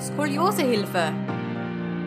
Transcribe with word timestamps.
Skoliosehilfe. 0.00 1.12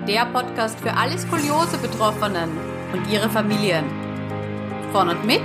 Der 0.07 0.25
Podcast 0.28 0.79
für 0.79 0.93
alle 0.93 1.17
Skoliose-Betroffenen 1.17 2.49
und 2.94 3.12
ihre 3.12 3.29
Familien. 3.29 3.83
Von 4.94 5.10
und 5.10 5.25
mit 5.25 5.41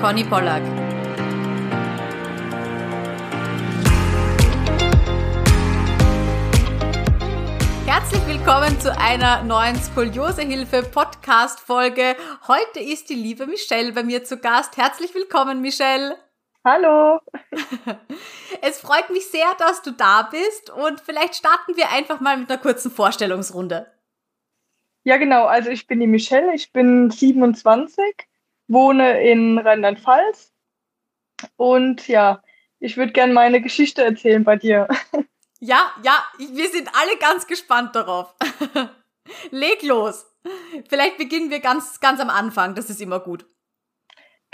Conny 0.00 0.24
Pollack. 0.24 0.62
Herzlich 7.84 8.26
willkommen 8.26 8.80
zu 8.80 8.96
einer 8.98 9.42
neuen 9.42 9.76
Skoliosehilfe 9.76 10.84
Podcast 10.84 11.60
Folge. 11.60 12.16
Heute 12.48 12.80
ist 12.80 13.10
die 13.10 13.14
liebe 13.14 13.46
Michelle 13.46 13.92
bei 13.92 14.02
mir 14.02 14.24
zu 14.24 14.38
Gast. 14.38 14.78
Herzlich 14.78 15.14
willkommen, 15.14 15.60
Michelle. 15.60 16.16
Hallo. 16.64 17.20
Es 18.62 18.80
freut 18.80 19.10
mich 19.10 19.26
sehr, 19.26 19.54
dass 19.58 19.82
du 19.82 19.90
da 19.90 20.22
bist 20.22 20.70
und 20.70 20.98
vielleicht 20.98 21.34
starten 21.34 21.76
wir 21.76 21.90
einfach 21.90 22.20
mal 22.20 22.38
mit 22.38 22.50
einer 22.50 22.60
kurzen 22.60 22.90
Vorstellungsrunde. 22.90 23.92
Ja, 25.02 25.18
genau. 25.18 25.44
Also 25.44 25.68
ich 25.68 25.86
bin 25.86 26.00
die 26.00 26.06
Michelle, 26.06 26.54
ich 26.54 26.72
bin 26.72 27.10
27, 27.10 28.02
wohne 28.68 29.22
in 29.22 29.58
Rheinland-Pfalz 29.58 30.54
und 31.56 32.08
ja, 32.08 32.42
ich 32.78 32.96
würde 32.96 33.12
gerne 33.12 33.34
meine 33.34 33.60
Geschichte 33.60 34.02
erzählen 34.02 34.44
bei 34.44 34.56
dir. 34.56 34.88
Ja, 35.60 35.92
ja, 36.02 36.22
wir 36.36 36.68
sind 36.68 36.90
alle 36.94 37.16
ganz 37.16 37.46
gespannt 37.46 37.96
darauf. 37.96 38.34
Leg 39.50 39.82
los. 39.82 40.26
Vielleicht 40.90 41.16
beginnen 41.16 41.48
wir 41.48 41.60
ganz, 41.60 42.00
ganz 42.00 42.20
am 42.20 42.28
Anfang. 42.28 42.74
Das 42.74 42.90
ist 42.90 43.00
immer 43.00 43.18
gut. 43.18 43.46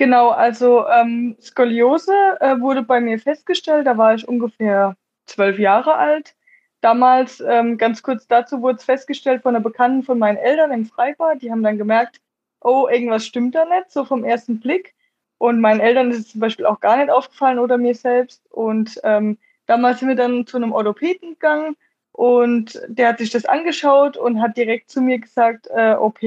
Genau, 0.01 0.31
also 0.31 0.87
ähm, 0.89 1.37
Skoliose 1.41 2.15
äh, 2.41 2.59
wurde 2.59 2.83
bei 2.83 3.01
mir 3.01 3.19
festgestellt, 3.19 3.87
da 3.87 3.99
war 3.99 4.15
ich 4.15 4.27
ungefähr 4.27 4.97
zwölf 5.27 5.59
Jahre 5.59 5.95
alt. 5.95 6.35
Damals, 6.81 7.41
ähm, 7.47 7.77
ganz 7.77 8.03
kurz 8.03 8.27
dazu, 8.27 8.63
wurde 8.63 8.79
es 8.79 8.85
festgestellt 8.85 9.43
von 9.43 9.55
einer 9.55 9.63
Bekannten 9.63 10.03
von 10.03 10.19
meinen 10.19 10.39
Eltern 10.39 10.73
im 10.73 10.87
Freibad. 10.87 11.43
Die 11.43 11.51
haben 11.51 11.63
dann 11.63 11.77
gemerkt, 11.77 12.21
oh, 12.63 12.89
irgendwas 12.91 13.27
stimmt 13.27 13.55
da 13.55 13.67
nicht, 13.67 13.91
so 13.91 14.07
vom 14.07 14.25
ersten 14.25 14.59
Blick. 14.61 14.95
Und 15.37 15.61
meinen 15.61 15.81
Eltern 15.81 16.11
ist 16.11 16.19
es 16.19 16.29
zum 16.29 16.41
Beispiel 16.41 16.65
auch 16.65 16.81
gar 16.81 16.97
nicht 16.97 17.11
aufgefallen 17.11 17.59
oder 17.59 17.77
mir 17.77 17.95
selbst. 17.95 18.43
Und 18.51 18.99
ähm, 19.05 19.37
Damals 19.71 20.01
sind 20.01 20.09
wir 20.09 20.17
dann 20.17 20.49
zu 20.49 20.57
einem 20.57 20.73
Orthopäden 20.73 21.35
gegangen 21.35 21.77
und 22.11 22.83
der 22.89 23.07
hat 23.07 23.19
sich 23.19 23.31
das 23.31 23.45
angeschaut 23.45 24.17
und 24.17 24.43
hat 24.43 24.57
direkt 24.57 24.91
zu 24.91 25.01
mir 25.01 25.21
gesagt, 25.21 25.69
äh, 25.73 25.95
OP. 25.95 26.19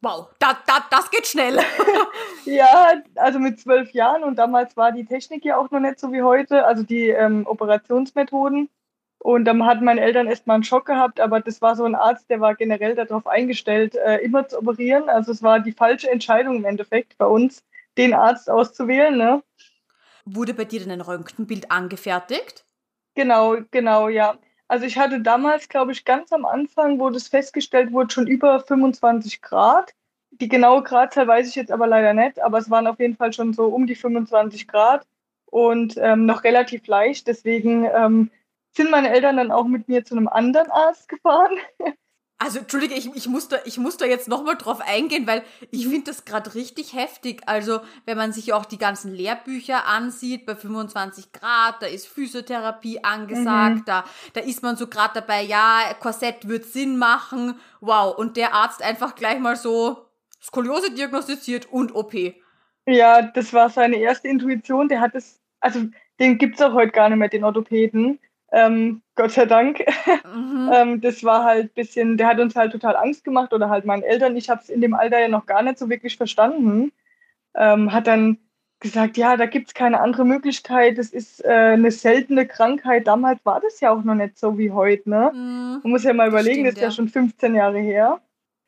Wow, 0.00 0.28
da, 0.38 0.56
da, 0.66 0.84
das 0.90 1.10
geht 1.10 1.26
schnell. 1.26 1.58
ja, 2.44 2.92
also 3.16 3.40
mit 3.40 3.58
zwölf 3.60 3.90
Jahren 3.92 4.22
und 4.22 4.36
damals 4.36 4.76
war 4.76 4.92
die 4.92 5.04
Technik 5.04 5.44
ja 5.44 5.56
auch 5.56 5.70
noch 5.70 5.80
nicht 5.80 5.98
so 5.98 6.12
wie 6.12 6.22
heute, 6.22 6.64
also 6.64 6.84
die 6.84 7.08
ähm, 7.08 7.46
Operationsmethoden. 7.46 8.68
Und 9.20 9.44
dann 9.46 9.66
hatten 9.66 9.84
meine 9.84 10.00
Eltern 10.00 10.28
erstmal 10.28 10.54
einen 10.54 10.64
Schock 10.64 10.86
gehabt, 10.86 11.18
aber 11.18 11.40
das 11.40 11.60
war 11.60 11.74
so 11.74 11.84
ein 11.84 11.96
Arzt, 11.96 12.30
der 12.30 12.40
war 12.40 12.54
generell 12.54 12.94
darauf 12.94 13.26
eingestellt, 13.26 13.96
äh, 13.96 14.18
immer 14.18 14.46
zu 14.46 14.58
operieren. 14.58 15.08
Also 15.08 15.32
es 15.32 15.42
war 15.42 15.58
die 15.58 15.72
falsche 15.72 16.08
Entscheidung 16.08 16.56
im 16.56 16.64
Endeffekt 16.64 17.18
bei 17.18 17.26
uns, 17.26 17.64
den 17.96 18.14
Arzt 18.14 18.48
auszuwählen. 18.48 19.16
Ne? 19.16 19.42
Wurde 20.24 20.54
bei 20.54 20.64
dir 20.64 20.78
denn 20.78 20.92
ein 20.92 21.00
Röntgenbild 21.00 21.72
angefertigt? 21.72 22.64
Genau, 23.14 23.56
genau, 23.72 24.08
ja. 24.08 24.38
Also 24.68 24.84
ich 24.84 24.98
hatte 24.98 25.20
damals, 25.20 25.68
glaube 25.68 25.92
ich, 25.92 26.04
ganz 26.04 26.32
am 26.32 26.44
Anfang, 26.44 27.00
wo 27.00 27.08
das 27.08 27.28
festgestellt 27.28 27.90
wurde, 27.92 28.12
schon 28.12 28.26
über 28.26 28.60
25 28.60 29.40
Grad. 29.40 29.94
Die 30.30 30.48
genaue 30.48 30.82
Gradzahl 30.82 31.26
weiß 31.26 31.48
ich 31.48 31.54
jetzt 31.54 31.72
aber 31.72 31.86
leider 31.86 32.12
nicht, 32.12 32.40
aber 32.40 32.58
es 32.58 32.70
waren 32.70 32.86
auf 32.86 33.00
jeden 33.00 33.16
Fall 33.16 33.32
schon 33.32 33.54
so 33.54 33.66
um 33.66 33.86
die 33.86 33.94
25 33.94 34.68
Grad 34.68 35.06
und 35.46 35.96
ähm, 35.96 36.26
noch 36.26 36.44
relativ 36.44 36.86
leicht. 36.86 37.26
Deswegen 37.26 37.86
ähm, 37.86 38.30
sind 38.76 38.90
meine 38.90 39.10
Eltern 39.10 39.38
dann 39.38 39.50
auch 39.50 39.64
mit 39.64 39.88
mir 39.88 40.04
zu 40.04 40.14
einem 40.14 40.28
anderen 40.28 40.70
Arzt 40.70 41.08
gefahren. 41.08 41.56
Also, 42.40 42.60
Entschuldige, 42.60 42.94
ich, 42.94 43.12
ich, 43.16 43.26
muss, 43.26 43.48
da, 43.48 43.56
ich 43.64 43.78
muss 43.78 43.96
da 43.96 44.06
jetzt 44.06 44.28
nochmal 44.28 44.56
drauf 44.56 44.80
eingehen, 44.80 45.26
weil 45.26 45.42
ich 45.72 45.86
mhm. 45.86 45.90
finde 45.90 46.10
das 46.12 46.24
gerade 46.24 46.54
richtig 46.54 46.94
heftig. 46.94 47.42
Also, 47.46 47.80
wenn 48.06 48.16
man 48.16 48.32
sich 48.32 48.52
auch 48.52 48.64
die 48.64 48.78
ganzen 48.78 49.12
Lehrbücher 49.12 49.86
ansieht, 49.86 50.46
bei 50.46 50.54
25 50.54 51.32
Grad, 51.32 51.82
da 51.82 51.86
ist 51.86 52.06
Physiotherapie 52.06 53.02
angesagt, 53.02 53.76
mhm. 53.76 53.84
da, 53.86 54.04
da 54.34 54.40
ist 54.40 54.62
man 54.62 54.76
so 54.76 54.86
gerade 54.86 55.14
dabei, 55.14 55.42
ja, 55.42 55.80
Korsett 55.98 56.46
wird 56.46 56.64
Sinn 56.64 56.96
machen. 56.96 57.58
Wow, 57.80 58.16
und 58.16 58.36
der 58.36 58.54
Arzt 58.54 58.82
einfach 58.82 59.16
gleich 59.16 59.40
mal 59.40 59.56
so 59.56 60.06
Skoliose 60.40 60.92
diagnostiziert 60.92 61.66
und 61.66 61.92
OP. 61.94 62.14
Ja, 62.86 63.22
das 63.22 63.52
war 63.52 63.68
seine 63.68 63.96
erste 63.96 64.28
Intuition. 64.28 64.88
Der 64.88 65.00
hat 65.00 65.14
es, 65.14 65.40
also 65.60 65.80
den 66.20 66.38
gibt's 66.38 66.62
auch 66.62 66.72
heute 66.72 66.92
gar 66.92 67.08
nicht 67.08 67.18
mehr, 67.18 67.28
den 67.28 67.44
Orthopäden. 67.44 68.20
Ähm, 68.50 69.02
Gott 69.14 69.32
sei 69.32 69.46
Dank. 69.46 69.84
Mhm. 70.24 70.70
ähm, 70.74 71.00
das 71.00 71.22
war 71.24 71.44
halt 71.44 71.66
ein 71.66 71.74
bisschen, 71.74 72.16
der 72.16 72.28
hat 72.28 72.40
uns 72.40 72.56
halt 72.56 72.72
total 72.72 72.96
Angst 72.96 73.24
gemacht 73.24 73.52
oder 73.52 73.68
halt 73.68 73.84
meinen 73.84 74.02
Eltern. 74.02 74.36
Ich 74.36 74.48
habe 74.48 74.60
es 74.62 74.68
in 74.68 74.80
dem 74.80 74.94
Alter 74.94 75.20
ja 75.20 75.28
noch 75.28 75.46
gar 75.46 75.62
nicht 75.62 75.78
so 75.78 75.88
wirklich 75.90 76.16
verstanden. 76.16 76.92
Ähm, 77.54 77.92
hat 77.92 78.06
dann 78.06 78.38
gesagt, 78.80 79.16
ja, 79.16 79.36
da 79.36 79.46
gibt 79.46 79.68
es 79.68 79.74
keine 79.74 80.00
andere 80.00 80.24
Möglichkeit. 80.24 80.98
Das 80.98 81.10
ist 81.10 81.44
äh, 81.44 81.48
eine 81.48 81.90
seltene 81.90 82.46
Krankheit. 82.46 83.06
Damals 83.06 83.44
war 83.44 83.60
das 83.60 83.80
ja 83.80 83.90
auch 83.90 84.02
noch 84.04 84.14
nicht 84.14 84.38
so 84.38 84.56
wie 84.56 84.70
heute. 84.70 85.10
Ne? 85.10 85.32
Mhm. 85.34 85.80
Man 85.82 85.92
muss 85.92 86.04
ja 86.04 86.12
mal 86.12 86.28
überlegen, 86.28 86.64
das, 86.64 86.74
stimmt, 86.74 86.84
das 86.86 86.94
ist 86.94 86.98
ja. 86.98 87.04
ja 87.04 87.08
schon 87.08 87.08
15 87.08 87.54
Jahre 87.54 87.78
her. 87.78 88.20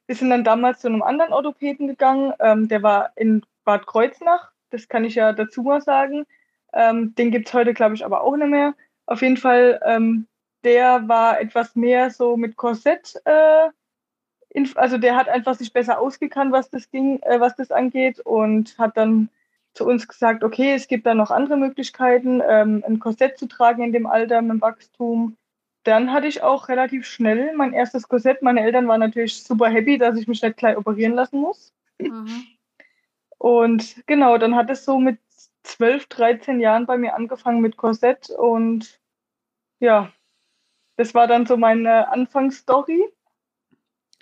Wir 0.07 0.17
sind 0.17 0.31
dann 0.31 0.45
damals 0.45 0.81
zu 0.81 0.89
einem 0.89 1.03
anderen 1.03 1.33
Orthopäden 1.33 1.87
gegangen. 1.87 2.33
Ähm, 2.41 2.69
der 2.69 2.83
war 2.83 3.13
in 3.15 3.43
Bad 3.65 3.87
Kreuznach. 3.87 4.51
Das 4.71 4.89
kann 4.89 5.05
ich 5.05 5.15
ja 5.15 5.33
dazu 5.33 5.63
mal 5.63 5.81
sagen. 5.81 6.27
Ähm, 6.73 7.15
den 7.15 7.31
gibt 7.31 7.49
es 7.49 7.55
heute, 7.55 7.75
glaube 7.75 7.95
ich, 7.95 8.05
aber 8.05 8.23
auch 8.23 8.37
nicht 8.37 8.51
mehr. 8.51 8.75
Auf 9.11 9.23
jeden 9.23 9.37
Fall, 9.37 9.81
ähm, 9.85 10.29
der 10.63 11.09
war 11.09 11.41
etwas 11.41 11.75
mehr 11.75 12.11
so 12.11 12.37
mit 12.37 12.57
Korsett, 12.57 13.21
äh, 13.25 13.69
also 14.77 14.99
der 14.99 15.17
hat 15.17 15.29
einfach 15.29 15.57
sich 15.57 15.73
besser 15.73 15.99
ausgekannt, 15.99 16.53
was 16.53 16.71
das 16.71 16.89
ging, 16.93 17.21
äh, 17.23 17.41
was 17.41 17.57
das 17.57 17.73
angeht 17.73 18.21
und 18.21 18.79
hat 18.79 18.97
dann 18.97 19.29
zu 19.75 19.85
uns 19.85 20.07
gesagt, 20.07 20.45
okay, 20.45 20.75
es 20.75 20.87
gibt 20.87 21.07
da 21.07 21.15
noch 21.15 21.33
andere 21.33 21.57
Möglichkeiten, 21.57 22.41
ähm, 22.49 22.85
ein 22.87 23.01
Korsett 23.01 23.37
zu 23.37 23.49
tragen 23.49 23.83
in 23.83 23.93
dem 23.93 24.07
Alter 24.07 24.43
mit 24.43 24.53
dem 24.53 24.61
Wachstum. 24.61 25.37
Dann 25.83 26.13
hatte 26.13 26.29
ich 26.29 26.45
auch 26.45 26.69
relativ 26.69 27.05
schnell 27.05 27.53
mein 27.57 27.73
erstes 27.73 28.07
Korsett. 28.07 28.43
Meine 28.43 28.63
Eltern 28.63 28.87
waren 28.87 29.01
natürlich 29.01 29.43
super 29.43 29.69
happy, 29.69 29.99
dass 29.99 30.17
ich 30.17 30.29
mich 30.29 30.41
nicht 30.41 30.57
gleich 30.57 30.77
operieren 30.77 31.15
lassen 31.15 31.41
muss. 31.41 31.73
Mhm. 31.99 32.47
Und 33.39 34.07
genau, 34.07 34.39
dann 34.39 34.55
hat 34.55 34.71
es 34.71 34.85
so 34.85 35.01
mit 35.01 35.19
12, 35.65 36.07
13 36.07 36.61
Jahren 36.61 36.87
bei 36.87 36.97
mir 36.97 37.17
angefangen 37.17 37.61
mit 37.61 37.77
Korsett 37.77 38.31
und 38.31 39.00
ja, 39.81 40.13
das 40.97 41.15
war 41.15 41.27
dann 41.27 41.47
so 41.47 41.57
meine 41.57 42.09
Anfangsstory. 42.13 43.05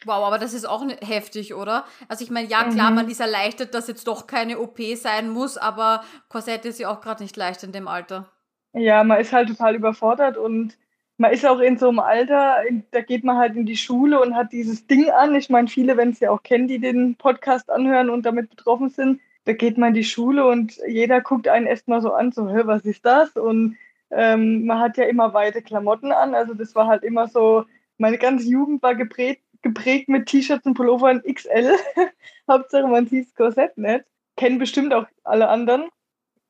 Wow, 0.04 0.24
aber 0.24 0.38
das 0.38 0.54
ist 0.54 0.64
auch 0.64 0.86
heftig, 1.00 1.54
oder? 1.54 1.84
Also 2.06 2.24
ich 2.24 2.30
meine, 2.30 2.48
ja 2.48 2.64
klar, 2.64 2.90
mhm. 2.90 2.96
man 2.96 3.08
ist 3.08 3.20
erleichtert, 3.20 3.74
dass 3.74 3.88
jetzt 3.88 4.06
doch 4.06 4.28
keine 4.28 4.60
OP 4.60 4.78
sein 4.94 5.28
muss, 5.28 5.58
aber 5.58 6.04
Korsett 6.28 6.64
ist 6.64 6.78
ja 6.78 6.88
auch 6.88 7.00
gerade 7.00 7.22
nicht 7.22 7.36
leicht 7.36 7.64
in 7.64 7.72
dem 7.72 7.88
Alter. 7.88 8.30
Ja, 8.74 9.02
man 9.02 9.20
ist 9.20 9.32
halt 9.32 9.48
total 9.48 9.74
überfordert 9.74 10.36
und 10.36 10.78
man 11.16 11.32
ist 11.32 11.44
auch 11.44 11.58
in 11.58 11.78
so 11.78 11.88
einem 11.88 11.98
Alter, 11.98 12.58
da 12.92 13.00
geht 13.00 13.24
man 13.24 13.38
halt 13.38 13.56
in 13.56 13.66
die 13.66 13.76
Schule 13.76 14.20
und 14.20 14.36
hat 14.36 14.52
dieses 14.52 14.86
Ding 14.86 15.10
an. 15.10 15.34
Ich 15.34 15.50
meine, 15.50 15.66
viele, 15.66 15.96
wenn 15.96 16.10
es 16.10 16.20
ja 16.20 16.30
auch 16.30 16.44
kennen, 16.44 16.68
die 16.68 16.78
den 16.78 17.16
Podcast 17.16 17.68
anhören 17.70 18.08
und 18.08 18.24
damit 18.24 18.50
betroffen 18.50 18.90
sind, 18.90 19.20
da 19.46 19.52
geht 19.52 19.78
man 19.78 19.88
in 19.88 19.94
die 19.94 20.04
Schule 20.04 20.46
und 20.46 20.78
jeder 20.86 21.20
guckt 21.20 21.48
einen 21.48 21.66
erstmal 21.66 22.02
so 22.02 22.12
an, 22.12 22.30
so, 22.30 22.48
hör, 22.48 22.68
was 22.68 22.84
ist 22.84 23.04
das? 23.04 23.30
Und 23.30 23.76
ähm, 24.10 24.66
man 24.66 24.78
hat 24.78 24.96
ja 24.96 25.04
immer 25.04 25.34
weite 25.34 25.62
Klamotten 25.62 26.12
an. 26.12 26.34
Also 26.34 26.54
das 26.54 26.74
war 26.74 26.86
halt 26.86 27.02
immer 27.02 27.28
so, 27.28 27.64
meine 27.98 28.18
ganze 28.18 28.48
Jugend 28.48 28.82
war 28.82 28.94
geprägt, 28.94 29.42
geprägt 29.62 30.08
mit 30.08 30.26
T-Shirts 30.26 30.66
und 30.66 30.74
Pullovern 30.74 31.22
XL. 31.22 31.74
Hauptsache 32.48 32.86
man 32.86 33.06
sieht 33.06 33.26
das 33.26 33.34
Korsett 33.34 33.76
nicht. 33.76 34.04
Kennen 34.36 34.58
bestimmt 34.58 34.94
auch 34.94 35.06
alle 35.24 35.48
anderen. 35.48 35.88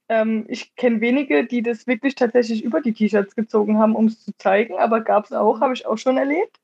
Ähm, 0.09 0.47
ich 0.49 0.75
kenne 0.77 1.01
wenige, 1.01 1.45
die 1.47 1.63
das 1.63 1.87
wirklich 1.87 2.15
tatsächlich 2.15 2.65
über 2.65 2.81
die 2.81 2.93
T-Shirts 2.93 3.35
gezogen 3.35 3.79
haben, 3.79 3.95
um 3.95 4.07
es 4.07 4.25
zu 4.25 4.33
zeigen, 4.39 4.79
aber 4.79 5.01
gab 5.01 5.27
es 5.27 5.33
auch, 5.33 5.61
habe 5.61 5.75
ich 5.75 5.87
auch 5.87 5.99
schon 5.99 6.17
erlebt. 6.17 6.59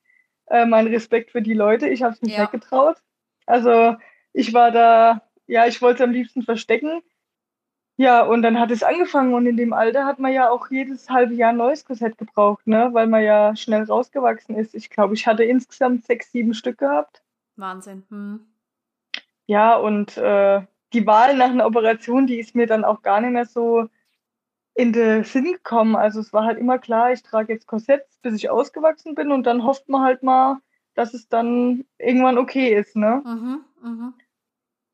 Äh, 0.47 0.67
mein 0.67 0.87
Respekt 0.87 1.31
für 1.31 1.43
die 1.43 1.55
Leute, 1.55 1.89
ich 1.89 2.03
habe 2.03 2.15
es 2.15 2.23
nicht 2.23 2.37
ja. 2.37 2.45
weggetraut. 2.45 2.97
Also 3.47 3.97
ich 4.33 4.53
war 4.55 4.71
da, 4.71 5.23
ja, 5.47 5.67
ich 5.67 5.81
wollte 5.83 6.03
es 6.03 6.09
am 6.09 6.13
liebsten 6.13 6.43
verstecken. 6.43 7.03
Ja, 7.97 8.23
und 8.23 8.43
dann 8.43 8.59
hat 8.59 8.73
es 8.73 8.83
angefangen 8.83 9.35
und 9.35 9.47
in 9.47 9.57
dem 9.57 9.73
Alter 9.73 10.05
hat 10.05 10.19
man 10.19 10.33
ja 10.33 10.51
auch 10.51 10.69
jedes 10.69 11.09
halbe 11.09 11.35
Jahr 11.35 11.51
ein 11.51 11.59
neues 11.59 11.85
Korsett 11.85 12.19
gebraucht, 12.19 12.67
ne? 12.67 12.91
weil 12.93 13.07
man 13.07 13.23
ja 13.23 13.55
schnell 13.55 13.85
rausgewachsen 13.85 14.57
ist. 14.57 14.75
Ich 14.75 14.91
glaube, 14.91 15.15
ich 15.15 15.29
hatte 15.29 15.45
insgesamt 15.45 16.05
sechs, 16.05 16.33
sieben 16.33 16.55
Stück 16.55 16.79
gehabt. 16.79 17.23
Wahnsinn. 17.57 18.05
Hm. 18.11 18.41
Ja, 19.47 19.77
und 19.77 20.17
äh, 20.17 20.63
die 20.93 21.07
Wahl 21.07 21.37
nach 21.37 21.51
einer 21.51 21.67
Operation, 21.67 22.27
die 22.27 22.41
ist 22.41 22.57
mir 22.57 22.67
dann 22.67 22.85
auch 22.85 23.03
gar 23.03 23.21
nicht 23.21 23.33
mehr 23.33 23.47
so 23.47 23.89
in 24.75 24.93
den 24.93 25.23
Sinn 25.23 25.45
gekommen. 25.45 25.95
Also 25.95 26.19
es 26.19 26.33
war 26.33 26.45
halt 26.45 26.59
immer 26.59 26.79
klar, 26.79 27.13
ich 27.13 27.23
trage 27.23 27.53
jetzt 27.53 27.69
Korsetts, 27.69 28.19
bis 28.23 28.35
ich 28.35 28.51
ausgewachsen 28.51 29.15
bin 29.15 29.31
und 29.31 29.45
dann 29.45 29.65
hofft 29.65 29.89
man 29.89 30.03
halt 30.03 30.25
mal, 30.25 30.59
dass 30.95 31.15
es 31.15 31.29
dann 31.29 31.85
irgendwann 31.99 32.39
okay 32.39 32.75
ist, 32.75 32.97
ne? 32.97 33.23
Mhm, 33.25 33.65
mh. 33.83 34.13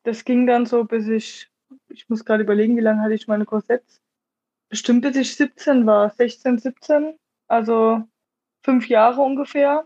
Das 0.02 0.24
ging 0.24 0.46
dann 0.46 0.66
so, 0.66 0.84
bis 0.84 1.06
ich 1.08 1.49
ich 1.88 2.08
muss 2.08 2.24
gerade 2.24 2.42
überlegen, 2.42 2.76
wie 2.76 2.82
lange 2.82 3.02
hatte 3.02 3.14
ich 3.14 3.28
meine 3.28 3.44
Korsetts? 3.44 4.00
Bestimmt 4.68 5.02
bis 5.02 5.16
ich 5.16 5.36
17 5.36 5.86
war, 5.86 6.10
16, 6.10 6.58
17. 6.58 7.18
Also 7.48 8.02
fünf 8.62 8.88
Jahre 8.88 9.20
ungefähr. 9.20 9.84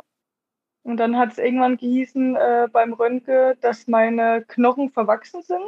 Und 0.83 0.99
dann 0.99 1.17
hat 1.17 1.33
es 1.33 1.39
irgendwann 1.39 1.79
gehießen 1.79 2.37
äh, 2.37 2.69
beim 2.71 2.93
Röntgen, 2.93 3.55
dass 3.63 3.89
meine 3.89 4.45
Knochen 4.47 4.91
verwachsen 4.91 5.43
sind 5.43 5.65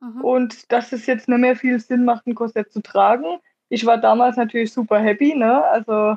mhm. 0.00 0.20
und 0.20 0.70
dass 0.70 0.92
es 0.92 1.06
jetzt 1.06 1.28
nicht 1.28 1.38
mehr 1.38 1.56
viel 1.56 1.80
Sinn 1.80 2.04
macht, 2.04 2.26
ein 2.26 2.34
Korsett 2.34 2.70
zu 2.70 2.82
tragen. 2.82 3.38
Ich 3.70 3.86
war 3.86 3.96
damals 3.96 4.36
natürlich 4.36 4.72
super 4.72 4.98
happy, 4.98 5.34
ne? 5.34 5.64
Also 5.64 6.16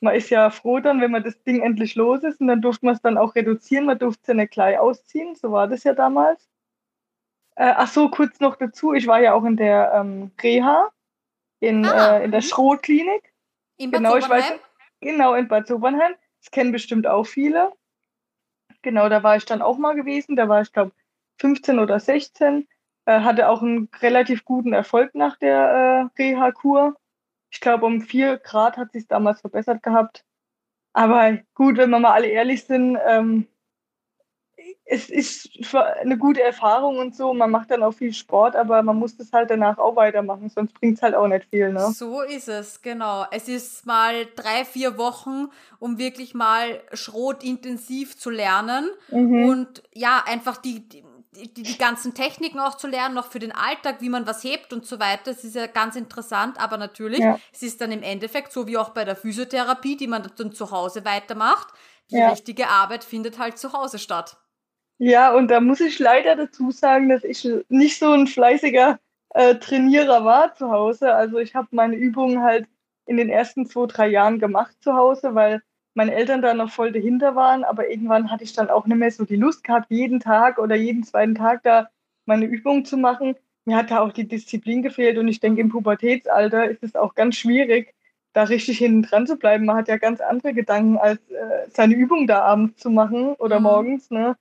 man 0.00 0.14
ist 0.14 0.30
ja 0.30 0.50
froh 0.50 0.80
dann, 0.80 1.00
wenn 1.00 1.12
man 1.12 1.22
das 1.22 1.40
Ding 1.44 1.62
endlich 1.62 1.94
los 1.94 2.22
ist 2.24 2.40
und 2.40 2.48
dann 2.48 2.62
durfte 2.62 2.86
man 2.86 2.94
es 2.96 3.02
dann 3.02 3.18
auch 3.18 3.34
reduzieren, 3.34 3.86
man 3.86 3.98
durfte 3.98 4.22
es 4.22 4.28
ja 4.28 4.34
nicht 4.34 4.52
gleich 4.52 4.78
ausziehen, 4.78 5.34
so 5.34 5.52
war 5.52 5.68
das 5.68 5.84
ja 5.84 5.94
damals. 5.94 6.48
Äh, 7.58 7.74
ach 7.76 7.88
so, 7.88 8.08
kurz 8.08 8.38
noch 8.38 8.54
dazu, 8.54 8.92
ich 8.92 9.08
war 9.08 9.20
ja 9.20 9.34
auch 9.34 9.44
in 9.44 9.56
der 9.56 9.92
ähm, 9.92 10.30
Reha, 10.40 10.92
in, 11.58 11.84
ah, 11.84 12.18
äh, 12.18 12.24
in 12.24 12.30
der 12.30 12.40
mhm. 12.40 12.46
Schrotklinik. 12.46 13.32
In 13.78 13.90
Bad 13.90 13.98
genau, 13.98 14.16
ich 14.16 14.28
weiß, 14.28 14.52
genau, 15.00 15.34
in 15.34 15.48
Bad 15.48 15.66
Sobernheim. 15.66 16.14
Das 16.40 16.52
kennen 16.52 16.70
bestimmt 16.70 17.08
auch 17.08 17.24
viele. 17.24 17.72
Genau, 18.82 19.08
da 19.08 19.24
war 19.24 19.36
ich 19.36 19.44
dann 19.44 19.60
auch 19.60 19.76
mal 19.76 19.96
gewesen. 19.96 20.36
Da 20.36 20.48
war 20.48 20.62
ich, 20.62 20.72
glaube 20.72 20.92
15 21.40 21.80
oder 21.80 21.98
16. 21.98 22.68
Äh, 23.06 23.20
hatte 23.20 23.48
auch 23.48 23.60
einen 23.60 23.88
relativ 24.02 24.44
guten 24.44 24.72
Erfolg 24.72 25.16
nach 25.16 25.36
der 25.36 26.10
äh, 26.16 26.22
Reha-Kur. 26.22 26.96
Ich 27.50 27.58
glaube, 27.58 27.86
um 27.86 28.02
vier 28.02 28.38
Grad 28.38 28.76
hat 28.76 28.92
sich 28.92 29.08
damals 29.08 29.40
verbessert 29.40 29.82
gehabt. 29.82 30.24
Aber 30.92 31.38
gut, 31.54 31.76
wenn 31.76 31.90
wir 31.90 31.98
mal 31.98 32.12
alle 32.12 32.28
ehrlich 32.28 32.62
sind, 32.64 32.98
ähm, 33.04 33.48
es 34.84 35.10
ist 35.10 35.50
eine 35.74 36.16
gute 36.16 36.42
Erfahrung 36.42 36.98
und 36.98 37.14
so. 37.14 37.34
Man 37.34 37.50
macht 37.50 37.70
dann 37.70 37.82
auch 37.82 37.92
viel 37.92 38.12
Sport, 38.14 38.56
aber 38.56 38.82
man 38.82 38.96
muss 38.96 39.16
das 39.16 39.32
halt 39.32 39.50
danach 39.50 39.78
auch 39.78 39.96
weitermachen, 39.96 40.48
sonst 40.48 40.72
bringt 40.74 40.96
es 40.96 41.02
halt 41.02 41.14
auch 41.14 41.28
nicht 41.28 41.46
viel. 41.50 41.72
Ne? 41.72 41.90
So 41.92 42.22
ist 42.22 42.48
es, 42.48 42.80
genau. 42.80 43.26
Es 43.30 43.48
ist 43.48 43.84
mal 43.86 44.26
drei, 44.34 44.64
vier 44.64 44.96
Wochen, 44.96 45.48
um 45.78 45.98
wirklich 45.98 46.34
mal 46.34 46.80
schrotintensiv 46.92 48.18
zu 48.18 48.30
lernen 48.30 48.88
mhm. 49.10 49.48
und 49.48 49.82
ja, 49.92 50.22
einfach 50.26 50.56
die, 50.56 50.88
die 50.88 51.04
die, 51.32 51.62
die 51.62 51.78
ganzen 51.78 52.14
Techniken 52.14 52.58
auch 52.58 52.76
zu 52.76 52.88
lernen, 52.88 53.14
noch 53.14 53.30
für 53.30 53.38
den 53.38 53.52
Alltag, 53.52 54.00
wie 54.00 54.08
man 54.08 54.26
was 54.26 54.42
hebt 54.44 54.72
und 54.72 54.86
so 54.86 54.98
weiter. 54.98 55.22
Das 55.26 55.44
ist 55.44 55.54
ja 55.54 55.66
ganz 55.66 55.94
interessant, 55.96 56.60
aber 56.60 56.78
natürlich, 56.78 57.20
ja. 57.20 57.38
es 57.52 57.62
ist 57.62 57.80
dann 57.80 57.92
im 57.92 58.02
Endeffekt 58.02 58.52
so 58.52 58.66
wie 58.66 58.76
auch 58.76 58.90
bei 58.90 59.04
der 59.04 59.14
Physiotherapie, 59.14 59.96
die 59.96 60.06
man 60.06 60.28
dann 60.36 60.52
zu 60.52 60.70
Hause 60.70 61.04
weitermacht. 61.04 61.68
Die 62.10 62.16
ja. 62.16 62.30
richtige 62.30 62.68
Arbeit 62.68 63.04
findet 63.04 63.38
halt 63.38 63.58
zu 63.58 63.72
Hause 63.72 63.98
statt. 63.98 64.38
Ja, 64.98 65.32
und 65.34 65.48
da 65.48 65.60
muss 65.60 65.80
ich 65.80 65.98
leider 65.98 66.34
dazu 66.34 66.70
sagen, 66.72 67.08
dass 67.08 67.22
ich 67.22 67.48
nicht 67.68 67.98
so 67.98 68.10
ein 68.10 68.26
fleißiger 68.26 68.98
äh, 69.30 69.54
Trainierer 69.56 70.24
war 70.24 70.54
zu 70.54 70.70
Hause. 70.70 71.14
Also 71.14 71.38
ich 71.38 71.54
habe 71.54 71.68
meine 71.70 71.96
Übungen 71.96 72.42
halt 72.42 72.66
in 73.06 73.16
den 73.16 73.28
ersten 73.28 73.66
zwei, 73.66 73.86
drei 73.86 74.08
Jahren 74.08 74.40
gemacht 74.40 74.76
zu 74.80 74.94
Hause, 74.94 75.34
weil 75.34 75.62
meine 75.94 76.14
Eltern 76.14 76.42
da 76.42 76.52
noch 76.54 76.70
voll 76.70 76.92
dahinter 76.92 77.36
waren. 77.36 77.64
Aber 77.64 77.88
irgendwann 77.88 78.30
hatte 78.30 78.44
ich 78.44 78.52
dann 78.54 78.70
auch 78.70 78.86
nicht 78.86 78.98
mehr 78.98 79.10
so 79.12 79.24
die 79.24 79.36
Lust 79.36 79.64
gehabt, 79.64 79.86
jeden 79.90 80.20
Tag 80.20 80.58
oder 80.58 80.74
jeden 80.74 81.04
zweiten 81.04 81.34
Tag 81.36 81.62
da 81.62 81.88
meine 82.26 82.46
Übungen 82.46 82.84
zu 82.84 82.96
machen. 82.96 83.36
Mir 83.64 83.76
hat 83.76 83.90
da 83.90 84.00
auch 84.00 84.12
die 84.12 84.26
Disziplin 84.26 84.82
gefehlt 84.82 85.18
und 85.18 85.28
ich 85.28 85.40
denke, 85.40 85.60
im 85.60 85.68
Pubertätsalter 85.68 86.68
ist 86.68 86.82
es 86.82 86.96
auch 86.96 87.14
ganz 87.14 87.36
schwierig, 87.36 87.94
da 88.32 88.44
richtig 88.44 88.78
hinten 88.78 89.02
dran 89.02 89.26
zu 89.26 89.36
bleiben. 89.36 89.66
Man 89.66 89.76
hat 89.76 89.88
ja 89.88 89.98
ganz 89.98 90.20
andere 90.20 90.54
Gedanken, 90.54 90.98
als 90.98 91.20
äh, 91.30 91.68
seine 91.70 91.94
Übungen 91.94 92.26
da 92.26 92.42
abends 92.42 92.80
zu 92.80 92.90
machen 92.90 93.34
oder 93.34 93.58
mhm. 93.60 93.64
morgens. 93.64 94.10
Ne? 94.10 94.36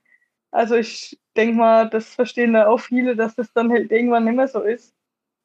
Also 0.57 0.73
ich 0.73 1.19
denke 1.35 1.55
mal, 1.55 1.87
das 1.87 2.15
verstehen 2.15 2.53
da 2.53 2.65
auch 2.65 2.79
viele, 2.79 3.15
dass 3.15 3.35
das 3.35 3.53
dann 3.53 3.71
halt 3.71 3.91
irgendwann 3.91 4.23
nicht 4.23 4.37
mehr 4.37 4.47
so 4.47 4.61
ist. 4.61 4.91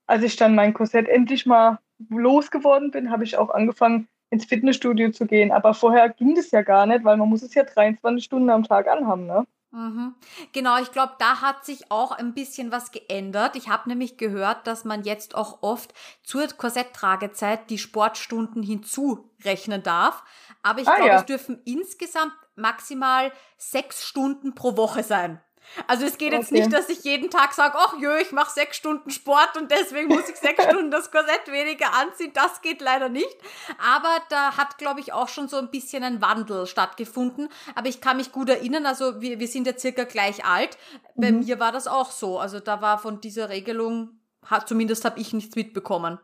Als 0.07 0.23
ich 0.23 0.37
dann 0.37 0.55
mein 0.55 0.73
Korsett 0.73 1.07
endlich 1.07 1.45
mal 1.45 1.81
losgeworden 2.09 2.91
bin, 2.91 3.11
habe 3.11 3.23
ich 3.23 3.37
auch 3.37 3.51
angefangen, 3.51 4.09
ins 4.31 4.47
Fitnessstudio 4.47 5.11
zu 5.11 5.27
gehen. 5.27 5.53
Aber 5.53 5.75
vorher 5.75 6.09
ging 6.09 6.35
das 6.35 6.51
ja 6.51 6.63
gar 6.63 6.87
nicht, 6.87 7.05
weil 7.05 7.19
man 7.19 7.29
muss 7.29 7.43
es 7.43 7.53
ja 7.53 7.63
23 7.63 8.25
Stunden 8.25 8.49
am 8.49 8.65
Tag 8.65 8.89
anhaben, 8.89 9.27
ne? 9.27 9.47
Mhm. 9.73 10.15
Genau, 10.53 10.81
ich 10.81 10.93
glaube, 10.93 11.13
da 11.19 11.43
hat 11.43 11.67
sich 11.67 11.91
auch 11.91 12.13
ein 12.13 12.33
bisschen 12.33 12.73
was 12.73 12.91
geändert. 12.91 13.55
Ich 13.55 13.69
habe 13.69 13.91
nämlich 13.91 14.17
gehört, 14.17 14.67
dass 14.67 14.87
man 14.87 15.03
jetzt 15.03 15.35
auch 15.35 15.63
oft 15.63 15.93
zur 16.23 16.47
Korsetttragezeit 16.49 17.69
die 17.69 17.79
Sportstunden 17.79 18.63
hinzurechnen 18.63 19.83
darf. 19.83 20.25
Aber 20.63 20.81
ich 20.81 20.89
ah, 20.89 20.97
glaube, 20.97 21.11
ja. 21.11 21.17
es 21.19 21.27
dürfen 21.27 21.61
insgesamt 21.67 22.33
maximal 22.55 23.33
sechs 23.57 24.05
Stunden 24.05 24.55
pro 24.55 24.77
Woche 24.77 25.03
sein. 25.03 25.41
Also 25.87 26.05
es 26.05 26.19
geht 26.19 26.33
jetzt 26.33 26.51
okay. 26.51 26.61
nicht, 26.61 26.73
dass 26.73 26.89
ich 26.89 27.05
jeden 27.05 27.31
Tag 27.31 27.53
sage, 27.53 27.75
ach 27.79 27.95
jö, 27.99 28.19
ich 28.19 28.33
mache 28.33 28.51
sechs 28.51 28.77
Stunden 28.77 29.11
Sport 29.11 29.57
und 29.57 29.71
deswegen 29.71 30.09
muss 30.09 30.29
ich 30.29 30.37
sechs 30.37 30.63
Stunden 30.69 30.91
das 30.91 31.11
Korsett 31.11 31.51
weniger 31.51 31.95
anziehen. 31.95 32.33
Das 32.35 32.61
geht 32.61 32.81
leider 32.81 33.09
nicht. 33.09 33.37
Aber 33.79 34.19
da 34.29 34.57
hat, 34.57 34.79
glaube 34.79 35.01
ich, 35.01 35.13
auch 35.13 35.29
schon 35.29 35.49
so 35.49 35.57
ein 35.57 35.71
bisschen 35.71 36.05
ein 36.05 36.21
Wandel 36.21 36.67
stattgefunden. 36.67 37.49
Aber 37.75 37.89
ich 37.89 38.01
kann 38.01 38.19
mich 38.19 38.33
gut 38.33 38.49
erinnern, 38.49 38.87
also 38.87 39.21
wir, 39.21 39.39
wir 39.39 39.49
sind 39.49 39.67
ja 39.67 39.77
circa 39.77 40.05
gleich 40.05 40.45
alt. 40.45 40.77
Bei 41.15 41.33
mhm. 41.33 41.41
mir 41.41 41.59
war 41.59 41.73
das 41.73 41.87
auch 41.87 42.11
so. 42.11 42.39
Also 42.39 42.61
da 42.61 42.83
war 42.83 42.99
von 42.99 43.21
dieser 43.21 43.49
Regelung, 43.49 44.21
zumindest 44.67 45.05
habe 45.05 45.21
ich 45.21 45.33
nichts 45.33 45.57
mitbekommen. 45.57 46.19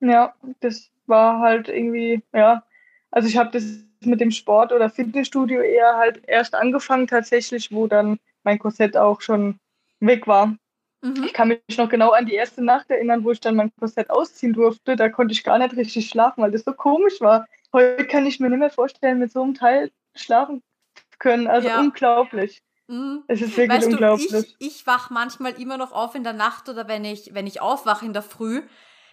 Ja, 0.00 0.34
das 0.60 0.90
war 1.06 1.40
halt 1.40 1.68
irgendwie, 1.68 2.22
ja. 2.32 2.62
Also 3.10 3.28
ich 3.28 3.36
habe 3.36 3.50
das 3.50 3.64
mit 4.06 4.20
dem 4.20 4.30
Sport 4.30 4.72
oder 4.72 4.90
Fitnessstudio 4.90 5.60
eher 5.60 5.96
halt 5.96 6.22
erst 6.26 6.54
angefangen 6.54 7.06
tatsächlich, 7.06 7.72
wo 7.72 7.86
dann 7.86 8.18
mein 8.42 8.58
Korsett 8.58 8.96
auch 8.96 9.20
schon 9.20 9.58
weg 10.00 10.26
war. 10.26 10.56
Mhm. 11.02 11.24
Ich 11.24 11.32
kann 11.32 11.48
mich 11.48 11.78
noch 11.78 11.88
genau 11.88 12.10
an 12.10 12.26
die 12.26 12.34
erste 12.34 12.62
Nacht 12.62 12.90
erinnern, 12.90 13.24
wo 13.24 13.32
ich 13.32 13.40
dann 13.40 13.56
mein 13.56 13.72
Korsett 13.78 14.10
ausziehen 14.10 14.52
durfte. 14.52 14.96
Da 14.96 15.08
konnte 15.08 15.32
ich 15.32 15.44
gar 15.44 15.58
nicht 15.58 15.76
richtig 15.76 16.08
schlafen, 16.08 16.42
weil 16.42 16.52
das 16.52 16.62
so 16.62 16.72
komisch 16.72 17.20
war. 17.20 17.46
Heute 17.72 18.06
kann 18.06 18.26
ich 18.26 18.38
mir 18.38 18.50
nicht 18.50 18.58
mehr 18.58 18.70
vorstellen, 18.70 19.18
mit 19.18 19.32
so 19.32 19.42
einem 19.42 19.54
Teil 19.54 19.90
schlafen 20.14 20.62
zu 20.94 21.18
können. 21.18 21.46
Also 21.48 21.68
ja. 21.68 21.80
unglaublich. 21.80 22.62
Mhm. 22.86 23.24
Es 23.26 23.40
ist 23.40 23.56
wirklich 23.56 23.78
weißt 23.78 23.88
unglaublich. 23.88 24.28
Du, 24.28 24.38
ich, 24.38 24.56
ich 24.58 24.86
wach 24.86 25.10
manchmal 25.10 25.60
immer 25.60 25.76
noch 25.76 25.92
auf 25.92 26.14
in 26.14 26.24
der 26.24 26.34
Nacht 26.34 26.68
oder 26.68 26.86
wenn 26.88 27.04
ich, 27.04 27.34
wenn 27.34 27.46
ich 27.46 27.60
aufwache 27.60 28.04
in 28.04 28.12
der 28.12 28.22
Früh, 28.22 28.62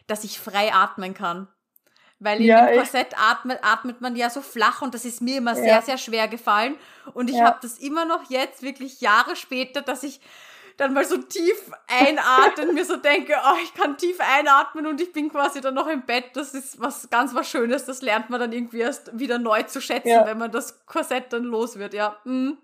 dass 0.08 0.24
ich 0.24 0.40
frei 0.40 0.74
atmen 0.74 1.14
kann. 1.14 1.48
Weil 2.20 2.42
in 2.42 2.48
ja, 2.48 2.66
dem 2.66 2.78
Korsett 2.78 3.18
atmet, 3.18 3.60
atmet 3.62 4.02
man 4.02 4.16
ja 4.16 4.30
so 4.30 4.42
flach 4.42 4.82
und 4.82 4.94
das 4.94 5.06
ist 5.06 5.22
mir 5.22 5.38
immer 5.38 5.56
ja. 5.56 5.64
sehr, 5.64 5.82
sehr 5.82 5.98
schwer 5.98 6.28
gefallen. 6.28 6.76
Und 7.14 7.30
ich 7.30 7.38
ja. 7.38 7.46
habe 7.46 7.60
das 7.62 7.78
immer 7.78 8.06
noch 8.06 8.30
jetzt, 8.30 8.62
wirklich 8.62 9.00
Jahre 9.00 9.38
später, 9.38 9.82
dass 9.82 10.04
ich 10.04 10.20
dann 10.76 10.94
mal 10.94 11.06
so 11.06 11.18
tief 11.18 11.72
einatmen, 11.88 12.74
mir 12.74 12.86
so 12.86 12.96
denke, 12.96 13.34
oh, 13.36 13.58
ich 13.64 13.74
kann 13.74 13.98
tief 13.98 14.18
einatmen 14.20 14.88
und 14.88 15.02
ich 15.02 15.12
bin 15.12 15.30
quasi 15.30 15.62
dann 15.62 15.74
noch 15.74 15.88
im 15.88 16.04
Bett. 16.04 16.26
Das 16.34 16.54
ist 16.54 16.80
was 16.80 17.10
ganz 17.10 17.36
was 17.36 17.50
Schönes. 17.50 17.86
Das 17.86 18.02
lernt 18.02 18.30
man 18.30 18.40
dann 18.40 18.54
irgendwie 18.54 18.80
erst 18.80 19.18
wieder 19.18 19.40
neu 19.40 19.64
zu 19.64 19.82
schätzen, 19.82 20.10
ja. 20.10 20.26
wenn 20.26 20.38
man 20.38 20.52
das 20.52 20.86
Korsett 20.86 21.34
dann 21.34 21.44
los 21.44 21.80
wird, 21.80 21.94
ja. 21.94 22.18
Mhm. 22.24 22.58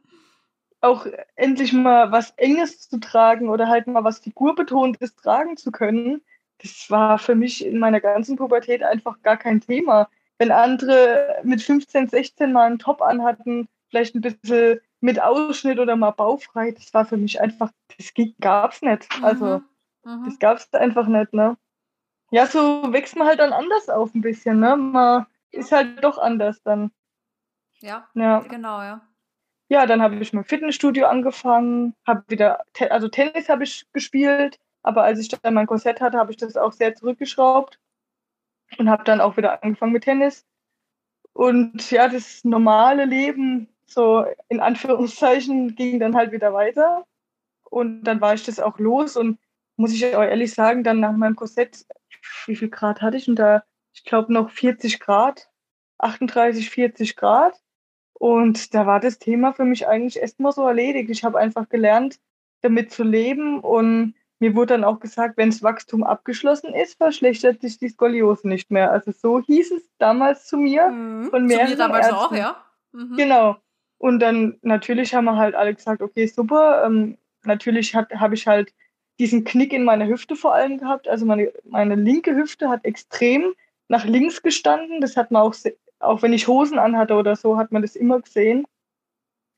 Auch 0.81 1.07
endlich 1.35 1.73
mal 1.73 2.11
was 2.11 2.31
Enges 2.37 2.89
zu 2.89 2.99
tragen 2.99 3.49
oder 3.49 3.67
halt 3.67 3.87
mal 3.87 4.03
was 4.03 4.19
Figurbetontes 4.19 5.15
tragen 5.15 5.57
zu 5.57 5.71
können 5.71 6.21
das 6.61 6.89
war 6.89 7.19
für 7.19 7.35
mich 7.35 7.65
in 7.65 7.79
meiner 7.79 7.99
ganzen 7.99 8.37
Pubertät 8.37 8.83
einfach 8.83 9.21
gar 9.21 9.37
kein 9.37 9.61
Thema. 9.61 10.09
Wenn 10.37 10.51
andere 10.51 11.39
mit 11.43 11.61
15, 11.61 12.09
16 12.09 12.51
mal 12.51 12.65
einen 12.65 12.79
Top 12.79 13.01
anhatten, 13.01 13.67
vielleicht 13.89 14.15
ein 14.15 14.21
bisschen 14.21 14.81
mit 14.99 15.21
Ausschnitt 15.21 15.79
oder 15.79 15.95
mal 15.95 16.11
baufrei, 16.11 16.71
das 16.71 16.93
war 16.93 17.05
für 17.05 17.17
mich 17.17 17.39
einfach, 17.39 17.71
das 17.97 18.11
gab's 18.39 18.81
nicht. 18.81 19.07
Also, 19.21 19.61
mhm. 20.03 20.25
das 20.25 20.39
gab's 20.39 20.73
einfach 20.73 21.07
nicht, 21.07 21.33
ne? 21.33 21.57
Ja, 22.31 22.47
so 22.47 22.91
wächst 22.91 23.15
man 23.15 23.27
halt 23.27 23.39
dann 23.39 23.53
anders 23.53 23.87
auf 23.87 24.13
ein 24.15 24.21
bisschen, 24.21 24.59
ne? 24.59 24.75
Man 24.75 25.25
ist 25.51 25.71
halt 25.71 26.03
doch 26.03 26.17
anders 26.17 26.61
dann. 26.63 26.91
Ja, 27.79 28.07
ja. 28.15 28.39
genau, 28.39 28.81
ja. 28.81 29.01
Ja, 29.67 29.85
dann 29.85 30.01
habe 30.01 30.15
ich 30.15 30.33
mit 30.33 30.47
Fitnessstudio 30.47 31.07
angefangen, 31.07 31.95
habe 32.05 32.23
wieder, 32.27 32.63
also 32.89 33.07
Tennis 33.07 33.49
habe 33.49 33.63
ich 33.63 33.87
gespielt, 33.93 34.59
aber 34.85 35.03
als 35.03 35.19
ich 35.19 35.29
dann 35.29 35.55
mein 35.55 35.65
Korsett 35.65 35.99
hatte, 35.99 36.19
habe 36.19 36.31
ich 36.31 36.37
das 36.37 36.55
auch 36.55 36.71
sehr 36.71 36.93
zurückgeschraubt 36.93 37.79
und 38.77 38.87
habe 38.87 39.03
dann 39.03 39.19
auch 39.19 39.35
wieder 39.35 39.63
angefangen 39.63 39.93
mit 39.93 40.03
Tennis. 40.03 40.45
Und 41.33 41.89
ja, 41.89 42.07
das 42.07 42.43
normale 42.43 43.05
Leben, 43.05 43.67
so 43.87 44.25
in 44.47 44.59
Anführungszeichen, 44.59 45.75
ging 45.75 45.99
dann 45.99 46.15
halt 46.15 46.31
wieder 46.31 46.53
weiter. 46.53 47.03
Und 47.63 48.03
dann 48.03 48.21
war 48.21 48.35
ich 48.35 48.43
das 48.43 48.59
auch 48.59 48.77
los 48.77 49.17
und 49.17 49.39
muss 49.75 49.91
ich 49.91 50.05
euch 50.05 50.13
ehrlich 50.13 50.53
sagen, 50.53 50.83
dann 50.83 50.99
nach 50.99 51.13
meinem 51.13 51.35
Korsett, 51.35 51.87
wie 52.45 52.55
viel 52.55 52.69
Grad 52.69 53.01
hatte 53.01 53.17
ich? 53.17 53.27
Und 53.27 53.37
da, 53.37 53.63
ich 53.91 54.03
glaube, 54.03 54.31
noch 54.31 54.51
40 54.51 54.99
Grad, 54.99 55.49
38, 55.97 56.69
40 56.69 57.15
Grad. 57.15 57.59
Und 58.13 58.75
da 58.75 58.85
war 58.85 58.99
das 58.99 59.17
Thema 59.17 59.51
für 59.51 59.65
mich 59.65 59.87
eigentlich 59.87 60.17
erstmal 60.17 60.51
so 60.51 60.67
erledigt. 60.67 61.09
Ich 61.09 61.23
habe 61.23 61.39
einfach 61.39 61.69
gelernt, 61.69 62.19
damit 62.61 62.91
zu 62.91 63.03
leben 63.03 63.59
und 63.59 64.13
mir 64.39 64.55
wurde 64.55 64.73
dann 64.73 64.83
auch 64.83 64.99
gesagt, 64.99 65.37
wenn 65.37 65.49
das 65.49 65.63
Wachstum 65.63 66.03
abgeschlossen 66.03 66.73
ist, 66.73 66.97
verschlechtert 66.97 67.61
sich 67.61 67.77
die 67.77 67.89
Skoliose 67.89 68.47
nicht 68.47 68.69
mehr. 68.69 68.91
Also 68.91 69.11
so 69.11 69.39
hieß 69.41 69.71
es 69.71 69.89
damals 69.97 70.45
zu 70.45 70.57
mir. 70.57 70.89
Mhm. 70.89 71.29
Von 71.29 71.45
mehreren 71.45 71.67
zu 71.67 71.73
mir 71.73 71.77
damals 71.77 72.07
Ärzten. 72.07 72.19
auch, 72.19 72.31
ja. 72.33 72.57
Mhm. 72.91 73.15
Genau. 73.15 73.57
Und 73.97 74.19
dann 74.19 74.57
natürlich 74.61 75.15
haben 75.15 75.25
wir 75.25 75.37
halt 75.37 75.55
alle 75.55 75.73
gesagt, 75.73 76.01
okay, 76.01 76.27
super. 76.27 76.83
Ähm, 76.85 77.17
natürlich 77.43 77.95
habe 77.95 78.35
ich 78.35 78.47
halt 78.47 78.73
diesen 79.19 79.45
Knick 79.45 79.71
in 79.71 79.85
meiner 79.85 80.07
Hüfte 80.07 80.35
vor 80.35 80.53
allem 80.53 80.77
gehabt. 80.77 81.07
Also 81.07 81.25
meine, 81.25 81.53
meine 81.63 81.95
linke 81.95 82.35
Hüfte 82.35 82.69
hat 82.69 82.83
extrem 82.83 83.53
nach 83.87 84.05
links 84.05 84.41
gestanden. 84.41 84.99
Das 84.99 85.15
hat 85.15 85.31
man 85.31 85.43
auch, 85.43 85.55
auch 85.99 86.21
wenn 86.21 86.33
ich 86.33 86.47
Hosen 86.47 86.77
anhatte 86.77 87.13
oder 87.15 87.35
so, 87.35 87.57
hat 87.57 87.71
man 87.71 87.81
das 87.81 87.95
immer 87.95 88.19
gesehen. 88.19 88.65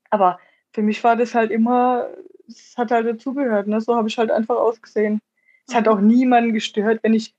Aber 0.09 0.39
für 0.73 0.83
mich 0.83 1.03
war 1.03 1.15
das 1.15 1.33
halt 1.33 1.51
immer, 1.51 2.07
es 2.47 2.77
hat 2.77 2.91
halt 2.91 3.07
dazugehört, 3.07 3.67
ne? 3.67 3.81
So 3.81 3.95
habe 3.95 4.07
ich 4.07 4.17
halt 4.17 4.31
einfach 4.31 4.55
ausgesehen. 4.55 5.19
Es 5.67 5.75
hat 5.75 5.87
auch 5.87 5.99
niemanden 5.99 6.53
gestört, 6.53 6.99
wenn 7.03 7.13
ich 7.13 7.35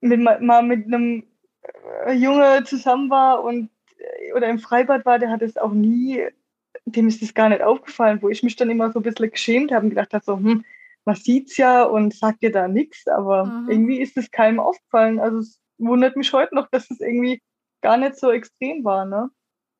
mit, 0.00 0.20
mal 0.20 0.62
mit 0.62 0.86
einem 0.86 1.24
äh, 2.06 2.12
Junge 2.12 2.64
zusammen 2.64 3.10
war 3.10 3.42
und 3.42 3.70
äh, 3.98 4.32
oder 4.34 4.48
im 4.48 4.58
Freibad 4.58 5.04
war, 5.04 5.18
der 5.18 5.30
hat 5.30 5.42
es 5.42 5.56
auch 5.56 5.72
nie, 5.72 6.24
dem 6.84 7.08
ist 7.08 7.22
das 7.22 7.34
gar 7.34 7.48
nicht 7.48 7.62
aufgefallen, 7.62 8.22
wo 8.22 8.28
ich 8.28 8.42
mich 8.42 8.56
dann 8.56 8.70
immer 8.70 8.92
so 8.92 9.00
ein 9.00 9.02
bisschen 9.02 9.30
geschämt 9.30 9.72
habe 9.72 9.84
und 9.84 9.90
gedacht 9.90 10.14
habe, 10.14 10.24
so, 10.24 10.36
hm, 10.36 10.64
man 11.04 11.16
sieht's 11.16 11.56
ja 11.56 11.82
und 11.82 12.14
sagt 12.14 12.42
dir 12.42 12.52
da 12.52 12.68
nichts, 12.68 13.06
aber 13.08 13.46
mhm. 13.46 13.70
irgendwie 13.70 14.00
ist 14.00 14.16
es 14.16 14.30
keinem 14.30 14.60
aufgefallen. 14.60 15.18
Also 15.18 15.38
es 15.38 15.60
wundert 15.78 16.16
mich 16.16 16.32
heute 16.32 16.54
noch, 16.54 16.68
dass 16.70 16.90
es 16.90 17.00
irgendwie 17.00 17.42
gar 17.80 17.96
nicht 17.96 18.16
so 18.16 18.30
extrem 18.30 18.84
war, 18.84 19.04
ne? 19.06 19.30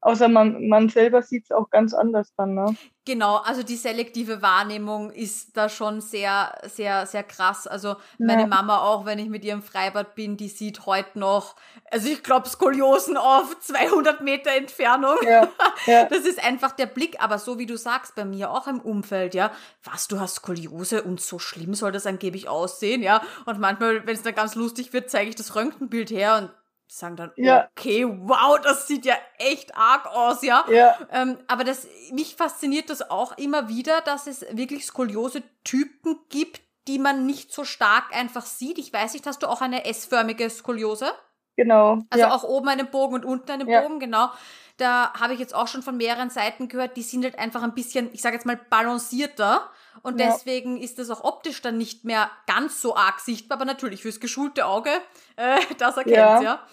Außer 0.02 0.28
man, 0.28 0.66
man 0.68 0.88
selber 0.88 1.22
sieht 1.22 1.44
es 1.44 1.50
auch 1.50 1.68
ganz 1.68 1.92
anders 1.92 2.32
dann, 2.36 2.54
ne? 2.54 2.74
Genau, 3.04 3.36
also 3.36 3.62
die 3.62 3.76
selektive 3.76 4.40
Wahrnehmung 4.40 5.10
ist 5.10 5.56
da 5.56 5.68
schon 5.68 6.00
sehr, 6.00 6.56
sehr, 6.64 7.06
sehr 7.06 7.22
krass. 7.22 7.66
Also 7.66 7.96
meine 8.18 8.42
ja. 8.42 8.46
Mama 8.46 8.78
auch, 8.78 9.04
wenn 9.04 9.18
ich 9.18 9.28
mit 9.28 9.44
ihrem 9.44 9.62
Freibad 9.62 10.14
bin, 10.14 10.36
die 10.36 10.48
sieht 10.48 10.86
heute 10.86 11.18
noch, 11.18 11.56
also 11.90 12.08
ich 12.08 12.22
glaube 12.22 12.48
Skoliosen 12.48 13.16
auf 13.16 13.58
200 13.60 14.20
Meter 14.22 14.52
Entfernung. 14.52 15.16
Ja, 15.22 15.48
ja. 15.86 16.04
Das 16.10 16.20
ist 16.20 16.42
einfach 16.42 16.72
der 16.72 16.86
Blick, 16.86 17.22
aber 17.22 17.38
so 17.38 17.58
wie 17.58 17.66
du 17.66 17.76
sagst, 17.76 18.14
bei 18.14 18.24
mir 18.24 18.50
auch 18.50 18.66
im 18.68 18.80
Umfeld, 18.80 19.34
ja, 19.34 19.50
was, 19.82 20.08
du 20.08 20.20
hast 20.20 20.36
Skoliose 20.36 21.02
und 21.02 21.20
so 21.20 21.38
schlimm 21.38 21.74
soll 21.74 21.92
das 21.92 22.06
angeblich 22.06 22.48
aussehen, 22.48 23.02
ja. 23.02 23.22
Und 23.44 23.58
manchmal, 23.58 24.06
wenn 24.06 24.14
es 24.14 24.22
dann 24.22 24.34
ganz 24.34 24.54
lustig 24.54 24.92
wird, 24.92 25.10
zeige 25.10 25.30
ich 25.30 25.36
das 25.36 25.54
Röntgenbild 25.56 26.10
her 26.10 26.36
und 26.38 26.59
sagen 26.92 27.16
dann, 27.16 27.32
ja. 27.36 27.68
okay, 27.76 28.04
wow, 28.04 28.58
das 28.60 28.86
sieht 28.86 29.04
ja 29.04 29.14
echt 29.38 29.76
arg 29.76 30.06
aus, 30.06 30.42
ja. 30.42 30.64
ja. 30.68 30.96
Ähm, 31.12 31.38
aber 31.46 31.64
das, 31.64 31.86
mich 32.12 32.34
fasziniert 32.36 32.90
das 32.90 33.10
auch 33.10 33.38
immer 33.38 33.68
wieder, 33.68 34.00
dass 34.00 34.26
es 34.26 34.44
wirklich 34.52 34.86
Skoliose-Typen 34.86 36.18
gibt, 36.28 36.60
die 36.88 36.98
man 36.98 37.26
nicht 37.26 37.52
so 37.52 37.64
stark 37.64 38.14
einfach 38.14 38.44
sieht. 38.44 38.78
Ich 38.78 38.92
weiß 38.92 39.12
nicht, 39.12 39.26
hast 39.26 39.42
du 39.42 39.46
auch 39.46 39.60
eine 39.60 39.84
S-förmige 39.84 40.50
Skoliose? 40.50 41.12
Genau. 41.56 41.98
Also 42.10 42.24
ja. 42.24 42.34
auch 42.34 42.42
oben 42.42 42.68
einen 42.68 42.90
Bogen 42.90 43.14
und 43.14 43.24
unten 43.24 43.50
einen 43.50 43.66
Bogen, 43.66 44.00
genau. 44.00 44.30
Da 44.76 45.12
habe 45.12 45.34
ich 45.34 45.40
jetzt 45.40 45.54
auch 45.54 45.68
schon 45.68 45.82
von 45.82 45.96
mehreren 45.96 46.30
Seiten 46.30 46.68
gehört, 46.68 46.96
die 46.96 47.02
sind 47.02 47.22
halt 47.22 47.38
einfach 47.38 47.62
ein 47.62 47.74
bisschen, 47.74 48.10
ich 48.12 48.22
sage 48.22 48.36
jetzt 48.36 48.46
mal, 48.46 48.58
balancierter. 48.70 49.70
Und 50.02 50.20
ja. 50.20 50.26
deswegen 50.26 50.76
ist 50.76 50.98
das 50.98 51.10
auch 51.10 51.24
optisch 51.24 51.60
dann 51.62 51.78
nicht 51.78 52.04
mehr 52.04 52.30
ganz 52.46 52.80
so 52.80 52.96
arg 52.96 53.20
sichtbar, 53.20 53.58
aber 53.58 53.64
natürlich 53.64 54.02
fürs 54.02 54.20
geschulte 54.20 54.66
Auge, 54.66 54.90
äh, 55.36 55.58
das 55.78 55.96
erkennt 55.96 56.16
ja. 56.16 56.42
ja. 56.42 56.66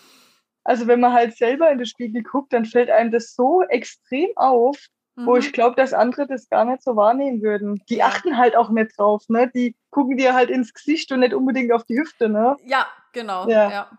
Also 0.63 0.87
wenn 0.87 0.99
man 0.99 1.13
halt 1.13 1.37
selber 1.37 1.71
in 1.71 1.77
den 1.77 1.87
Spiegel 1.87 2.23
guckt, 2.23 2.51
dann 2.51 2.65
fällt 2.65 2.89
einem 2.89 3.11
das 3.11 3.33
so 3.35 3.61
extrem 3.63 4.29
auf, 4.35 4.77
mhm. 5.15 5.25
wo 5.25 5.37
ich 5.37 5.53
glaube, 5.53 5.77
dass 5.77 5.93
andere 5.93 6.27
das 6.27 6.49
gar 6.49 6.65
nicht 6.65 6.83
so 6.83 6.97
wahrnehmen 6.97 7.41
würden. 7.41 7.81
Die 7.89 8.03
achten 8.03 8.37
halt 8.37 8.55
auch 8.57 8.69
nicht 8.69 8.97
drauf, 8.97 9.23
ne? 9.29 9.49
Die 9.53 9.75
gucken 9.91 10.17
dir 10.17 10.33
halt 10.33 10.49
ins 10.49 10.73
Gesicht 10.73 11.11
und 11.13 11.21
nicht 11.21 11.33
unbedingt 11.33 11.71
auf 11.71 11.85
die 11.85 11.97
Hüfte, 11.97 12.27
ne? 12.27 12.57
Ja, 12.65 12.85
genau. 13.13 13.47
ja. 13.47 13.69
ja. 13.69 13.97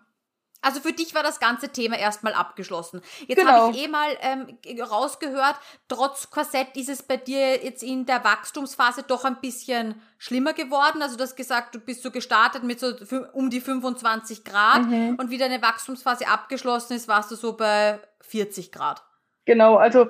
Also 0.60 0.80
für 0.80 0.92
dich 0.92 1.14
war 1.14 1.22
das 1.22 1.38
ganze 1.38 1.68
Thema 1.68 1.96
erstmal 1.96 2.34
abgeschlossen. 2.34 3.00
Jetzt 3.26 3.38
genau. 3.38 3.50
habe 3.52 3.76
ich 3.76 3.84
eh 3.84 3.88
mal 3.88 4.16
ähm, 4.20 4.58
rausgehört, 4.80 5.56
trotz 5.86 6.30
Korsett 6.30 6.76
ist 6.76 6.88
es 6.88 7.02
bei 7.02 7.16
dir 7.16 7.64
jetzt 7.64 7.82
in 7.82 8.06
der 8.06 8.24
Wachstumsphase 8.24 9.04
doch 9.04 9.24
ein 9.24 9.40
bisschen 9.40 10.00
schlimmer 10.18 10.54
geworden. 10.54 11.00
Also 11.00 11.16
du 11.16 11.22
hast 11.22 11.36
gesagt, 11.36 11.76
du 11.76 11.78
bist 11.78 12.02
so 12.02 12.10
gestartet 12.10 12.64
mit 12.64 12.80
so 12.80 12.92
um 13.34 13.50
die 13.50 13.60
25 13.60 14.44
Grad 14.44 14.82
mhm. 14.82 15.14
und 15.18 15.30
wie 15.30 15.38
deine 15.38 15.62
Wachstumsphase 15.62 16.26
abgeschlossen 16.26 16.94
ist, 16.94 17.06
warst 17.06 17.30
du 17.30 17.36
so 17.36 17.56
bei 17.56 18.00
40 18.22 18.72
Grad. 18.72 19.04
Genau, 19.44 19.76
also 19.76 20.08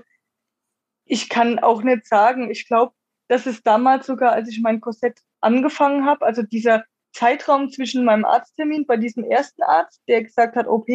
ich 1.04 1.28
kann 1.28 1.58
auch 1.58 1.82
nicht 1.82 2.06
sagen, 2.06 2.50
ich 2.50 2.66
glaube, 2.66 2.94
dass 3.28 3.44
es 3.44 3.62
damals 3.62 4.06
sogar, 4.06 4.32
als 4.32 4.48
ich 4.48 4.60
mein 4.62 4.80
Korsett 4.80 5.20
angefangen 5.40 6.06
habe, 6.06 6.24
also 6.24 6.42
dieser 6.42 6.84
Zeitraum 7.12 7.70
zwischen 7.70 8.04
meinem 8.04 8.24
Arzttermin 8.24 8.86
bei 8.86 8.96
diesem 8.96 9.24
ersten 9.24 9.62
Arzt, 9.62 10.02
der 10.08 10.22
gesagt 10.22 10.56
hat, 10.56 10.66
OP, 10.66 10.88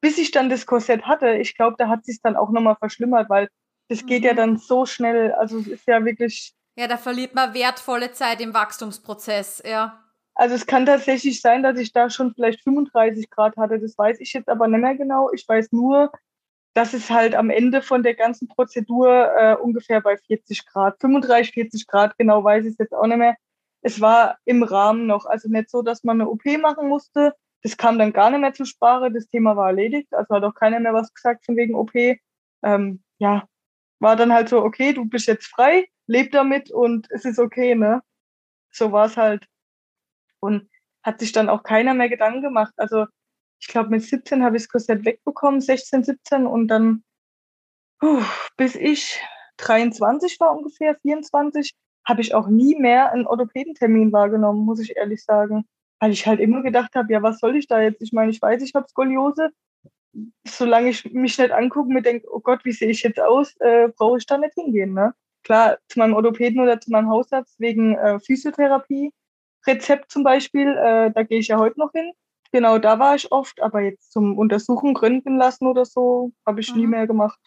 bis 0.00 0.18
ich 0.18 0.30
dann 0.30 0.48
das 0.48 0.66
Korsett 0.66 1.02
hatte, 1.02 1.32
ich 1.32 1.56
glaube, 1.56 1.76
da 1.78 1.88
hat 1.88 2.04
sich 2.04 2.20
dann 2.22 2.36
auch 2.36 2.50
nochmal 2.50 2.76
verschlimmert, 2.76 3.28
weil 3.28 3.48
das 3.88 4.06
geht 4.06 4.22
mhm. 4.22 4.26
ja 4.26 4.34
dann 4.34 4.56
so 4.56 4.86
schnell. 4.86 5.32
Also 5.32 5.58
es 5.58 5.66
ist 5.66 5.86
ja 5.86 6.04
wirklich. 6.04 6.54
Ja, 6.76 6.86
da 6.86 6.96
verliert 6.96 7.34
man 7.34 7.52
wertvolle 7.54 8.12
Zeit 8.12 8.40
im 8.40 8.54
Wachstumsprozess, 8.54 9.62
ja. 9.66 10.02
Also 10.34 10.54
es 10.54 10.66
kann 10.66 10.86
tatsächlich 10.86 11.40
sein, 11.42 11.62
dass 11.62 11.78
ich 11.78 11.92
da 11.92 12.08
schon 12.08 12.32
vielleicht 12.32 12.62
35 12.62 13.28
Grad 13.28 13.56
hatte. 13.56 13.78
Das 13.78 13.98
weiß 13.98 14.20
ich 14.20 14.32
jetzt 14.32 14.48
aber 14.48 14.68
nicht 14.68 14.80
mehr 14.80 14.94
genau. 14.94 15.30
Ich 15.32 15.46
weiß 15.46 15.72
nur, 15.72 16.10
dass 16.72 16.94
es 16.94 17.10
halt 17.10 17.34
am 17.34 17.50
Ende 17.50 17.82
von 17.82 18.02
der 18.02 18.14
ganzen 18.14 18.48
Prozedur 18.48 19.30
äh, 19.36 19.56
ungefähr 19.56 20.00
bei 20.00 20.16
40 20.16 20.66
Grad, 20.66 21.00
35, 21.00 21.52
40 21.52 21.86
Grad, 21.86 22.16
genau 22.16 22.44
weiß 22.44 22.64
ich 22.64 22.72
es 22.72 22.78
jetzt 22.78 22.94
auch 22.94 23.06
nicht 23.06 23.18
mehr, 23.18 23.36
es 23.82 24.00
war 24.00 24.38
im 24.44 24.62
Rahmen 24.62 25.06
noch, 25.06 25.26
also 25.26 25.48
nicht 25.48 25.70
so, 25.70 25.82
dass 25.82 26.04
man 26.04 26.20
eine 26.20 26.30
OP 26.30 26.44
machen 26.60 26.88
musste. 26.88 27.34
Das 27.62 27.76
kam 27.76 27.98
dann 27.98 28.12
gar 28.12 28.30
nicht 28.30 28.40
mehr 28.40 28.52
zur 28.52 28.66
Sprache. 28.66 29.10
Das 29.10 29.28
Thema 29.28 29.56
war 29.56 29.68
erledigt. 29.68 30.12
Also 30.14 30.34
hat 30.34 30.44
auch 30.44 30.54
keiner 30.54 30.80
mehr 30.80 30.94
was 30.94 31.12
gesagt 31.12 31.44
von 31.44 31.56
wegen 31.56 31.74
OP. 31.74 31.94
Ähm, 32.62 33.02
ja, 33.18 33.46
war 33.98 34.16
dann 34.16 34.32
halt 34.32 34.48
so, 34.48 34.62
okay, 34.62 34.92
du 34.92 35.04
bist 35.04 35.26
jetzt 35.26 35.46
frei, 35.46 35.88
leb 36.06 36.32
damit 36.32 36.70
und 36.70 37.06
es 37.10 37.24
ist 37.24 37.38
okay, 37.38 37.74
ne? 37.74 38.02
So 38.70 38.92
war 38.92 39.06
es 39.06 39.16
halt. 39.16 39.46
Und 40.40 40.70
hat 41.02 41.20
sich 41.20 41.32
dann 41.32 41.48
auch 41.48 41.62
keiner 41.62 41.94
mehr 41.94 42.08
Gedanken 42.08 42.42
gemacht. 42.42 42.74
Also 42.76 43.06
ich 43.60 43.68
glaube, 43.68 43.90
mit 43.90 44.02
17 44.02 44.42
habe 44.42 44.56
ich 44.56 44.64
das 44.64 44.68
Korsett 44.70 45.04
wegbekommen, 45.04 45.60
16, 45.60 46.04
17 46.04 46.46
und 46.46 46.68
dann 46.68 47.04
puh, 48.00 48.22
bis 48.56 48.74
ich 48.74 49.20
23 49.58 50.40
war 50.40 50.56
ungefähr, 50.56 50.96
24, 51.02 51.74
habe 52.04 52.20
ich 52.20 52.34
auch 52.34 52.48
nie 52.48 52.76
mehr 52.76 53.12
einen 53.12 53.26
Orthopädentermin 53.26 54.12
wahrgenommen, 54.12 54.64
muss 54.64 54.80
ich 54.80 54.96
ehrlich 54.96 55.24
sagen. 55.24 55.64
Weil 56.00 56.12
ich 56.12 56.26
halt 56.26 56.40
immer 56.40 56.62
gedacht 56.62 56.94
habe, 56.94 57.12
ja, 57.12 57.22
was 57.22 57.40
soll 57.40 57.56
ich 57.56 57.66
da 57.66 57.80
jetzt? 57.80 58.00
Ich 58.00 58.12
meine, 58.12 58.30
ich 58.30 58.40
weiß, 58.40 58.62
ich 58.62 58.74
habe 58.74 58.88
Skoliose. 58.88 59.50
Solange 60.46 60.88
ich 60.88 61.04
mich 61.12 61.38
nicht 61.38 61.52
angucke 61.52 61.88
und 61.88 61.94
mir 61.94 62.02
denke, 62.02 62.26
oh 62.30 62.40
Gott, 62.40 62.64
wie 62.64 62.72
sehe 62.72 62.90
ich 62.90 63.02
jetzt 63.02 63.20
aus, 63.20 63.54
äh, 63.60 63.88
brauche 63.96 64.18
ich 64.18 64.26
da 64.26 64.38
nicht 64.38 64.54
hingehen. 64.54 64.94
Ne? 64.94 65.14
Klar, 65.44 65.78
zu 65.88 65.98
meinem 65.98 66.14
Orthopäden 66.14 66.60
oder 66.60 66.80
zu 66.80 66.90
meinem 66.90 67.08
Hausarzt 67.10 67.60
wegen 67.60 67.96
äh, 67.96 68.18
Physiotherapie, 68.18 69.12
Rezept 69.66 70.10
zum 70.10 70.24
Beispiel, 70.24 70.68
äh, 70.68 71.12
da 71.12 71.22
gehe 71.22 71.38
ich 71.38 71.48
ja 71.48 71.58
heute 71.58 71.78
noch 71.78 71.92
hin. 71.92 72.12
Genau, 72.52 72.78
da 72.78 72.98
war 72.98 73.14
ich 73.14 73.30
oft, 73.30 73.62
aber 73.62 73.80
jetzt 73.80 74.12
zum 74.12 74.36
Untersuchen, 74.36 74.94
gründen 74.94 75.36
lassen 75.36 75.66
oder 75.66 75.84
so, 75.84 76.32
habe 76.44 76.60
ich 76.60 76.72
mhm. 76.74 76.80
nie 76.80 76.86
mehr 76.88 77.06
gemacht. 77.06 77.38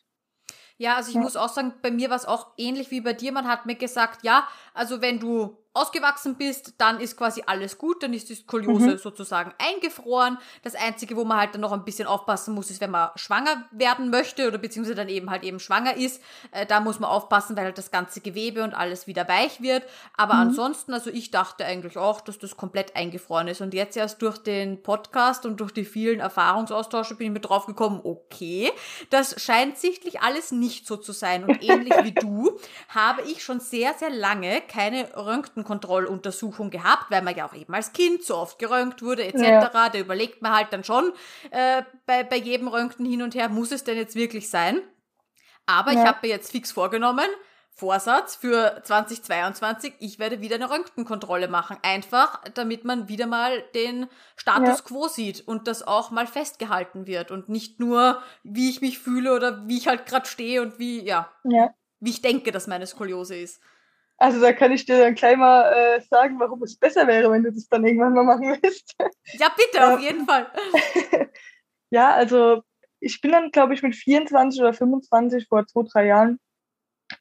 Ja, 0.83 0.97
also 0.97 1.11
ich 1.11 1.15
ja. 1.15 1.21
muss 1.21 1.37
auch 1.37 1.47
sagen, 1.47 1.73
bei 1.81 1.91
mir 1.91 2.09
war 2.09 2.17
es 2.17 2.25
auch 2.25 2.47
ähnlich 2.57 2.91
wie 2.91 2.99
bei 2.99 3.13
dir. 3.13 3.31
Man 3.31 3.47
hat 3.47 3.65
mir 3.65 3.75
gesagt, 3.75 4.25
ja, 4.25 4.45
also 4.73 4.99
wenn 4.99 5.17
du 5.17 5.55
ausgewachsen 5.73 6.35
bist, 6.35 6.75
dann 6.77 6.99
ist 6.99 7.17
quasi 7.17 7.43
alles 7.47 7.79
gut, 7.79 8.03
dann 8.03 8.13
ist 8.13 8.29
die 8.29 8.35
Skoliose 8.35 8.91
mhm. 8.91 8.97
sozusagen 8.99 9.53
eingefroren. 9.57 10.37
Das 10.61 10.75
Einzige, 10.75 11.15
wo 11.15 11.23
man 11.23 11.39
halt 11.39 11.55
dann 11.55 11.61
noch 11.61 11.71
ein 11.71 11.83
bisschen 11.83 12.07
aufpassen 12.07 12.53
muss, 12.53 12.69
ist, 12.69 12.79
wenn 12.79 12.91
man 12.91 13.09
schwanger 13.15 13.65
werden 13.71 14.11
möchte 14.11 14.47
oder 14.47 14.59
beziehungsweise 14.59 14.95
dann 14.95 15.09
eben 15.09 15.31
halt 15.31 15.43
eben 15.43 15.59
schwanger 15.59 15.97
ist. 15.97 16.21
Äh, 16.51 16.67
da 16.67 16.79
muss 16.79 16.99
man 16.99 17.09
aufpassen, 17.09 17.57
weil 17.57 17.65
halt 17.65 17.77
das 17.79 17.89
ganze 17.89 18.21
Gewebe 18.21 18.63
und 18.63 18.75
alles 18.75 19.07
wieder 19.07 19.27
weich 19.27 19.61
wird. 19.61 19.83
Aber 20.15 20.35
mhm. 20.35 20.41
ansonsten, 20.41 20.93
also 20.93 21.09
ich 21.09 21.31
dachte 21.31 21.65
eigentlich 21.65 21.97
auch, 21.97 22.21
dass 22.21 22.37
das 22.37 22.55
komplett 22.55 22.95
eingefroren 22.95 23.47
ist. 23.47 23.61
Und 23.61 23.73
jetzt 23.73 23.97
erst 23.97 24.21
durch 24.21 24.37
den 24.37 24.83
Podcast 24.83 25.43
und 25.47 25.59
durch 25.59 25.71
die 25.71 25.85
vielen 25.85 26.19
Erfahrungsaustausche 26.19 27.15
bin 27.15 27.27
ich 27.27 27.33
mir 27.33 27.39
drauf 27.39 27.65
gekommen, 27.65 27.99
okay, 28.03 28.71
das 29.09 29.41
scheint 29.41 29.79
sichtlich 29.79 30.21
alles 30.21 30.51
nicht 30.51 30.85
so 30.85 30.97
zu 30.97 31.13
sein. 31.13 31.45
Und 31.45 31.63
ähnlich 31.63 31.95
wie 32.03 32.11
du 32.13 32.59
habe 32.89 33.23
ich 33.23 33.43
schon 33.43 33.59
sehr, 33.59 33.95
sehr 33.95 34.11
lange 34.11 34.61
keine 34.61 35.09
Röntgen 35.15 35.62
Kontrolluntersuchung 35.63 36.69
gehabt, 36.69 37.05
weil 37.09 37.21
man 37.21 37.35
ja 37.35 37.47
auch 37.47 37.53
eben 37.53 37.73
als 37.73 37.93
Kind 37.93 38.23
so 38.23 38.37
oft 38.37 38.59
geröntgt 38.59 39.01
wurde 39.01 39.25
etc. 39.25 39.41
Ja. 39.41 39.89
Da 39.89 39.97
überlegt 39.97 40.41
man 40.41 40.53
halt 40.53 40.67
dann 40.71 40.83
schon 40.83 41.13
äh, 41.51 41.83
bei, 42.05 42.23
bei 42.23 42.37
jedem 42.37 42.67
Röntgen 42.67 43.05
hin 43.05 43.21
und 43.21 43.35
her, 43.35 43.49
muss 43.49 43.71
es 43.71 43.83
denn 43.83 43.97
jetzt 43.97 44.15
wirklich 44.15 44.49
sein? 44.49 44.81
Aber 45.65 45.91
ja. 45.91 46.01
ich 46.01 46.07
habe 46.07 46.19
mir 46.23 46.29
jetzt 46.29 46.51
fix 46.51 46.71
vorgenommen, 46.71 47.27
Vorsatz 47.75 48.35
für 48.35 48.81
2022, 48.83 49.95
ich 49.99 50.19
werde 50.19 50.41
wieder 50.41 50.55
eine 50.55 50.69
Röntgenkontrolle 50.69 51.47
machen. 51.47 51.77
Einfach, 51.81 52.41
damit 52.53 52.85
man 52.85 53.07
wieder 53.09 53.25
mal 53.25 53.63
den 53.73 54.07
Status 54.35 54.79
ja. 54.79 54.83
quo 54.85 55.07
sieht 55.07 55.47
und 55.47 55.67
das 55.67 55.81
auch 55.81 56.11
mal 56.11 56.27
festgehalten 56.27 57.07
wird 57.07 57.31
und 57.31 57.49
nicht 57.49 57.79
nur, 57.79 58.21
wie 58.43 58.69
ich 58.69 58.81
mich 58.81 58.99
fühle 58.99 59.33
oder 59.33 59.67
wie 59.67 59.77
ich 59.77 59.87
halt 59.87 60.05
gerade 60.05 60.27
stehe 60.27 60.61
und 60.61 60.77
wie, 60.77 61.03
ja, 61.03 61.31
ja, 61.43 61.73
wie 61.99 62.11
ich 62.11 62.21
denke, 62.21 62.51
dass 62.51 62.67
meine 62.67 62.85
Skoliose 62.85 63.37
ist. 63.37 63.59
Also 64.17 64.39
da 64.39 64.53
kann 64.53 64.71
ich 64.71 64.85
dir 64.85 64.99
dann 64.99 65.15
gleich 65.15 65.37
mal 65.37 65.71
äh, 65.71 66.01
sagen, 66.01 66.39
warum 66.39 66.63
es 66.63 66.77
besser 66.77 67.07
wäre, 67.07 67.31
wenn 67.31 67.43
du 67.43 67.51
das 67.51 67.67
dann 67.67 67.85
irgendwann 67.85 68.13
mal 68.13 68.23
machen 68.23 68.57
willst. 68.61 68.95
Ja, 69.39 69.49
bitte, 69.55 69.93
auf 69.93 69.99
jeden 69.99 70.25
Fall. 70.25 70.51
ja, 71.89 72.11
also 72.11 72.61
ich 72.99 73.19
bin 73.21 73.31
dann, 73.31 73.51
glaube 73.51 73.73
ich, 73.73 73.81
mit 73.81 73.95
24 73.95 74.61
oder 74.61 74.73
25 74.73 75.47
vor 75.47 75.65
zwei, 75.65 75.83
drei 75.83 76.05
Jahren, 76.07 76.39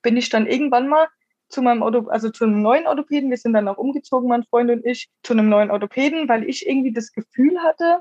bin 0.03 0.17
ich 0.17 0.29
dann 0.29 0.47
irgendwann 0.47 0.89
mal 0.89 1.09
zu 1.49 1.63
meinem 1.63 1.83
Auto, 1.83 2.09
also 2.09 2.31
zu 2.31 2.45
einem 2.45 2.63
neuen 2.63 2.87
Orthopäden. 2.87 3.31
Wir 3.31 3.37
sind 3.37 3.53
dann 3.53 3.69
auch 3.69 3.79
umgezogen, 3.79 4.29
mein 4.29 4.45
Freund 4.45 4.71
und 4.71 4.85
ich, 4.85 5.11
zu 5.23 5.33
einem 5.33 5.49
neuen 5.49 5.71
Orthopäden, 5.71 6.29
weil 6.29 6.49
ich 6.49 6.67
irgendwie 6.67 6.93
das 6.93 7.13
Gefühl 7.13 7.59
hatte, 7.63 8.01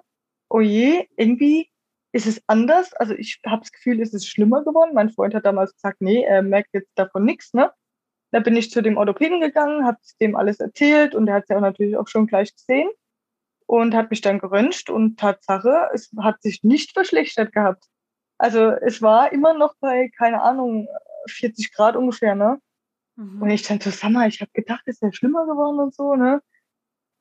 oh 0.50 0.62
je, 0.62 1.08
irgendwie 1.16 1.70
ist 2.14 2.28
es 2.28 2.42
anders? 2.48 2.94
Also 2.94 3.14
ich 3.14 3.40
habe 3.46 3.62
das 3.62 3.72
Gefühl, 3.72 4.00
ist 4.00 4.14
es 4.14 4.28
schlimmer 4.28 4.64
geworden. 4.64 4.92
Mein 4.94 5.10
Freund 5.10 5.34
hat 5.34 5.46
damals 5.46 5.74
gesagt, 5.74 6.02
nee, 6.02 6.24
er 6.24 6.42
merkt 6.42 6.70
jetzt 6.74 6.92
davon 6.96 7.26
nichts, 7.26 7.54
ne? 7.54 7.72
Da 8.32 8.40
bin 8.40 8.56
ich 8.56 8.72
zu 8.72 8.82
dem 8.82 8.98
Orthopäden 8.98 9.42
gegangen, 9.42 9.86
habe 9.86 9.98
dem 10.20 10.36
alles 10.36 10.60
erzählt 10.60 11.16
und 11.16 11.28
er 11.28 11.36
hat 11.36 11.44
es 11.44 11.50
ja 11.50 11.58
auch 11.58 11.62
natürlich 11.62 11.98
auch 11.98 12.08
schon 12.08 12.28
gleich 12.28 12.56
gesehen 12.56 12.90
und 13.66 13.94
hat 13.94 14.10
mich 14.10 14.22
dann 14.22 14.40
geröntgt 14.40 14.90
und 14.90 15.20
Tatsache, 15.20 15.90
es 15.94 16.12
hat 16.20 16.42
sich 16.42 16.64
nicht 16.64 16.92
verschlechtert 16.92 17.54
gehabt. 17.54 17.86
Also 18.38 18.72
es 18.72 19.02
war 19.02 19.32
immer 19.32 19.54
noch 19.54 19.76
bei, 19.80 20.10
keine 20.18 20.42
Ahnung, 20.42 20.88
40 21.28 21.74
Grad 21.74 21.96
ungefähr, 21.96 22.36
ne? 22.36 22.60
Mhm. 23.16 23.42
Und 23.42 23.50
ich 23.50 23.64
dachte, 23.64 23.92
sag 23.92 24.12
mal, 24.12 24.28
ich 24.28 24.42
habe 24.42 24.52
gedacht, 24.54 24.82
es 24.86 25.02
wäre 25.02 25.14
schlimmer 25.14 25.46
geworden 25.46 25.80
und 25.80 25.94
so, 25.94 26.16
ne? 26.16 26.42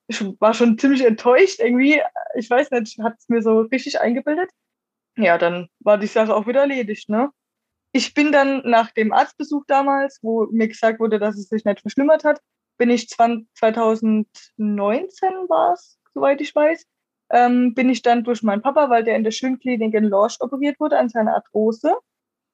Ich 0.06 0.20
war 0.40 0.54
schon 0.54 0.78
ziemlich 0.78 1.04
enttäuscht 1.04 1.60
irgendwie. 1.60 2.00
Ich 2.34 2.50
weiß 2.50 2.70
nicht, 2.72 2.98
hat 2.98 3.14
es 3.18 3.28
mir 3.28 3.42
so 3.42 3.60
richtig 3.60 4.00
eingebildet. 4.00 4.50
Ja, 5.16 5.38
dann 5.38 5.68
war 5.80 5.98
die 5.98 6.06
Sache 6.06 6.34
auch 6.34 6.46
wieder 6.46 6.62
erledigt, 6.62 7.08
ne? 7.08 7.30
Ich 7.92 8.14
bin 8.14 8.32
dann 8.32 8.62
nach 8.64 8.90
dem 8.92 9.12
Arztbesuch 9.12 9.64
damals, 9.66 10.18
wo 10.22 10.46
mir 10.50 10.68
gesagt 10.68 11.00
wurde, 11.00 11.18
dass 11.18 11.36
es 11.36 11.48
sich 11.48 11.64
nicht 11.64 11.80
verschlimmert 11.80 12.24
hat, 12.24 12.40
bin 12.78 12.90
ich 12.90 13.08
2019 13.08 14.26
war 15.48 15.74
es, 15.74 15.98
soweit 16.14 16.40
ich 16.40 16.54
weiß, 16.54 16.86
ähm, 17.30 17.74
bin 17.74 17.88
ich 17.90 18.02
dann 18.02 18.24
durch 18.24 18.42
meinen 18.42 18.62
Papa, 18.62 18.90
weil 18.90 19.04
der 19.04 19.16
in 19.16 19.24
der 19.24 19.32
Schönklinik 19.32 19.94
in 19.94 20.04
Lorsch 20.04 20.36
operiert 20.40 20.78
wurde 20.80 20.98
an 20.98 21.08
seiner 21.08 21.34
Arthrose, 21.34 21.94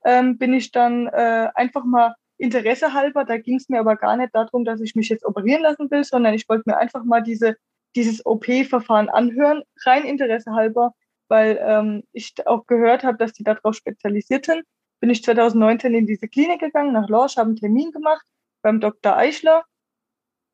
ähm, 0.05 0.39
bin 0.39 0.53
ich 0.53 0.73
dann 0.73 1.07
äh, 1.07 1.49
einfach 1.55 1.85
mal 1.85 2.15
Interesse 2.39 2.93
halber, 2.93 3.25
da 3.25 3.39
ging 3.39 3.57
es 3.57 3.69
mir 3.69 3.81
aber 3.81 3.97
gar 3.97 4.17
nicht 4.17 4.35
darum, 4.35 4.65
dass 4.65 4.81
ich 4.81 4.95
mich 4.95 5.09
jetzt 5.09 5.25
operieren 5.25 5.63
lassen 5.63 5.91
will, 5.91 6.05
sondern 6.05 6.35
ich 6.35 6.49
wollte 6.49 6.65
mir 6.67 6.77
einfach 6.77 7.05
mal 7.05 7.23
diese, 7.23 7.57
dieses 7.95 8.25
OP-Verfahren 8.27 9.09
anhören, 9.09 9.63
rein 9.85 10.05
Interesse 10.05 10.53
halber, 10.53 10.93
weil 11.29 11.59
ähm, 11.63 12.03
ich 12.13 12.35
auch 12.47 12.67
gehört 12.67 13.05
habe, 13.05 13.17
dass 13.17 13.33
die 13.33 13.45
darauf 13.45 13.75
spezialisiert 13.75 14.47
sind 14.47 14.65
bin 15.01 15.11
ich 15.11 15.23
2019 15.23 15.95
in 15.95 16.07
diese 16.07 16.29
Klinik 16.29 16.61
gegangen, 16.61 16.93
nach 16.93 17.09
Lorsch, 17.09 17.37
habe 17.37 17.49
einen 17.49 17.57
Termin 17.57 17.93
gemacht 17.93 18.27
beim 18.63 18.81
Dr. 18.81 19.17
Eichler. 19.17 19.65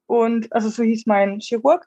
Und 0.07 0.53
also 0.53 0.69
so 0.69 0.83
hieß 0.83 1.07
mein 1.07 1.41
Chirurg. 1.41 1.87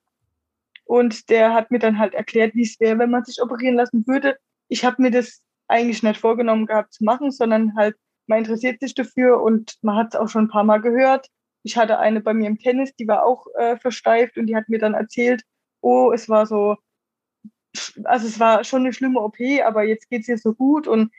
Und 0.85 1.29
der 1.29 1.53
hat 1.53 1.71
mir 1.71 1.79
dann 1.79 2.00
halt 2.00 2.13
erklärt, 2.13 2.55
wie 2.55 2.63
es 2.63 2.79
wäre, 2.79 3.00
wenn 3.00 3.09
man 3.09 3.25
sich 3.25 3.41
operieren 3.41 3.75
lassen 3.75 4.05
würde. 4.07 4.38
Ich 4.67 4.85
habe 4.85 5.01
mir 5.01 5.12
das 5.12 5.41
eigentlich 5.67 6.03
nicht 6.03 6.19
vorgenommen 6.19 6.67
gehabt 6.67 6.93
zu 6.93 7.03
machen, 7.03 7.31
sondern 7.31 7.75
halt, 7.75 7.95
man 8.27 8.39
interessiert 8.39 8.79
sich 8.79 8.93
dafür 8.93 9.41
und 9.41 9.77
man 9.81 9.95
hat 9.97 10.13
es 10.13 10.19
auch 10.19 10.29
schon 10.29 10.45
ein 10.45 10.50
paar 10.50 10.63
Mal 10.63 10.81
gehört. 10.81 11.27
Ich 11.63 11.77
hatte 11.77 12.00
eine 12.00 12.21
bei 12.21 12.33
mir 12.33 12.47
im 12.47 12.59
Tennis, 12.59 12.95
die 12.95 13.07
war 13.07 13.25
auch 13.25 13.47
äh, 13.57 13.77
versteift 13.77 14.38
und 14.38 14.47
die 14.47 14.55
hat 14.55 14.69
mir 14.69 14.79
dann 14.79 14.93
erzählt, 14.93 15.43
oh, 15.81 16.12
es 16.12 16.29
war 16.29 16.45
so, 16.45 16.77
also 18.03 18.27
es 18.27 18.39
war 18.39 18.63
schon 18.63 18.81
eine 18.81 18.93
schlimme 18.93 19.19
OP, 19.19 19.38
aber 19.63 19.83
jetzt 19.83 20.09
geht 20.09 20.21
es 20.21 20.27
ihr 20.27 20.38
so 20.38 20.53
gut 20.53 20.88
und 20.88 21.12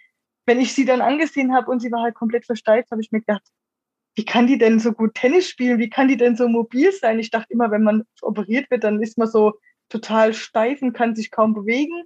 wenn 0.47 0.61
ich 0.61 0.73
sie 0.73 0.85
dann 0.85 1.03
angesehen 1.03 1.55
habe 1.55 1.71
und 1.71 1.81
sie 1.81 1.93
war 1.93 2.03
halt 2.03 2.15
komplett 2.15 2.47
versteift, 2.47 2.91
habe 2.91 3.03
ich 3.03 3.13
mir 3.13 3.21
gedacht, 3.21 3.43
wie 4.15 4.25
kann 4.25 4.47
die 4.47 4.59
denn 4.59 4.81
so 4.81 4.93
gut 4.93 5.15
Tennis 5.15 5.49
spielen? 5.49 5.79
Wie 5.79 5.91
kann 5.91 6.09
die 6.09 6.17
denn 6.17 6.37
so 6.37 6.49
mobil 6.49 6.91
sein? 6.93 7.19
Ich 7.19 7.31
dachte 7.31 7.53
immer, 7.53 7.71
wenn 7.71 7.83
man 7.83 8.05
operiert 8.23 8.71
wird, 8.71 8.85
dann 8.85 9.03
ist 9.03 9.19
man 9.19 9.29
so 9.29 9.59
total 9.91 10.33
steif 10.33 10.81
und 10.81 10.95
kann 10.95 11.15
sich 11.15 11.31
kaum 11.31 11.53
bewegen. 11.53 12.05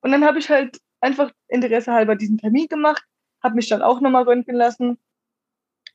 Und 0.00 0.12
dann 0.12 0.24
habe 0.24 0.38
ich 0.38 0.48
halt 0.48 0.78
einfach 1.00 1.32
Interesse 1.48 1.92
halber 1.92 2.14
diesen 2.14 2.38
Termin 2.38 2.68
gemacht, 2.68 3.02
habe 3.42 3.56
mich 3.56 3.68
dann 3.68 3.82
auch 3.82 4.00
nochmal 4.00 4.24
röntgen 4.24 4.54
lassen. 4.54 4.98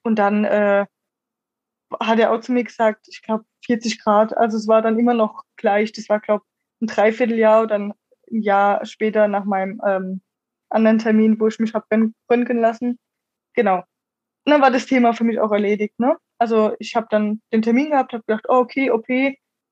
Und 0.04 0.20
dann 0.20 0.44
äh, 0.44 0.86
hat 2.00 2.20
er 2.20 2.32
auch 2.32 2.42
zu 2.42 2.51
mir 2.51 2.63
gesagt, 2.63 3.08
ich 3.08 3.22
glaube 3.22 3.46
40 3.65 4.01
Grad. 4.01 4.36
Also 4.36 4.58
es 4.58 4.68
war 4.68 4.82
dann 4.82 5.00
immer 5.00 5.13
noch 5.13 5.44
gleich. 5.56 5.94
Das 5.94 6.10
war, 6.10 6.20
glaube 6.20 6.44
ich, 6.46 6.84
ein 6.84 6.88
Dreivierteljahr 6.88 7.63
oder 7.63 7.75
ein 7.75 7.94
Jahr 8.27 8.86
später 8.86 9.27
nach 9.27 9.46
meinem 9.46 9.82
ähm, 9.88 10.22
anderen 10.75 11.00
Termin, 11.00 11.39
wo 11.39 11.48
ich 11.48 11.60
mich 11.60 11.74
habe 11.74 11.86
röntgen 12.29 12.60
lassen. 12.60 13.00
Genau. 13.53 13.77
Und 13.77 14.51
dann 14.51 14.61
war 14.61 14.72
das 14.72 14.85
Thema 14.85 15.14
für 15.14 15.24
mich 15.24 15.40
auch 15.40 15.51
erledigt. 15.51 16.00
Ne? 16.00 16.18
Also 16.38 16.75
ich 16.79 16.96
habe 16.96 17.07
dann 17.09 17.42
den 17.51 17.61
Termin 17.61 17.92
gehabt, 17.92 18.14
habe 18.14 18.24
gedacht, 18.27 18.46
oh, 18.48 18.57
okay, 18.57 18.92
OP, 18.92 19.07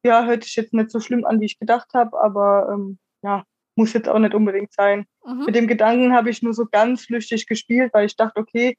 ja, 0.05 0.25
hört 0.25 0.43
sich 0.43 0.55
jetzt 0.55 0.73
nicht 0.73 0.91
so 0.91 0.99
schlimm 0.99 1.25
an, 1.25 1.39
wie 1.39 1.45
ich 1.45 1.59
gedacht 1.59 1.93
habe, 1.93 2.19
aber 2.21 2.69
ähm, 2.73 2.97
ja, 3.21 3.43
muss 3.75 3.93
jetzt 3.93 4.09
auch 4.09 4.19
nicht 4.19 4.33
unbedingt 4.33 4.73
sein. 4.73 5.05
Mhm. 5.25 5.45
Mit 5.45 5.55
dem 5.55 5.67
Gedanken 5.67 6.13
habe 6.13 6.29
ich 6.29 6.41
nur 6.41 6.53
so 6.53 6.65
ganz 6.65 7.05
flüchtig 7.05 7.47
gespielt, 7.47 7.93
weil 7.93 8.05
ich 8.05 8.15
dachte, 8.15 8.39
okay, 8.39 8.77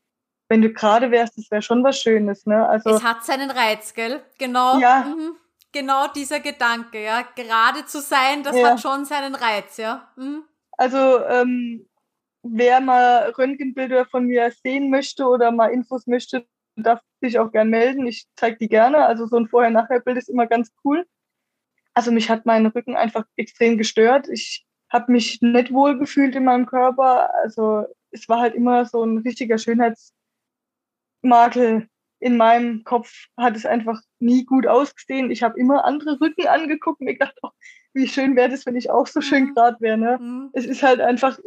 wenn 0.49 0.63
du 0.63 0.73
gerade 0.73 1.11
wärst, 1.11 1.39
das 1.39 1.51
wäre 1.51 1.63
schon 1.63 1.83
was 1.83 1.99
Schönes. 1.99 2.45
Ne? 2.47 2.67
Also, 2.69 2.91
es 2.91 3.03
hat 3.03 3.25
seinen 3.25 3.51
Reiz, 3.51 3.95
gell? 3.95 4.23
Genau. 4.39 4.79
Ja. 4.79 5.05
Mhm. 5.05 5.37
Genau 5.73 6.07
dieser 6.15 6.39
Gedanke, 6.41 7.03
ja. 7.03 7.23
Gerade 7.35 7.85
zu 7.87 8.01
sein, 8.01 8.43
das 8.45 8.57
ja. 8.57 8.71
hat 8.71 8.81
schon 8.81 9.05
seinen 9.05 9.35
Reiz, 9.35 9.77
ja. 9.77 10.09
Mhm. 10.17 10.45
Also 10.77 11.25
ähm, 11.27 11.87
wer 12.45 12.81
mal 12.81 13.33
Röntgenbilder 13.37 14.07
von 14.07 14.27
mir 14.27 14.53
sehen 14.63 14.91
möchte 14.91 15.27
oder 15.27 15.51
mal 15.51 15.69
Infos 15.69 16.07
möchte, 16.07 16.47
darf 16.77 17.01
sich 17.21 17.39
auch 17.39 17.51
gern 17.51 17.71
melden. 17.71 18.07
Ich 18.07 18.27
zeige 18.37 18.59
die 18.59 18.69
gerne. 18.69 19.07
Also 19.07 19.27
so 19.27 19.37
ein 19.37 19.49
Vorher-Nachher-Bild 19.49 20.19
ist 20.19 20.29
immer 20.29 20.47
ganz 20.47 20.71
cool. 20.85 21.07
Also 21.95 22.13
mich 22.13 22.29
hat 22.29 22.47
mein 22.47 22.67
Rücken 22.67 22.97
einfach 22.97 23.25
extrem 23.37 23.79
gestört. 23.79 24.29
Ich 24.29 24.67
habe 24.91 25.13
mich 25.13 25.41
nicht 25.41 25.73
wohl 25.73 25.99
gefühlt 25.99 26.37
in 26.37 26.45
meinem 26.45 26.67
Körper. 26.67 27.33
Also 27.43 27.87
es 28.11 28.29
war 28.29 28.41
halt 28.41 28.55
immer 28.55 28.85
so 28.85 29.03
ein 29.05 29.19
richtiger 29.19 29.59
Schönheitsmakel. 29.59 31.89
In 32.21 32.37
meinem 32.37 32.85
Kopf 32.85 33.27
hat 33.37 33.57
es 33.57 33.67
einfach 33.67 34.01
nie 34.19 34.45
gut 34.45 34.67
ausgesehen. 34.67 35.31
Ich 35.31 35.43
habe 35.43 35.59
immer 35.59 35.85
andere 35.85 36.21
Rücken 36.21 36.47
angeguckt 36.47 37.01
und 37.01 37.07
mir 37.07 37.15
gedacht, 37.15 37.37
oh, 37.43 37.51
wie 37.93 38.09
schön 38.09 38.37
wäre 38.37 38.51
das, 38.51 38.67
wenn 38.67 38.77
ich 38.77 38.91
auch 38.91 39.07
so 39.07 39.21
schön 39.21 39.45
mhm. 39.45 39.55
gerade 39.55 39.81
wäre. 39.81 39.99
Ne? 39.99 40.19
Mhm. 40.21 40.51
Es 40.53 40.65
ist 40.65 40.83
halt 40.83 41.01
einfach 41.01 41.39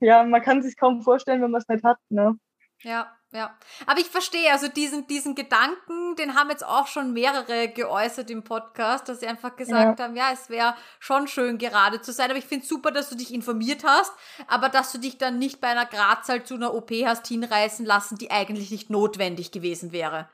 ja, 0.00 0.24
man 0.24 0.42
kann 0.42 0.62
sich 0.62 0.76
kaum 0.76 1.02
vorstellen, 1.02 1.42
wenn 1.42 1.50
man 1.50 1.60
es 1.60 1.68
nicht 1.68 1.84
hat, 1.84 1.98
ne? 2.08 2.38
Ja, 2.82 3.12
ja. 3.32 3.50
Aber 3.86 4.00
ich 4.00 4.06
verstehe, 4.06 4.50
also 4.52 4.68
diesen, 4.68 5.06
diesen 5.06 5.34
Gedanken, 5.34 6.16
den 6.16 6.34
haben 6.34 6.50
jetzt 6.50 6.64
auch 6.64 6.86
schon 6.86 7.12
mehrere 7.12 7.68
geäußert 7.68 8.30
im 8.30 8.44
Podcast, 8.44 9.08
dass 9.08 9.20
sie 9.20 9.26
einfach 9.26 9.56
gesagt 9.56 9.98
ja. 9.98 10.04
haben, 10.04 10.16
ja, 10.16 10.30
es 10.32 10.48
wäre 10.48 10.74
schon 11.00 11.26
schön, 11.26 11.58
gerade 11.58 12.00
zu 12.00 12.12
sein. 12.12 12.30
Aber 12.30 12.38
ich 12.38 12.46
finde 12.46 12.66
super, 12.66 12.90
dass 12.90 13.10
du 13.10 13.16
dich 13.16 13.34
informiert 13.34 13.84
hast, 13.84 14.12
aber 14.46 14.68
dass 14.68 14.92
du 14.92 14.98
dich 14.98 15.18
dann 15.18 15.38
nicht 15.38 15.60
bei 15.60 15.68
einer 15.68 15.86
Gradzahl 15.86 16.44
zu 16.44 16.54
einer 16.54 16.72
OP 16.72 16.90
hast 17.04 17.26
hinreißen 17.26 17.84
lassen, 17.84 18.16
die 18.16 18.30
eigentlich 18.30 18.70
nicht 18.70 18.90
notwendig 18.90 19.50
gewesen 19.50 19.92
wäre. 19.92 20.28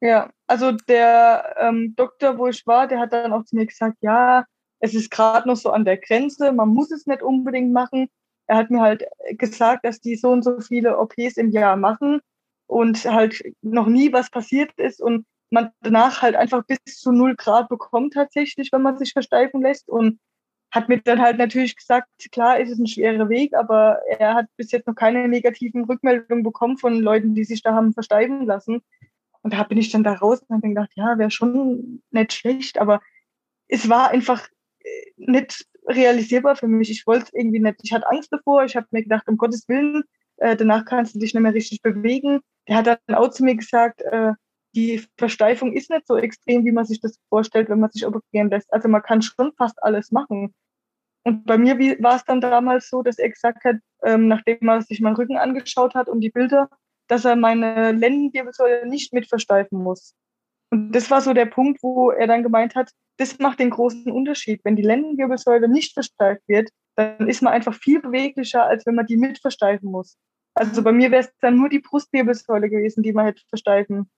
Ja, 0.00 0.30
also 0.48 0.72
der 0.72 1.54
ähm, 1.58 1.94
Doktor, 1.96 2.36
wo 2.36 2.48
ich 2.48 2.66
war, 2.66 2.88
der 2.88 2.98
hat 2.98 3.12
dann 3.12 3.32
auch 3.32 3.44
zu 3.44 3.56
mir 3.56 3.66
gesagt, 3.66 3.96
ja, 4.00 4.44
es 4.80 4.94
ist 4.94 5.10
gerade 5.10 5.48
noch 5.48 5.56
so 5.56 5.70
an 5.70 5.86
der 5.86 5.96
Grenze, 5.96 6.52
man 6.52 6.68
muss 6.68 6.90
es 6.90 7.06
nicht 7.06 7.22
unbedingt 7.22 7.72
machen 7.72 8.10
er 8.46 8.56
hat 8.56 8.70
mir 8.70 8.80
halt 8.80 9.04
gesagt, 9.38 9.84
dass 9.84 10.00
die 10.00 10.16
so 10.16 10.30
und 10.30 10.42
so 10.42 10.60
viele 10.60 10.98
OPs 10.98 11.36
im 11.36 11.50
Jahr 11.50 11.76
machen 11.76 12.20
und 12.66 13.04
halt 13.04 13.42
noch 13.62 13.86
nie 13.86 14.12
was 14.12 14.30
passiert 14.30 14.72
ist 14.76 15.00
und 15.00 15.26
man 15.50 15.70
danach 15.80 16.22
halt 16.22 16.36
einfach 16.36 16.64
bis 16.66 16.78
zu 16.84 17.12
null 17.12 17.36
Grad 17.36 17.68
bekommt 17.68 18.14
tatsächlich, 18.14 18.70
wenn 18.72 18.82
man 18.82 18.98
sich 18.98 19.12
versteifen 19.12 19.62
lässt 19.62 19.88
und 19.88 20.18
hat 20.70 20.88
mir 20.88 21.00
dann 21.00 21.22
halt 21.22 21.38
natürlich 21.38 21.76
gesagt, 21.76 22.08
klar 22.32 22.58
ist 22.58 22.70
es 22.70 22.78
ein 22.78 22.88
schwerer 22.88 23.28
Weg, 23.28 23.54
aber 23.54 24.00
er 24.08 24.34
hat 24.34 24.46
bis 24.56 24.72
jetzt 24.72 24.88
noch 24.88 24.96
keine 24.96 25.28
negativen 25.28 25.84
Rückmeldungen 25.84 26.42
bekommen 26.42 26.78
von 26.78 26.98
Leuten, 26.98 27.34
die 27.34 27.44
sich 27.44 27.62
da 27.62 27.74
haben 27.74 27.92
versteifen 27.92 28.44
lassen. 28.44 28.82
Und 29.42 29.52
da 29.52 29.62
bin 29.62 29.78
ich 29.78 29.92
dann 29.92 30.02
da 30.02 30.14
raus 30.14 30.40
und 30.42 30.56
habe 30.56 30.68
gedacht, 30.68 30.90
ja, 30.94 31.16
wäre 31.16 31.30
schon 31.30 32.02
nicht 32.10 32.32
schlecht, 32.32 32.80
aber 32.80 33.00
es 33.68 33.88
war 33.88 34.10
einfach 34.10 34.48
äh, 34.80 35.12
nicht 35.16 35.64
realisierbar 35.86 36.56
für 36.56 36.68
mich. 36.68 36.90
Ich 36.90 37.06
wollte 37.06 37.30
irgendwie 37.32 37.60
nicht, 37.60 37.76
ich 37.82 37.92
hatte 37.92 38.08
Angst 38.08 38.32
davor. 38.32 38.64
Ich 38.64 38.76
habe 38.76 38.86
mir 38.90 39.02
gedacht, 39.02 39.28
um 39.28 39.36
Gottes 39.36 39.68
Willen, 39.68 40.04
äh, 40.38 40.56
danach 40.56 40.84
kannst 40.84 41.14
du 41.14 41.18
dich 41.18 41.34
nicht 41.34 41.42
mehr 41.42 41.54
richtig 41.54 41.82
bewegen. 41.82 42.40
Der 42.68 42.76
hat 42.76 42.86
dann 42.86 43.16
auch 43.16 43.28
zu 43.30 43.44
mir 43.44 43.56
gesagt, 43.56 44.02
äh, 44.02 44.32
die 44.74 45.04
Versteifung 45.16 45.72
ist 45.72 45.90
nicht 45.90 46.06
so 46.06 46.16
extrem, 46.16 46.64
wie 46.64 46.72
man 46.72 46.84
sich 46.84 47.00
das 47.00 47.18
vorstellt, 47.28 47.68
wenn 47.68 47.80
man 47.80 47.90
sich 47.90 48.06
operieren 48.06 48.50
lässt. 48.50 48.72
Also 48.72 48.88
man 48.88 49.02
kann 49.02 49.22
schon 49.22 49.52
fast 49.56 49.80
alles 49.82 50.10
machen. 50.10 50.54
Und 51.22 51.46
bei 51.46 51.56
mir 51.56 51.78
war 52.02 52.16
es 52.16 52.24
dann 52.24 52.40
damals 52.40 52.88
so, 52.90 53.02
dass 53.02 53.18
er 53.18 53.30
gesagt 53.30 53.64
hat, 53.64 53.76
ähm, 54.02 54.28
nachdem 54.28 54.68
er 54.68 54.82
sich 54.82 55.00
meinen 55.00 55.16
Rücken 55.16 55.36
angeschaut 55.36 55.94
hat 55.94 56.08
und 56.08 56.20
die 56.20 56.30
Bilder, 56.30 56.68
dass 57.08 57.24
er 57.24 57.36
meine 57.36 57.92
Lendenwirbelsäule 57.92 58.86
nicht 58.86 59.12
mit 59.12 59.26
versteifen 59.26 59.82
muss. 59.82 60.14
Und 60.70 60.92
das 60.92 61.10
war 61.10 61.20
so 61.20 61.32
der 61.32 61.46
Punkt, 61.46 61.82
wo 61.82 62.10
er 62.10 62.26
dann 62.26 62.42
gemeint 62.42 62.74
hat, 62.74 62.90
das 63.16 63.38
macht 63.38 63.60
den 63.60 63.70
großen 63.70 64.10
Unterschied. 64.10 64.60
Wenn 64.64 64.76
die 64.76 64.82
Lendenwirbelsäule 64.82 65.68
nicht 65.68 65.94
versteift 65.94 66.42
wird, 66.46 66.70
dann 66.96 67.28
ist 67.28 67.42
man 67.42 67.52
einfach 67.52 67.74
viel 67.74 68.00
beweglicher, 68.00 68.64
als 68.64 68.86
wenn 68.86 68.94
man 68.94 69.06
die 69.06 69.16
mit 69.16 69.38
versteifen 69.38 69.90
muss. 69.90 70.16
Also 70.54 70.82
bei 70.82 70.92
mir 70.92 71.10
wäre 71.10 71.22
es 71.22 71.32
dann 71.40 71.56
nur 71.56 71.68
die 71.68 71.80
Brustwirbelsäule 71.80 72.70
gewesen, 72.70 73.02
die 73.02 73.12
man 73.12 73.26
hätte 73.26 73.42
versteifen 73.48 74.08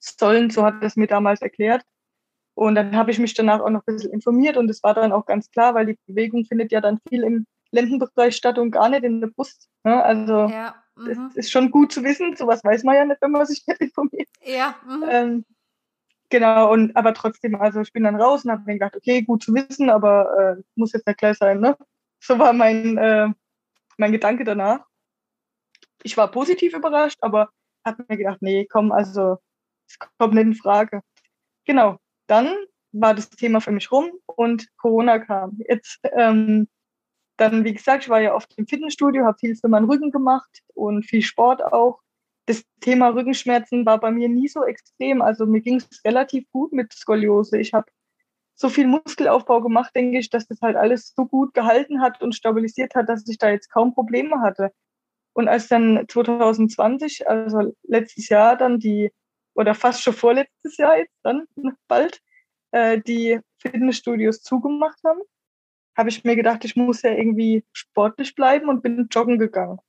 sollen. 0.00 0.50
So 0.50 0.64
hat 0.64 0.82
es 0.82 0.96
mir 0.96 1.06
damals 1.06 1.40
erklärt. 1.40 1.82
Und 2.54 2.74
dann 2.74 2.96
habe 2.96 3.12
ich 3.12 3.20
mich 3.20 3.34
danach 3.34 3.60
auch 3.60 3.70
noch 3.70 3.86
ein 3.86 3.94
bisschen 3.94 4.12
informiert 4.12 4.56
und 4.56 4.68
es 4.68 4.82
war 4.82 4.92
dann 4.92 5.12
auch 5.12 5.26
ganz 5.26 5.48
klar, 5.50 5.74
weil 5.74 5.86
die 5.86 5.98
Bewegung 6.06 6.44
findet 6.44 6.72
ja 6.72 6.80
dann 6.80 6.98
viel 7.08 7.22
im 7.22 7.46
Lendenbereich 7.70 8.34
statt 8.34 8.58
und 8.58 8.72
gar 8.72 8.88
nicht 8.88 9.04
in 9.04 9.20
der 9.20 9.28
Brust. 9.28 9.68
Ne? 9.84 10.02
Also 10.02 10.48
ja, 10.48 10.74
das 10.96 11.16
mhm. 11.16 11.30
ist 11.34 11.52
schon 11.52 11.70
gut 11.70 11.92
zu 11.92 12.02
wissen. 12.02 12.34
Sowas 12.34 12.64
weiß 12.64 12.82
man 12.82 12.96
ja 12.96 13.04
nicht, 13.04 13.22
wenn 13.22 13.30
man 13.30 13.46
sich 13.46 13.64
nicht 13.66 13.80
informiert. 13.80 14.28
Ja. 14.42 14.74
Mhm. 14.84 15.04
Ähm, 15.08 15.44
Genau, 16.30 16.70
und 16.72 16.94
aber 16.94 17.14
trotzdem, 17.14 17.54
also 17.54 17.80
ich 17.80 17.92
bin 17.92 18.04
dann 18.04 18.20
raus 18.20 18.44
und 18.44 18.50
habe 18.50 18.62
mir 18.66 18.74
gedacht, 18.74 18.96
okay, 18.96 19.22
gut 19.22 19.42
zu 19.42 19.54
wissen, 19.54 19.88
aber 19.88 20.56
äh, 20.58 20.62
muss 20.74 20.92
jetzt 20.92 21.06
nicht 21.06 21.18
gleich 21.18 21.38
sein, 21.38 21.60
ne? 21.60 21.76
So 22.20 22.38
war 22.38 22.52
mein, 22.52 22.98
äh, 22.98 23.28
mein 23.96 24.12
Gedanke 24.12 24.44
danach. 24.44 24.84
Ich 26.02 26.16
war 26.16 26.30
positiv 26.30 26.74
überrascht, 26.74 27.18
aber 27.22 27.50
habe 27.84 28.04
mir 28.08 28.18
gedacht, 28.18 28.38
nee, 28.42 28.66
komm, 28.66 28.92
also 28.92 29.38
es 29.88 29.98
kommt 29.98 30.34
nicht 30.34 30.44
in 30.44 30.54
Frage. 30.54 31.00
Genau, 31.64 31.98
dann 32.26 32.54
war 32.92 33.14
das 33.14 33.30
Thema 33.30 33.60
für 33.60 33.72
mich 33.72 33.90
rum 33.90 34.10
und 34.26 34.68
Corona 34.76 35.18
kam. 35.18 35.58
Jetzt 35.68 36.00
ähm, 36.12 36.68
dann, 37.38 37.64
wie 37.64 37.72
gesagt, 37.74 38.04
ich 38.04 38.08
war 38.08 38.20
ja 38.20 38.34
oft 38.34 38.52
im 38.58 38.66
Fitnessstudio, 38.66 39.24
habe 39.24 39.38
viel 39.38 39.56
für 39.56 39.68
meinen 39.68 39.88
Rücken 39.88 40.10
gemacht 40.10 40.62
und 40.74 41.04
viel 41.04 41.22
Sport 41.22 41.62
auch. 41.62 42.00
Das 42.48 42.64
Thema 42.80 43.10
Rückenschmerzen 43.10 43.84
war 43.84 44.00
bei 44.00 44.10
mir 44.10 44.30
nie 44.30 44.48
so 44.48 44.64
extrem. 44.64 45.20
Also 45.20 45.44
mir 45.44 45.60
ging 45.60 45.76
es 45.76 46.02
relativ 46.02 46.50
gut 46.50 46.72
mit 46.72 46.94
Skoliose. 46.94 47.58
Ich 47.58 47.74
habe 47.74 47.90
so 48.54 48.70
viel 48.70 48.86
Muskelaufbau 48.86 49.60
gemacht, 49.60 49.94
denke 49.94 50.18
ich, 50.18 50.30
dass 50.30 50.46
das 50.48 50.62
halt 50.62 50.76
alles 50.76 51.12
so 51.14 51.26
gut 51.26 51.52
gehalten 51.52 52.00
hat 52.00 52.22
und 52.22 52.34
stabilisiert 52.34 52.94
hat, 52.94 53.10
dass 53.10 53.28
ich 53.28 53.36
da 53.36 53.50
jetzt 53.50 53.70
kaum 53.70 53.92
Probleme 53.92 54.40
hatte. 54.40 54.72
Und 55.34 55.46
als 55.46 55.68
dann 55.68 56.06
2020, 56.08 57.28
also 57.28 57.74
letztes 57.82 58.30
Jahr 58.30 58.56
dann 58.56 58.78
die, 58.78 59.12
oder 59.54 59.74
fast 59.74 60.02
schon 60.02 60.14
vorletztes 60.14 60.78
Jahr 60.78 60.96
jetzt 60.96 61.18
dann 61.22 61.44
bald, 61.86 62.22
äh, 62.70 62.98
die 62.98 63.40
Fitnessstudios 63.58 64.40
zugemacht 64.40 64.98
haben, 65.04 65.20
habe 65.98 66.08
ich 66.08 66.24
mir 66.24 66.34
gedacht, 66.34 66.64
ich 66.64 66.76
muss 66.76 67.02
ja 67.02 67.10
irgendwie 67.10 67.62
sportlich 67.72 68.34
bleiben 68.34 68.70
und 68.70 68.82
bin 68.82 69.06
joggen 69.10 69.38
gegangen. 69.38 69.80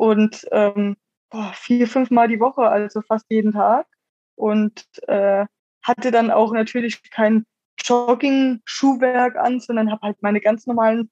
Und 0.00 0.46
ähm, 0.50 0.96
boah, 1.28 1.52
vier, 1.54 1.86
fünf 1.86 2.10
Mal 2.10 2.26
die 2.26 2.40
Woche, 2.40 2.62
also 2.62 3.02
fast 3.02 3.26
jeden 3.28 3.52
Tag. 3.52 3.86
Und 4.34 4.86
äh, 5.08 5.44
hatte 5.82 6.10
dann 6.10 6.30
auch 6.30 6.54
natürlich 6.54 7.10
kein 7.10 7.44
Jogging-Schuhwerk 7.84 9.36
an, 9.36 9.60
sondern 9.60 9.90
habe 9.90 10.00
halt 10.06 10.22
meine 10.22 10.40
ganz 10.40 10.66
normalen 10.66 11.10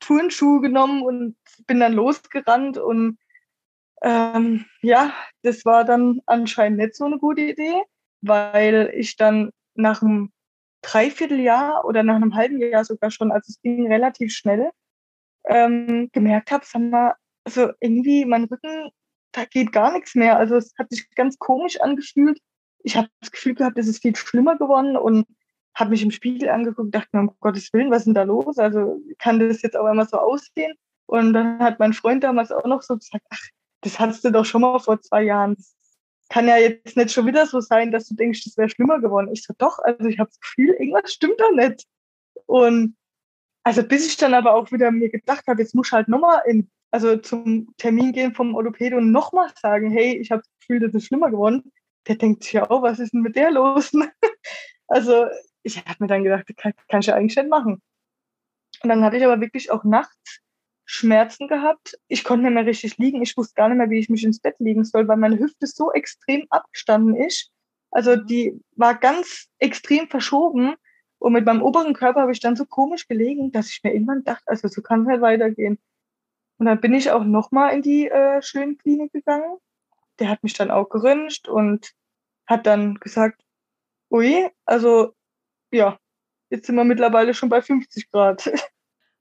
Turnschuhe 0.00 0.60
genommen 0.62 1.02
und 1.02 1.36
bin 1.68 1.78
dann 1.78 1.92
losgerannt. 1.92 2.76
Und 2.76 3.18
ähm, 4.02 4.64
ja, 4.82 5.14
das 5.42 5.64
war 5.64 5.84
dann 5.84 6.20
anscheinend 6.26 6.78
nicht 6.78 6.96
so 6.96 7.04
eine 7.04 7.18
gute 7.18 7.42
Idee, 7.42 7.84
weil 8.20 8.90
ich 8.96 9.16
dann 9.16 9.52
nach 9.76 10.02
einem 10.02 10.32
Dreivierteljahr 10.82 11.84
oder 11.84 12.02
nach 12.02 12.16
einem 12.16 12.34
halben 12.34 12.58
Jahr 12.60 12.84
sogar 12.84 13.12
schon, 13.12 13.30
also 13.30 13.48
es 13.48 13.60
ging 13.62 13.86
relativ 13.86 14.32
schnell, 14.34 14.72
ähm, 15.44 16.10
gemerkt 16.10 16.50
habe, 16.50 16.64
sag 16.66 16.82
mal, 16.82 17.14
also 17.46 17.70
irgendwie 17.80 18.24
mein 18.24 18.44
Rücken, 18.44 18.90
da 19.32 19.44
geht 19.44 19.72
gar 19.72 19.92
nichts 19.92 20.14
mehr. 20.14 20.36
Also 20.36 20.56
es 20.56 20.74
hat 20.78 20.90
sich 20.90 21.08
ganz 21.14 21.38
komisch 21.38 21.80
angefühlt. 21.80 22.40
Ich 22.82 22.96
habe 22.96 23.08
das 23.20 23.30
Gefühl 23.30 23.54
gehabt, 23.54 23.78
es 23.78 23.86
ist 23.86 24.02
viel 24.02 24.16
schlimmer 24.16 24.56
geworden 24.58 24.96
und 24.96 25.26
habe 25.74 25.90
mich 25.90 26.02
im 26.02 26.10
Spiegel 26.10 26.48
angeguckt, 26.48 26.94
dachte 26.94 27.08
mir, 27.12 27.20
um 27.20 27.36
Gottes 27.40 27.72
Willen, 27.72 27.90
was 27.90 27.98
ist 27.98 28.06
denn 28.06 28.14
da 28.14 28.24
los? 28.24 28.58
Also 28.58 29.00
kann 29.18 29.38
das 29.38 29.62
jetzt 29.62 29.76
auch 29.76 29.84
einmal 29.84 30.08
so 30.08 30.18
aussehen? 30.18 30.74
Und 31.06 31.34
dann 31.34 31.60
hat 31.60 31.78
mein 31.78 31.92
Freund 31.92 32.24
damals 32.24 32.50
auch 32.50 32.64
noch 32.64 32.82
so 32.82 32.96
gesagt, 32.96 33.24
ach, 33.30 33.42
das 33.82 34.00
hattest 34.00 34.24
du 34.24 34.32
doch 34.32 34.44
schon 34.44 34.62
mal 34.62 34.78
vor 34.80 35.00
zwei 35.00 35.22
Jahren. 35.22 35.54
Das 35.54 35.76
kann 36.28 36.48
ja 36.48 36.56
jetzt 36.56 36.96
nicht 36.96 37.12
schon 37.12 37.26
wieder 37.26 37.46
so 37.46 37.60
sein, 37.60 37.92
dass 37.92 38.08
du 38.08 38.16
denkst, 38.16 38.42
das 38.44 38.56
wäre 38.56 38.68
schlimmer 38.68 39.00
geworden. 39.00 39.30
Ich 39.32 39.44
so, 39.44 39.54
doch, 39.56 39.78
also 39.78 40.06
ich 40.06 40.18
habe 40.18 40.30
das 40.30 40.40
Gefühl, 40.40 40.70
irgendwas 40.70 41.12
stimmt 41.12 41.38
da 41.38 41.50
nicht. 41.52 41.86
Und 42.46 42.96
also 43.62 43.84
bis 43.84 44.06
ich 44.06 44.16
dann 44.16 44.34
aber 44.34 44.54
auch 44.54 44.72
wieder 44.72 44.90
mir 44.90 45.10
gedacht 45.10 45.46
habe, 45.46 45.62
jetzt 45.62 45.74
muss 45.74 45.88
ich 45.88 45.92
halt 45.92 46.08
nochmal 46.08 46.42
in, 46.46 46.70
also 46.90 47.16
zum 47.16 47.74
Termin 47.76 48.12
gehen 48.12 48.34
vom 48.34 48.54
Orthopäde 48.54 48.96
und 48.96 49.10
nochmal 49.10 49.50
sagen, 49.60 49.90
hey, 49.90 50.16
ich 50.16 50.30
habe 50.30 50.42
das 50.42 50.50
Gefühl, 50.60 50.80
das 50.80 50.94
ist 50.94 51.06
schlimmer 51.06 51.30
geworden. 51.30 51.72
Der 52.06 52.16
denkt 52.16 52.44
sich 52.44 52.52
ja 52.52 52.70
auch, 52.70 52.82
was 52.82 52.98
ist 52.98 53.12
denn 53.12 53.22
mit 53.22 53.36
der 53.36 53.50
los? 53.50 53.92
also 54.88 55.26
ich 55.62 55.78
habe 55.78 55.96
mir 55.98 56.06
dann 56.06 56.24
gedacht, 56.24 56.44
das 56.48 56.56
kann, 56.56 56.72
kann 56.88 57.00
ich 57.00 57.06
ja 57.06 57.14
eigentlich 57.14 57.36
nicht 57.36 57.48
machen. 57.48 57.82
Und 58.82 58.88
dann 58.88 59.02
hatte 59.02 59.16
ich 59.16 59.24
aber 59.24 59.40
wirklich 59.40 59.70
auch 59.70 59.84
nachts 59.84 60.40
Schmerzen 60.84 61.48
gehabt. 61.48 61.98
Ich 62.06 62.22
konnte 62.22 62.44
nicht 62.44 62.54
mehr 62.54 62.66
richtig 62.66 62.96
liegen. 62.98 63.20
Ich 63.22 63.36
wusste 63.36 63.54
gar 63.54 63.68
nicht 63.68 63.78
mehr, 63.78 63.90
wie 63.90 63.98
ich 63.98 64.08
mich 64.08 64.24
ins 64.24 64.40
Bett 64.40 64.54
legen 64.58 64.84
soll, 64.84 65.08
weil 65.08 65.16
meine 65.16 65.38
Hüfte 65.38 65.66
so 65.66 65.92
extrem 65.92 66.46
abgestanden 66.50 67.16
ist. 67.16 67.50
Also 67.90 68.14
die 68.16 68.60
war 68.76 68.94
ganz 68.94 69.48
extrem 69.58 70.08
verschoben. 70.08 70.74
Und 71.18 71.32
mit 71.32 71.44
meinem 71.44 71.62
oberen 71.62 71.94
Körper 71.94 72.20
habe 72.20 72.32
ich 72.32 72.40
dann 72.40 72.56
so 72.56 72.66
komisch 72.66 73.08
gelegen, 73.08 73.50
dass 73.50 73.70
ich 73.70 73.82
mir 73.82 73.92
irgendwann 73.92 74.22
dachte, 74.22 74.44
also 74.46 74.68
so 74.68 74.82
kann 74.82 75.02
es 75.02 75.08
halt 75.08 75.22
weitergehen. 75.22 75.78
Und 76.58 76.66
dann 76.66 76.80
bin 76.80 76.94
ich 76.94 77.10
auch 77.10 77.24
nochmal 77.24 77.74
in 77.74 77.82
die 77.82 78.08
äh, 78.08 78.40
Schönklinik 78.42 79.12
gegangen. 79.12 79.58
Der 80.18 80.28
hat 80.28 80.42
mich 80.42 80.54
dann 80.54 80.70
auch 80.70 80.88
geröntgt 80.88 81.48
und 81.48 81.92
hat 82.46 82.66
dann 82.66 82.94
gesagt, 82.94 83.42
ui, 84.10 84.48
also 84.64 85.14
ja, 85.70 85.98
jetzt 86.48 86.66
sind 86.66 86.76
wir 86.76 86.84
mittlerweile 86.84 87.34
schon 87.34 87.48
bei 87.48 87.62
50 87.62 88.10
Grad. 88.10 88.50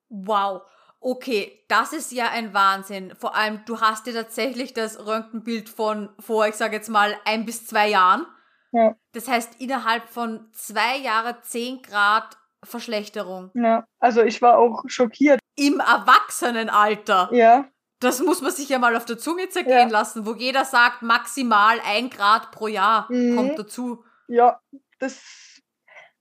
Wow. 0.07 0.61
Okay, 0.99 1.63
das 1.67 1.93
ist 1.93 2.11
ja 2.11 2.29
ein 2.29 2.53
Wahnsinn. 2.53 3.13
Vor 3.15 3.35
allem, 3.35 3.61
du 3.65 3.81
hast 3.81 4.05
dir 4.05 4.13
tatsächlich 4.13 4.73
das 4.73 5.05
Röntgenbild 5.05 5.67
von 5.67 6.09
vor, 6.19 6.47
ich 6.47 6.55
sage 6.55 6.75
jetzt 6.75 6.89
mal, 6.89 7.15
ein 7.25 7.45
bis 7.45 7.65
zwei 7.65 7.89
Jahren. 7.89 8.25
Ja. 8.71 8.95
Das 9.11 9.27
heißt, 9.27 9.59
innerhalb 9.59 10.07
von 10.07 10.47
zwei 10.53 10.97
Jahren 10.97 11.35
zehn 11.41 11.81
Grad 11.81 12.37
Verschlechterung. 12.65 13.51
Ja, 13.53 13.85
also 13.99 14.23
ich 14.23 14.41
war 14.41 14.57
auch 14.57 14.83
schockiert. 14.87 15.39
Im 15.55 15.79
Erwachsenenalter. 15.79 17.29
Ja. 17.31 17.65
Das 17.99 18.21
muss 18.21 18.41
man 18.41 18.51
sich 18.51 18.69
ja 18.69 18.77
mal 18.77 18.95
auf 18.95 19.05
der 19.05 19.17
Zunge 19.17 19.49
zergehen 19.49 19.89
ja. 19.89 19.99
lassen, 19.99 20.25
wo 20.25 20.33
jeder 20.33 20.65
sagt, 20.65 21.01
maximal 21.01 21.79
ein 21.85 22.09
Grad 22.09 22.51
pro 22.51 22.67
Jahr 22.67 23.07
mhm. 23.09 23.35
kommt 23.35 23.59
dazu. 23.59 24.03
Ja, 24.27 24.59
das 24.99 25.21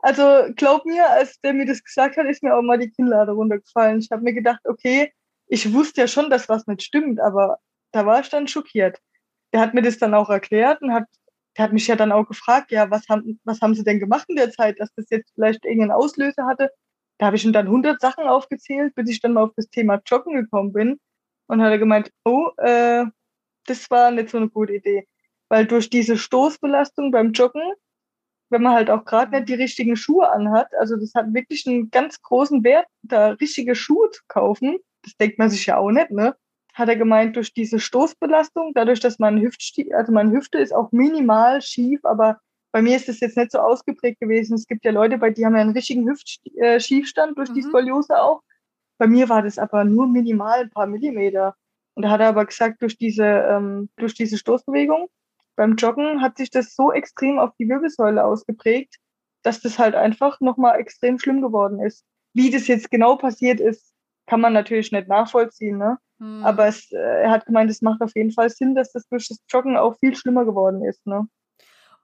also 0.04 0.52
glaub 0.54 0.84
mir, 0.84 1.08
als 1.08 1.40
der 1.40 1.54
mir 1.54 1.64
das 1.64 1.82
gesagt 1.82 2.18
hat, 2.18 2.26
ist 2.26 2.42
mir 2.42 2.54
auch 2.54 2.60
mal 2.60 2.78
die 2.78 2.90
Kinnlade 2.90 3.32
runtergefallen. 3.32 4.00
Ich 4.00 4.10
habe 4.10 4.20
mir 4.20 4.34
gedacht, 4.34 4.60
okay, 4.64 5.14
ich 5.46 5.72
wusste 5.72 6.02
ja 6.02 6.06
schon, 6.06 6.28
dass 6.28 6.46
was 6.46 6.66
nicht 6.66 6.82
stimmt, 6.82 7.20
aber 7.20 7.56
da 7.90 8.04
war 8.04 8.20
ich 8.20 8.28
dann 8.28 8.46
schockiert. 8.46 8.98
Der 9.54 9.62
hat 9.62 9.72
mir 9.72 9.80
das 9.80 9.96
dann 9.96 10.12
auch 10.12 10.28
erklärt 10.28 10.82
und 10.82 10.92
hat, 10.92 11.04
der 11.56 11.64
hat 11.64 11.72
mich 11.72 11.86
ja 11.86 11.96
dann 11.96 12.12
auch 12.12 12.26
gefragt, 12.26 12.70
ja, 12.72 12.90
was 12.90 13.08
haben, 13.08 13.40
was 13.44 13.60
haben 13.60 13.74
Sie 13.74 13.84
denn 13.84 14.00
gemacht 14.00 14.26
in 14.28 14.36
der 14.36 14.50
Zeit, 14.50 14.80
dass 14.80 14.92
das 14.94 15.06
jetzt 15.10 15.32
vielleicht 15.34 15.64
irgendeinen 15.64 15.92
Auslöser 15.92 16.46
hatte? 16.46 16.70
Da 17.18 17.26
habe 17.26 17.36
ich 17.36 17.44
ihm 17.44 17.52
dann 17.52 17.66
100 17.66 18.00
Sachen 18.00 18.26
aufgezählt, 18.26 18.94
bis 18.94 19.08
ich 19.08 19.20
dann 19.20 19.34
mal 19.34 19.44
auf 19.44 19.52
das 19.56 19.68
Thema 19.70 20.00
Joggen 20.06 20.34
gekommen 20.34 20.72
bin. 20.72 21.00
Und 21.46 21.62
hat 21.62 21.70
er 21.70 21.78
gemeint, 21.78 22.10
oh, 22.24 22.50
äh, 22.56 23.04
das 23.66 23.90
war 23.90 24.10
nicht 24.10 24.30
so 24.30 24.38
eine 24.38 24.48
gute 24.48 24.74
Idee. 24.74 25.06
Weil 25.48 25.66
durch 25.66 25.90
diese 25.90 26.16
Stoßbelastung 26.16 27.10
beim 27.10 27.32
Joggen 27.32 27.62
wenn 28.54 28.62
man 28.62 28.74
halt 28.74 28.88
auch 28.88 29.04
gerade 29.04 29.32
nicht 29.32 29.48
die 29.48 29.54
richtigen 29.54 29.96
Schuhe 29.96 30.30
anhat. 30.30 30.68
Also 30.78 30.96
das 30.96 31.12
hat 31.14 31.34
wirklich 31.34 31.66
einen 31.66 31.90
ganz 31.90 32.22
großen 32.22 32.62
Wert, 32.62 32.86
da 33.02 33.30
richtige 33.30 33.74
Schuhe 33.74 34.10
zu 34.10 34.22
kaufen. 34.28 34.78
Das 35.02 35.16
denkt 35.16 35.38
man 35.38 35.50
sich 35.50 35.66
ja 35.66 35.76
auch 35.76 35.90
nicht, 35.90 36.12
ne? 36.12 36.36
Hat 36.74 36.88
er 36.88 36.96
gemeint, 36.96 37.36
durch 37.36 37.54
diese 37.54 37.78
Stoßbelastung, 37.78 38.72
dadurch, 38.74 39.00
dass 39.00 39.18
mein 39.18 39.40
Hüftsti 39.40 39.92
also 39.94 40.12
meine 40.12 40.32
Hüfte 40.32 40.58
ist 40.58 40.74
auch 40.74 40.92
minimal 40.92 41.62
schief, 41.62 42.04
aber 42.04 42.40
bei 42.72 42.82
mir 42.82 42.96
ist 42.96 43.08
das 43.08 43.20
jetzt 43.20 43.36
nicht 43.36 43.52
so 43.52 43.60
ausgeprägt 43.60 44.20
gewesen. 44.20 44.54
Es 44.54 44.66
gibt 44.66 44.84
ja 44.84 44.90
Leute, 44.90 45.18
bei 45.18 45.30
die 45.30 45.46
haben 45.46 45.54
ja 45.54 45.62
einen 45.62 45.72
richtigen 45.72 46.08
Hüftschiefstand 46.08 47.38
durch 47.38 47.50
mhm. 47.50 47.54
die 47.54 47.62
Skoliose 47.62 48.20
auch. 48.20 48.42
Bei 48.98 49.06
mir 49.06 49.28
war 49.28 49.42
das 49.42 49.58
aber 49.58 49.84
nur 49.84 50.08
minimal, 50.08 50.62
ein 50.62 50.70
paar 50.70 50.86
Millimeter. 50.86 51.54
Und 51.94 52.02
da 52.02 52.10
hat 52.10 52.20
er 52.20 52.28
aber 52.28 52.44
gesagt, 52.44 52.82
durch 52.82 52.98
diese, 52.98 53.24
ähm, 53.24 53.88
durch 53.96 54.14
diese 54.14 54.36
Stoßbewegung 54.36 55.08
beim 55.56 55.76
Joggen 55.76 56.20
hat 56.20 56.36
sich 56.36 56.50
das 56.50 56.74
so 56.74 56.92
extrem 56.92 57.38
auf 57.38 57.52
die 57.58 57.68
Wirbelsäule 57.68 58.24
ausgeprägt, 58.24 58.96
dass 59.42 59.60
das 59.60 59.78
halt 59.78 59.94
einfach 59.94 60.40
nochmal 60.40 60.80
extrem 60.80 61.18
schlimm 61.18 61.42
geworden 61.42 61.80
ist. 61.80 62.04
Wie 62.32 62.50
das 62.50 62.66
jetzt 62.66 62.90
genau 62.90 63.16
passiert 63.16 63.60
ist, 63.60 63.92
kann 64.26 64.40
man 64.40 64.52
natürlich 64.52 64.90
nicht 64.90 65.06
nachvollziehen, 65.06 65.78
ne? 65.78 65.98
Hm. 66.20 66.44
Aber 66.44 66.66
es, 66.68 66.90
äh, 66.92 66.96
er 66.96 67.30
hat 67.30 67.46
gemeint, 67.46 67.70
es 67.70 67.82
macht 67.82 68.00
auf 68.02 68.12
jeden 68.14 68.30
Fall 68.32 68.50
Sinn, 68.50 68.74
dass 68.74 68.92
das 68.92 69.06
durch 69.08 69.28
das 69.28 69.38
Joggen 69.50 69.76
auch 69.76 69.96
viel 69.98 70.14
schlimmer 70.14 70.44
geworden 70.44 70.84
ist, 70.84 71.04
ne? 71.06 71.26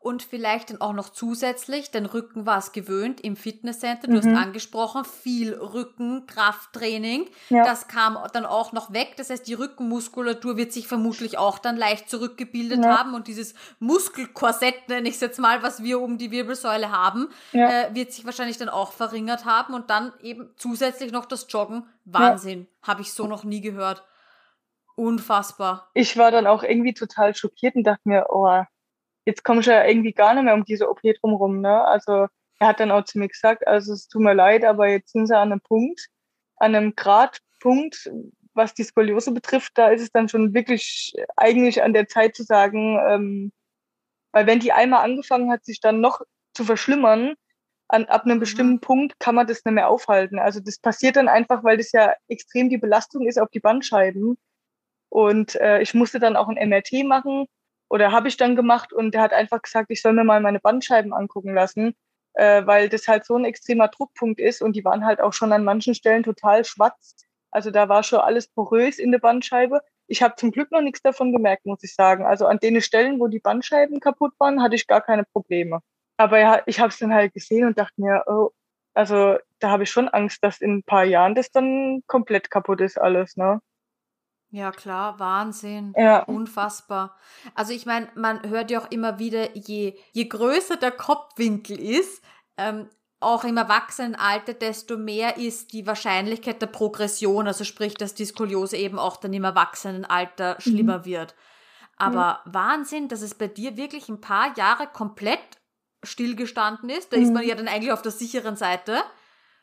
Und 0.03 0.23
vielleicht 0.23 0.71
dann 0.71 0.81
auch 0.81 0.95
noch 0.95 1.11
zusätzlich, 1.11 1.91
den 1.91 2.07
Rücken 2.07 2.47
war 2.47 2.57
es 2.57 2.73
gewöhnt 2.73 3.21
im 3.21 3.37
Fitnesscenter, 3.37 4.07
du 4.07 4.15
mhm. 4.15 4.17
hast 4.17 4.47
angesprochen, 4.47 5.05
viel 5.05 5.53
Rücken, 5.53 6.25
Krafttraining, 6.27 7.27
ja. 7.51 7.65
das 7.65 7.87
kam 7.87 8.17
dann 8.33 8.47
auch 8.47 8.73
noch 8.73 8.95
weg, 8.95 9.13
das 9.19 9.29
heißt, 9.29 9.47
die 9.47 9.53
Rückenmuskulatur 9.53 10.57
wird 10.57 10.73
sich 10.73 10.89
vermutlich 10.89 11.37
auch 11.37 11.59
dann 11.59 11.77
leicht 11.77 12.09
zurückgebildet 12.09 12.83
ja. 12.83 12.99
haben 12.99 13.13
und 13.13 13.29
dieses 13.29 13.55
Muskelkorsett, 13.79 14.89
nenne 14.89 15.07
ich 15.07 15.17
es 15.17 15.21
jetzt 15.21 15.39
mal, 15.39 15.63
was 15.63 15.83
wir 15.83 16.01
um 16.01 16.17
die 16.17 16.31
Wirbelsäule 16.31 16.91
haben, 16.91 17.29
ja. 17.53 17.69
äh, 17.69 17.95
wird 17.95 18.13
sich 18.13 18.25
wahrscheinlich 18.25 18.57
dann 18.57 18.71
auch 18.71 18.93
verringert 18.93 19.45
haben 19.45 19.75
und 19.75 19.91
dann 19.91 20.15
eben 20.23 20.49
zusätzlich 20.57 21.13
noch 21.13 21.27
das 21.27 21.47
Joggen, 21.51 21.87
Wahnsinn, 22.07 22.69
habe 22.83 23.03
ich 23.03 23.13
so 23.13 23.27
noch 23.27 23.45
nie 23.45 23.61
gehört. 23.61 24.03
Unfassbar. 24.97 25.91
Ich 25.93 26.17
war 26.17 26.31
dann 26.31 26.47
auch 26.47 26.63
irgendwie 26.63 26.95
total 26.95 27.35
schockiert 27.35 27.75
und 27.75 27.85
dachte 27.85 28.03
mir, 28.05 28.27
oh, 28.31 28.65
jetzt 29.25 29.45
komme 29.45 29.61
ich 29.61 29.67
ja 29.67 29.85
irgendwie 29.85 30.13
gar 30.13 30.35
nicht 30.35 30.45
mehr 30.45 30.55
um 30.55 30.65
diese 30.65 30.89
OP 30.89 31.01
drumherum. 31.03 31.61
Ne? 31.61 31.85
Also 31.85 32.27
er 32.59 32.69
hat 32.69 32.81
dann 32.81 32.91
auch 32.91 33.05
zu 33.05 33.19
mir 33.19 33.29
gesagt, 33.29 33.67
also 33.67 33.93
es 33.93 34.09
tut 34.09 34.23
mir 34.23 34.35
leid, 34.35 34.65
aber 34.65 34.89
jetzt 34.89 35.13
sind 35.13 35.27
sie 35.27 35.37
an 35.37 35.53
einem 35.53 35.61
Punkt, 35.61 36.09
an 36.57 36.75
einem 36.75 36.95
Gradpunkt, 36.95 38.11
was 38.55 38.75
die 38.75 38.85
Skoliose 38.85 39.33
betrifft, 39.33 39.73
da 39.77 39.89
ist 39.89 40.03
es 40.03 40.11
dann 40.11 40.29
schon 40.29 40.55
wirklich 40.55 41.15
eigentlich 41.37 41.83
an 41.83 41.93
der 41.93 42.09
Zeit 42.09 42.35
zu 42.35 42.43
sagen, 42.43 42.99
ähm, 43.09 43.53
weil 44.33 44.47
wenn 44.47 44.61
die 44.61 44.73
einmal 44.73 45.05
angefangen 45.05 45.51
hat, 45.51 45.65
sich 45.65 45.81
dann 45.81 46.01
noch 46.01 46.21
zu 46.55 46.65
verschlimmern, 46.65 47.35
an, 47.89 48.05
ab 48.07 48.25
einem 48.25 48.37
mhm. 48.37 48.41
bestimmten 48.41 48.81
Punkt 48.81 49.19
kann 49.19 49.35
man 49.35 49.47
das 49.47 49.65
nicht 49.65 49.75
mehr 49.75 49.89
aufhalten. 49.89 50.39
Also 50.39 50.61
das 50.61 50.79
passiert 50.79 51.17
dann 51.17 51.29
einfach, 51.29 51.65
weil 51.65 51.77
das 51.77 51.93
ja 51.93 52.15
extrem 52.29 52.69
die 52.69 52.79
Belastung 52.79 53.27
ist 53.27 53.41
auf 53.41 53.51
die 53.51 53.61
Bandscheiben. 53.61 54.39
Und 55.09 55.57
äh, 55.57 55.81
ich 55.83 55.95
musste 55.95 56.21
dann 56.21 56.37
auch 56.37 56.49
ein 56.49 56.69
MRT 56.69 57.05
machen 57.05 57.47
oder 57.91 58.13
habe 58.13 58.29
ich 58.29 58.37
dann 58.37 58.57
gemacht 58.57 58.93
und 58.93 59.13
der 59.13 59.21
hat 59.21 59.33
einfach 59.33 59.61
gesagt, 59.61 59.91
ich 59.91 60.01
soll 60.01 60.13
mir 60.13 60.25
mal 60.25 60.41
meine 60.41 60.61
Bandscheiben 60.61 61.13
angucken 61.13 61.53
lassen, 61.53 61.95
äh, 62.35 62.65
weil 62.65 62.89
das 62.89 63.09
halt 63.09 63.25
so 63.25 63.37
ein 63.37 63.45
extremer 63.45 63.89
Druckpunkt 63.89 64.41
ist 64.41 64.63
und 64.63 64.77
die 64.77 64.85
waren 64.85 65.05
halt 65.05 65.21
auch 65.21 65.33
schon 65.33 65.53
an 65.53 65.65
manchen 65.65 65.95
Stellen 65.95 66.23
total 66.23 66.65
schwarz. 66.65 67.17
Also 67.51 67.73
da 67.73 67.89
war 67.89 68.05
schon 68.05 68.21
alles 68.21 68.47
porös 68.49 68.99
in 69.01 69.11
der 69.11 69.19
Bandscheibe. 69.19 69.81
Ich 70.07 70.23
habe 70.23 70.37
zum 70.37 70.53
Glück 70.53 70.71
noch 70.71 70.83
nichts 70.83 71.03
davon 71.03 71.33
gemerkt, 71.33 71.67
muss 71.67 71.83
ich 71.83 71.95
sagen. 71.95 72.25
Also 72.25 72.47
an 72.47 72.59
den 72.59 72.81
Stellen, 72.81 73.19
wo 73.19 73.27
die 73.27 73.41
Bandscheiben 73.41 73.99
kaputt 73.99 74.33
waren, 74.39 74.63
hatte 74.63 74.77
ich 74.77 74.87
gar 74.87 75.01
keine 75.01 75.25
Probleme. 75.25 75.81
Aber 76.17 76.39
ja, 76.39 76.63
ich 76.67 76.79
habe 76.79 76.91
es 76.91 76.99
dann 76.99 77.13
halt 77.13 77.35
gesehen 77.35 77.67
und 77.67 77.77
dachte 77.79 78.01
mir, 78.01 78.23
oh, 78.27 78.51
also 78.95 79.37
da 79.59 79.71
habe 79.71 79.83
ich 79.83 79.91
schon 79.91 80.09
Angst, 80.09 80.45
dass 80.45 80.61
in 80.61 80.79
ein 80.79 80.83
paar 80.85 81.05
Jahren 81.05 81.35
das 81.35 81.51
dann 81.51 82.03
komplett 82.07 82.51
kaputt 82.51 82.81
ist 82.81 83.01
alles, 83.01 83.37
ne? 83.37 83.61
Ja, 84.51 84.73
klar, 84.73 85.19
Wahnsinn. 85.19 85.95
Ja. 85.97 86.25
Unfassbar. 86.25 87.17
Also 87.55 87.73
ich 87.73 87.87
meine, 87.87 88.09
man 88.17 88.49
hört 88.49 88.71
ja 88.71 88.81
auch 88.81 88.91
immer 88.91 89.19
wieder, 89.19 89.57
je, 89.57 89.97
je 90.13 90.25
größer 90.25 90.77
der 90.77 90.91
Kopfwinkel 90.91 91.79
ist, 91.79 92.23
ähm, 92.57 92.89
auch 93.21 93.45
im 93.45 93.59
Erwachsenenalter, 93.59 94.55
desto 94.55 94.97
mehr 94.97 95.37
ist 95.37 95.73
die 95.73 95.87
Wahrscheinlichkeit 95.87 96.61
der 96.63 96.67
Progression, 96.67 97.47
also 97.47 97.65
sprich, 97.65 97.95
dass 97.95 98.15
die 98.15 98.25
Skoliose 98.25 98.77
eben 98.77 98.99
auch 98.99 99.19
dann 99.19 99.33
im 99.33 99.45
Erwachsenenalter 99.45 100.55
mhm. 100.55 100.61
schlimmer 100.61 101.05
wird. 101.05 101.35
Aber 101.97 102.41
mhm. 102.45 102.55
Wahnsinn, 102.55 103.09
dass 103.09 103.21
es 103.21 103.35
bei 103.35 103.47
dir 103.47 103.77
wirklich 103.77 104.09
ein 104.09 104.23
paar 104.23 104.57
Jahre 104.57 104.87
komplett 104.87 105.61
stillgestanden 106.03 106.89
ist. 106.89 107.13
Da 107.13 107.19
mhm. 107.19 107.23
ist 107.23 107.33
man 107.33 107.47
ja 107.47 107.55
dann 107.55 107.69
eigentlich 107.69 107.93
auf 107.93 108.03
der 108.03 108.13
sicheren 108.13 108.57
Seite. 108.57 109.03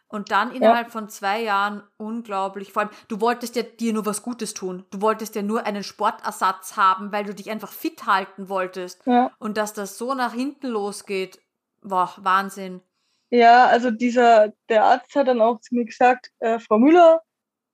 Und 0.09 0.31
dann 0.31 0.51
innerhalb 0.51 0.87
ja. 0.87 0.91
von 0.91 1.09
zwei 1.09 1.41
Jahren 1.41 1.83
unglaublich. 1.97 2.71
Vor 2.71 2.83
allem, 2.83 2.91
du 3.09 3.19
wolltest 3.19 3.57
ja 3.57 3.63
dir 3.63 3.91
nur 3.91 4.05
was 4.05 4.23
Gutes 4.23 4.53
tun. 4.53 4.85
Du 4.89 5.01
wolltest 5.01 5.35
ja 5.35 5.41
nur 5.41 5.65
einen 5.65 5.83
Sportersatz 5.83 6.77
haben, 6.77 7.11
weil 7.11 7.25
du 7.25 7.35
dich 7.35 7.49
einfach 7.49 7.71
fit 7.71 8.05
halten 8.05 8.47
wolltest. 8.47 9.05
Ja. 9.05 9.31
Und 9.39 9.57
dass 9.57 9.73
das 9.73 9.97
so 9.97 10.13
nach 10.13 10.33
hinten 10.33 10.67
losgeht, 10.67 11.39
boah, 11.81 12.13
Wahnsinn. 12.17 12.81
Ja, 13.29 13.65
also 13.65 13.91
dieser, 13.91 14.53
der 14.69 14.85
Arzt 14.85 15.13
hat 15.15 15.27
dann 15.27 15.41
auch 15.41 15.59
zu 15.59 15.75
mir 15.75 15.83
gesagt, 15.83 16.31
äh, 16.39 16.59
Frau 16.59 16.77
Müller, 16.79 17.21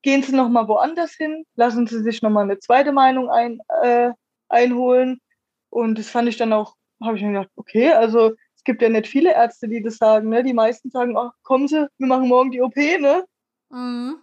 gehen 0.02 0.24
Sie 0.24 0.36
noch 0.36 0.50
mal 0.50 0.68
woanders 0.68 1.14
hin, 1.14 1.46
lassen 1.56 1.86
Sie 1.86 2.02
sich 2.02 2.22
noch 2.24 2.32
mal 2.32 2.42
eine 2.42 2.60
zweite 2.60 2.92
Meinung 2.92 3.30
ein, 3.30 3.60
äh, 3.84 4.12
einholen. 4.50 5.22
Und 5.70 6.00
das 6.00 6.10
fand 6.10 6.28
ich 6.30 6.38
dann 6.38 6.54
auch, 6.54 6.76
habe 7.02 7.18
ich 7.18 7.24
mir 7.24 7.34
gedacht, 7.34 7.50
okay, 7.56 7.94
also 7.94 8.34
es 8.64 8.66
gibt 8.66 8.82
ja 8.82 8.88
nicht 8.88 9.08
viele 9.08 9.34
Ärzte, 9.34 9.68
die 9.68 9.82
das 9.82 9.98
sagen. 9.98 10.30
Ne? 10.30 10.42
Die 10.42 10.54
meisten 10.54 10.90
sagen, 10.90 11.18
ach, 11.18 11.34
kommen 11.44 11.68
Sie, 11.68 11.86
wir 11.98 12.08
machen 12.08 12.30
morgen 12.30 12.50
die 12.50 12.62
OP, 12.62 12.78
ne? 12.78 13.26
Mhm. 13.70 14.16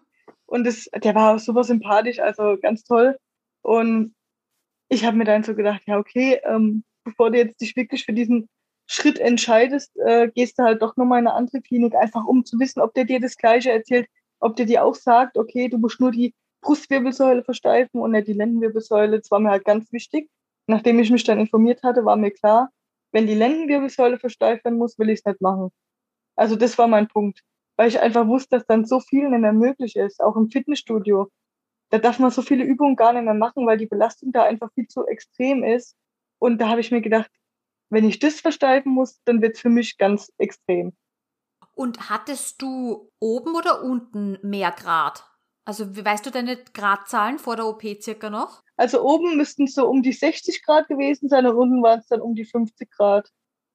Und 0.46 0.66
das, 0.66 0.88
der 0.94 1.14
war 1.14 1.38
super 1.38 1.62
sympathisch, 1.62 2.20
also 2.20 2.56
ganz 2.56 2.82
toll. 2.82 3.18
Und 3.60 4.14
ich 4.88 5.04
habe 5.04 5.18
mir 5.18 5.24
dann 5.24 5.42
so 5.42 5.54
gedacht, 5.54 5.82
ja, 5.84 5.98
okay, 5.98 6.40
ähm, 6.44 6.84
bevor 7.04 7.30
du 7.30 7.36
jetzt 7.36 7.60
dich 7.60 7.76
wirklich 7.76 8.06
für 8.06 8.14
diesen 8.14 8.48
Schritt 8.86 9.18
entscheidest, 9.18 9.94
äh, 9.98 10.30
gehst 10.34 10.58
du 10.58 10.62
halt 10.62 10.80
doch 10.80 10.96
nochmal 10.96 11.20
in 11.20 11.26
eine 11.26 11.36
andere 11.36 11.60
Klinik, 11.60 11.94
einfach 11.94 12.24
um 12.24 12.46
zu 12.46 12.58
wissen, 12.58 12.80
ob 12.80 12.94
der 12.94 13.04
dir 13.04 13.20
das 13.20 13.36
Gleiche 13.36 13.70
erzählt, 13.70 14.08
ob 14.38 14.56
der 14.56 14.64
dir 14.64 14.84
auch 14.84 14.94
sagt, 14.94 15.36
okay, 15.36 15.68
du 15.68 15.76
musst 15.76 16.00
nur 16.00 16.12
die 16.12 16.34
Brustwirbelsäule 16.62 17.44
versteifen 17.44 18.00
und 18.00 18.12
nicht 18.12 18.26
die 18.26 18.32
Lendenwirbelsäule. 18.32 19.18
Das 19.18 19.30
war 19.30 19.38
mir 19.38 19.50
halt 19.50 19.66
ganz 19.66 19.92
wichtig. 19.92 20.30
Nachdem 20.66 20.98
ich 20.98 21.10
mich 21.10 21.24
dann 21.24 21.38
informiert 21.38 21.82
hatte, 21.82 22.06
war 22.06 22.16
mir 22.16 22.30
klar, 22.30 22.70
wenn 23.12 23.26
die 23.26 23.34
Lendenwirbelsäule 23.34 24.18
versteift 24.18 24.64
werden 24.64 24.78
muss, 24.78 24.98
will 24.98 25.10
ich 25.10 25.20
es 25.20 25.24
nicht 25.24 25.40
machen. 25.40 25.70
Also 26.36 26.56
das 26.56 26.78
war 26.78 26.88
mein 26.88 27.08
Punkt, 27.08 27.42
weil 27.76 27.88
ich 27.88 28.00
einfach 28.00 28.26
wusste, 28.26 28.56
dass 28.56 28.66
dann 28.66 28.84
so 28.84 29.00
viel 29.00 29.28
nicht 29.28 29.40
mehr 29.40 29.52
möglich 29.52 29.96
ist, 29.96 30.20
auch 30.20 30.36
im 30.36 30.50
Fitnessstudio. 30.50 31.30
Da 31.90 31.98
darf 31.98 32.18
man 32.18 32.30
so 32.30 32.42
viele 32.42 32.64
Übungen 32.64 32.96
gar 32.96 33.12
nicht 33.12 33.24
mehr 33.24 33.34
machen, 33.34 33.66
weil 33.66 33.78
die 33.78 33.86
Belastung 33.86 34.32
da 34.32 34.44
einfach 34.44 34.72
viel 34.74 34.86
zu 34.86 35.06
extrem 35.06 35.64
ist. 35.64 35.96
Und 36.38 36.60
da 36.60 36.68
habe 36.68 36.80
ich 36.80 36.90
mir 36.90 37.00
gedacht, 37.00 37.30
wenn 37.90 38.08
ich 38.08 38.20
das 38.20 38.40
versteifen 38.40 38.92
muss, 38.92 39.20
dann 39.24 39.42
wird 39.42 39.56
es 39.56 39.60
für 39.60 39.68
mich 39.68 39.98
ganz 39.98 40.32
extrem. 40.38 40.96
Und 41.74 42.10
hattest 42.10 42.62
du 42.62 43.10
oben 43.18 43.54
oder 43.54 43.82
unten 43.82 44.38
mehr 44.42 44.70
Grad? 44.70 45.29
Also 45.70 45.86
weißt 46.04 46.26
du 46.26 46.30
deine 46.30 46.56
Gradzahlen 46.74 47.38
vor 47.38 47.54
der 47.54 47.64
OP 47.64 47.84
circa 48.02 48.28
noch? 48.28 48.64
Also 48.76 49.04
oben 49.04 49.36
müssten 49.36 49.66
es 49.66 49.74
so 49.74 49.86
um 49.86 50.02
die 50.02 50.12
60 50.12 50.64
Grad 50.64 50.88
gewesen 50.88 51.28
sein 51.28 51.46
und 51.46 51.54
unten 51.54 51.80
waren 51.80 52.00
es 52.00 52.08
dann 52.08 52.20
um 52.20 52.34
die 52.34 52.44
50 52.44 52.90
Grad. 52.90 53.30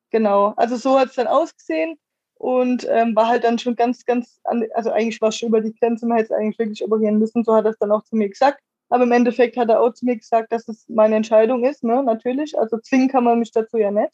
Genau. 0.09 0.53
Also 0.57 0.75
so 0.75 0.99
hat 0.99 1.11
es 1.11 1.15
dann 1.15 1.27
ausgesehen 1.27 1.97
und 2.33 2.85
ähm, 2.89 3.15
war 3.15 3.29
halt 3.29 3.45
dann 3.45 3.59
schon 3.59 3.77
ganz, 3.77 4.03
ganz, 4.03 4.41
an, 4.43 4.67
also 4.73 4.91
eigentlich 4.91 5.21
war 5.21 5.29
es 5.29 5.37
schon 5.37 5.47
über 5.47 5.61
die 5.61 5.73
Grenze, 5.73 6.05
man 6.05 6.17
hätte 6.17 6.33
es 6.33 6.37
eigentlich 6.37 6.59
wirklich 6.59 6.83
operieren 6.83 7.17
müssen, 7.17 7.45
so 7.45 7.55
hat 7.55 7.63
er 7.63 7.71
es 7.71 7.79
dann 7.79 7.93
auch 7.93 8.03
zu 8.03 8.17
mir 8.17 8.27
gesagt. 8.27 8.61
Aber 8.89 9.05
im 9.05 9.13
Endeffekt 9.13 9.55
hat 9.55 9.69
er 9.69 9.79
auch 9.79 9.93
zu 9.93 10.03
mir 10.03 10.17
gesagt, 10.17 10.51
dass 10.51 10.67
es 10.67 10.89
meine 10.89 11.15
Entscheidung 11.15 11.63
ist, 11.63 11.85
ne, 11.85 12.03
natürlich. 12.03 12.59
Also 12.59 12.77
zwingen 12.77 13.07
kann 13.07 13.23
man 13.23 13.39
mich 13.39 13.53
dazu 13.53 13.77
ja 13.77 13.91
nicht. 13.91 14.11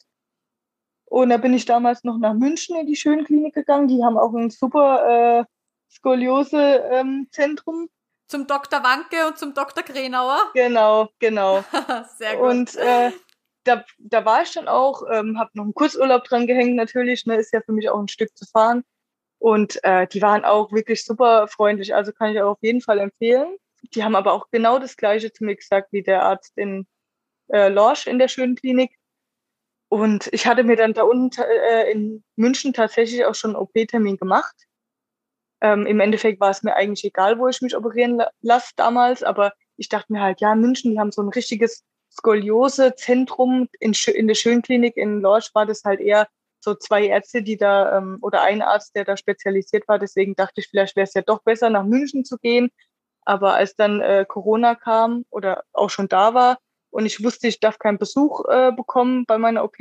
Und 1.06 1.30
da 1.30 1.36
bin 1.36 1.52
ich 1.52 1.64
damals 1.64 2.04
noch 2.04 2.18
nach 2.18 2.34
München 2.34 2.76
in 2.76 2.86
die 2.86 2.94
Schönklinik 2.94 3.54
gegangen. 3.54 3.88
Die 3.88 4.04
haben 4.04 4.16
auch 4.16 4.34
ein 4.34 4.50
super 4.50 5.40
äh, 5.40 5.44
Skoliose-Zentrum. 5.92 7.80
Ähm, 7.82 7.88
zum 8.28 8.46
Dr. 8.46 8.82
Wanke 8.82 9.26
und 9.28 9.38
zum 9.38 9.52
Dr. 9.52 9.82
Krenauer? 9.82 10.40
Genau, 10.54 11.10
genau. 11.18 11.64
Sehr 12.16 12.36
gut. 12.36 12.46
Und 12.48 12.76
äh, 12.76 13.12
da, 13.64 13.84
da 13.98 14.24
war 14.24 14.42
ich 14.42 14.52
dann 14.52 14.68
auch, 14.68 15.02
ähm, 15.12 15.38
habe 15.38 15.50
noch 15.54 15.64
einen 15.64 15.74
Kurzurlaub 15.74 16.24
dran 16.24 16.46
gehängt 16.46 16.74
natürlich, 16.74 17.26
ne, 17.26 17.36
ist 17.36 17.52
ja 17.52 17.60
für 17.60 17.72
mich 17.72 17.90
auch 17.90 17.98
ein 17.98 18.08
Stück 18.08 18.36
zu 18.36 18.46
fahren. 18.46 18.84
Und 19.38 19.82
äh, 19.84 20.06
die 20.06 20.22
waren 20.22 20.44
auch 20.44 20.72
wirklich 20.72 21.04
super 21.04 21.46
freundlich, 21.48 21.94
also 21.94 22.12
kann 22.12 22.32
ich 22.32 22.40
auch 22.40 22.52
auf 22.52 22.62
jeden 22.62 22.80
Fall 22.80 22.98
empfehlen. 23.00 23.56
Die 23.94 24.02
haben 24.02 24.14
aber 24.14 24.32
auch 24.32 24.48
genau 24.50 24.78
das 24.78 24.96
Gleiche 24.96 25.32
zu 25.32 25.44
mir 25.44 25.56
gesagt 25.56 25.92
wie 25.92 26.02
der 26.02 26.22
Arzt 26.22 26.52
in 26.56 26.86
äh, 27.48 27.68
Lorsch 27.68 28.06
in 28.06 28.18
der 28.18 28.28
schönen 28.28 28.54
Klinik. 28.54 28.96
Und 29.88 30.28
ich 30.32 30.46
hatte 30.46 30.64
mir 30.64 30.76
dann 30.76 30.94
da 30.94 31.02
unten 31.02 31.42
äh, 31.42 31.90
in 31.90 32.24
München 32.36 32.72
tatsächlich 32.72 33.26
auch 33.26 33.34
schon 33.34 33.54
einen 33.54 33.62
OP-Termin 33.62 34.16
gemacht. 34.16 34.54
Ähm, 35.62 35.86
Im 35.86 36.00
Endeffekt 36.00 36.40
war 36.40 36.50
es 36.50 36.64
mir 36.64 36.74
eigentlich 36.74 37.04
egal, 37.04 37.38
wo 37.38 37.46
ich 37.48 37.62
mich 37.62 37.76
operieren 37.76 38.20
lasse 38.40 38.72
damals, 38.76 39.22
aber 39.22 39.52
ich 39.76 39.88
dachte 39.88 40.12
mir 40.12 40.20
halt, 40.20 40.40
ja, 40.40 40.54
München, 40.56 40.90
die 40.90 40.98
haben 40.98 41.12
so 41.12 41.22
ein 41.22 41.28
richtiges 41.28 41.84
Skoliose-Zentrum. 42.10 43.68
In, 43.80 43.92
in 44.14 44.26
der 44.26 44.34
Schönklinik 44.34 44.96
in 44.96 45.20
Lorsch 45.20 45.54
war 45.54 45.64
das 45.64 45.84
halt 45.84 46.00
eher 46.00 46.28
so 46.60 46.74
zwei 46.74 47.06
Ärzte, 47.06 47.42
die 47.42 47.56
da, 47.56 47.98
ähm, 47.98 48.18
oder 48.22 48.42
ein 48.42 48.60
Arzt, 48.60 48.94
der 48.96 49.04
da 49.04 49.16
spezialisiert 49.16 49.86
war. 49.88 49.98
Deswegen 49.98 50.34
dachte 50.34 50.60
ich, 50.60 50.68
vielleicht 50.68 50.96
wäre 50.96 51.06
es 51.06 51.14
ja 51.14 51.22
doch 51.22 51.42
besser, 51.42 51.70
nach 51.70 51.84
München 51.84 52.24
zu 52.24 52.38
gehen. 52.38 52.70
Aber 53.24 53.54
als 53.54 53.76
dann 53.76 54.00
äh, 54.00 54.26
Corona 54.28 54.74
kam 54.74 55.24
oder 55.30 55.62
auch 55.72 55.90
schon 55.90 56.08
da 56.08 56.34
war 56.34 56.58
und 56.90 57.06
ich 57.06 57.22
wusste, 57.22 57.48
ich 57.48 57.60
darf 57.60 57.78
keinen 57.78 57.98
Besuch 57.98 58.44
äh, 58.48 58.72
bekommen 58.72 59.24
bei 59.26 59.38
meiner 59.38 59.64
OP, 59.64 59.76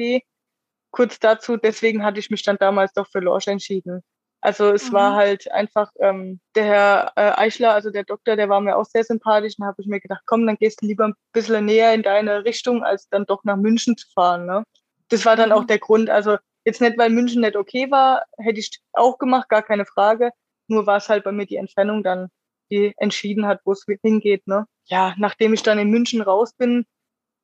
kurz 0.92 1.20
dazu, 1.20 1.58
deswegen 1.58 2.04
hatte 2.04 2.20
ich 2.20 2.30
mich 2.30 2.44
dann 2.44 2.58
damals 2.58 2.94
doch 2.94 3.08
für 3.08 3.20
Lorsch 3.20 3.48
entschieden. 3.48 4.04
Also 4.42 4.72
es 4.72 4.90
mhm. 4.90 4.94
war 4.94 5.16
halt 5.16 5.52
einfach 5.52 5.92
ähm, 6.00 6.40
der 6.56 6.64
Herr 6.66 7.12
äh, 7.16 7.32
Eichler, 7.40 7.74
also 7.74 7.92
der 7.92 8.04
Doktor, 8.04 8.36
der 8.36 8.50
war 8.50 8.60
mir 8.60 8.76
auch 8.76 8.86
sehr 8.86 9.04
sympathisch. 9.04 9.54
Und 9.58 9.66
habe 9.66 9.82
ich 9.82 9.88
mir 9.88 10.00
gedacht, 10.00 10.24
komm, 10.26 10.46
dann 10.48 10.58
gehst 10.58 10.82
du 10.82 10.88
lieber 10.88 11.08
ein 11.08 11.14
bisschen 11.32 11.66
näher 11.66 11.94
in 11.94 12.04
deine 12.04 12.44
Richtung, 12.44 12.84
als 12.84 13.08
dann 13.10 13.26
doch 13.26 13.44
nach 13.44 13.58
München 13.58 13.96
zu 13.96 14.08
fahren. 14.14 14.48
Ne? 14.48 14.64
Das 15.10 15.26
war 15.26 15.36
dann 15.36 15.50
mhm. 15.50 15.56
auch 15.56 15.66
der 15.66 15.80
Grund. 15.80 16.10
Also 16.10 16.38
jetzt 16.66 16.82
nicht, 16.82 16.98
weil 16.98 17.12
München 17.12 17.42
nicht 17.42 17.56
okay 17.56 17.92
war, 17.92 18.26
hätte 18.38 18.60
ich 18.60 18.82
auch 18.94 19.20
gemacht, 19.20 19.48
gar 19.48 19.62
keine 19.62 19.86
Frage. 19.86 20.32
Nur 20.68 20.88
war 20.88 20.98
es 20.98 21.08
halt 21.08 21.24
bei 21.24 21.32
mir 21.32 21.46
die 21.46 21.58
Entfernung 21.58 22.02
dann, 22.04 22.30
die 22.72 22.94
entschieden 22.98 23.46
hat, 23.46 23.62
wo 23.64 23.74
es 23.74 23.86
hingeht. 24.02 24.48
Ne? 24.48 24.66
Ja, 24.86 25.14
nachdem 25.18 25.54
ich 25.54 25.62
dann 25.62 25.78
in 25.78 25.92
München 25.92 26.22
raus 26.22 26.54
bin, 26.54 26.86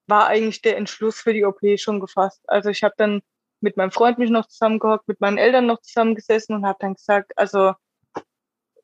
war 0.08 0.28
eigentlich 0.28 0.62
der 0.62 0.78
Entschluss 0.78 1.20
für 1.20 1.34
die 1.34 1.46
OP 1.46 1.60
schon 1.78 2.00
gefasst. 2.00 2.42
Also 2.48 2.70
ich 2.70 2.84
habe 2.84 2.96
dann 2.98 3.22
mit 3.62 3.78
meinem 3.78 3.92
Freund 3.92 4.18
mich 4.18 4.30
noch 4.30 4.48
zusammengehockt, 4.48 5.08
mit 5.08 5.22
meinen 5.22 5.38
Eltern 5.38 5.66
noch 5.66 5.82
zusammengesessen 5.82 6.56
und 6.56 6.66
habe 6.66 6.78
dann 6.80 6.96
gesagt, 6.96 7.38
also 7.38 7.74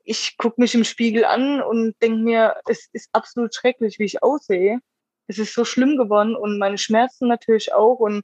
ich 0.03 0.37
gucke 0.37 0.59
mich 0.59 0.75
im 0.75 0.83
Spiegel 0.83 1.25
an 1.25 1.61
und 1.61 1.95
denke 2.01 2.19
mir, 2.19 2.55
es 2.67 2.89
ist 2.91 3.09
absolut 3.13 3.55
schrecklich, 3.55 3.99
wie 3.99 4.05
ich 4.05 4.21
aussehe. 4.21 4.79
Es 5.27 5.39
ist 5.39 5.53
so 5.53 5.63
schlimm 5.63 5.97
geworden 5.97 6.35
und 6.35 6.59
meine 6.59 6.77
Schmerzen 6.77 7.27
natürlich 7.27 7.73
auch. 7.73 7.99
Und 7.99 8.23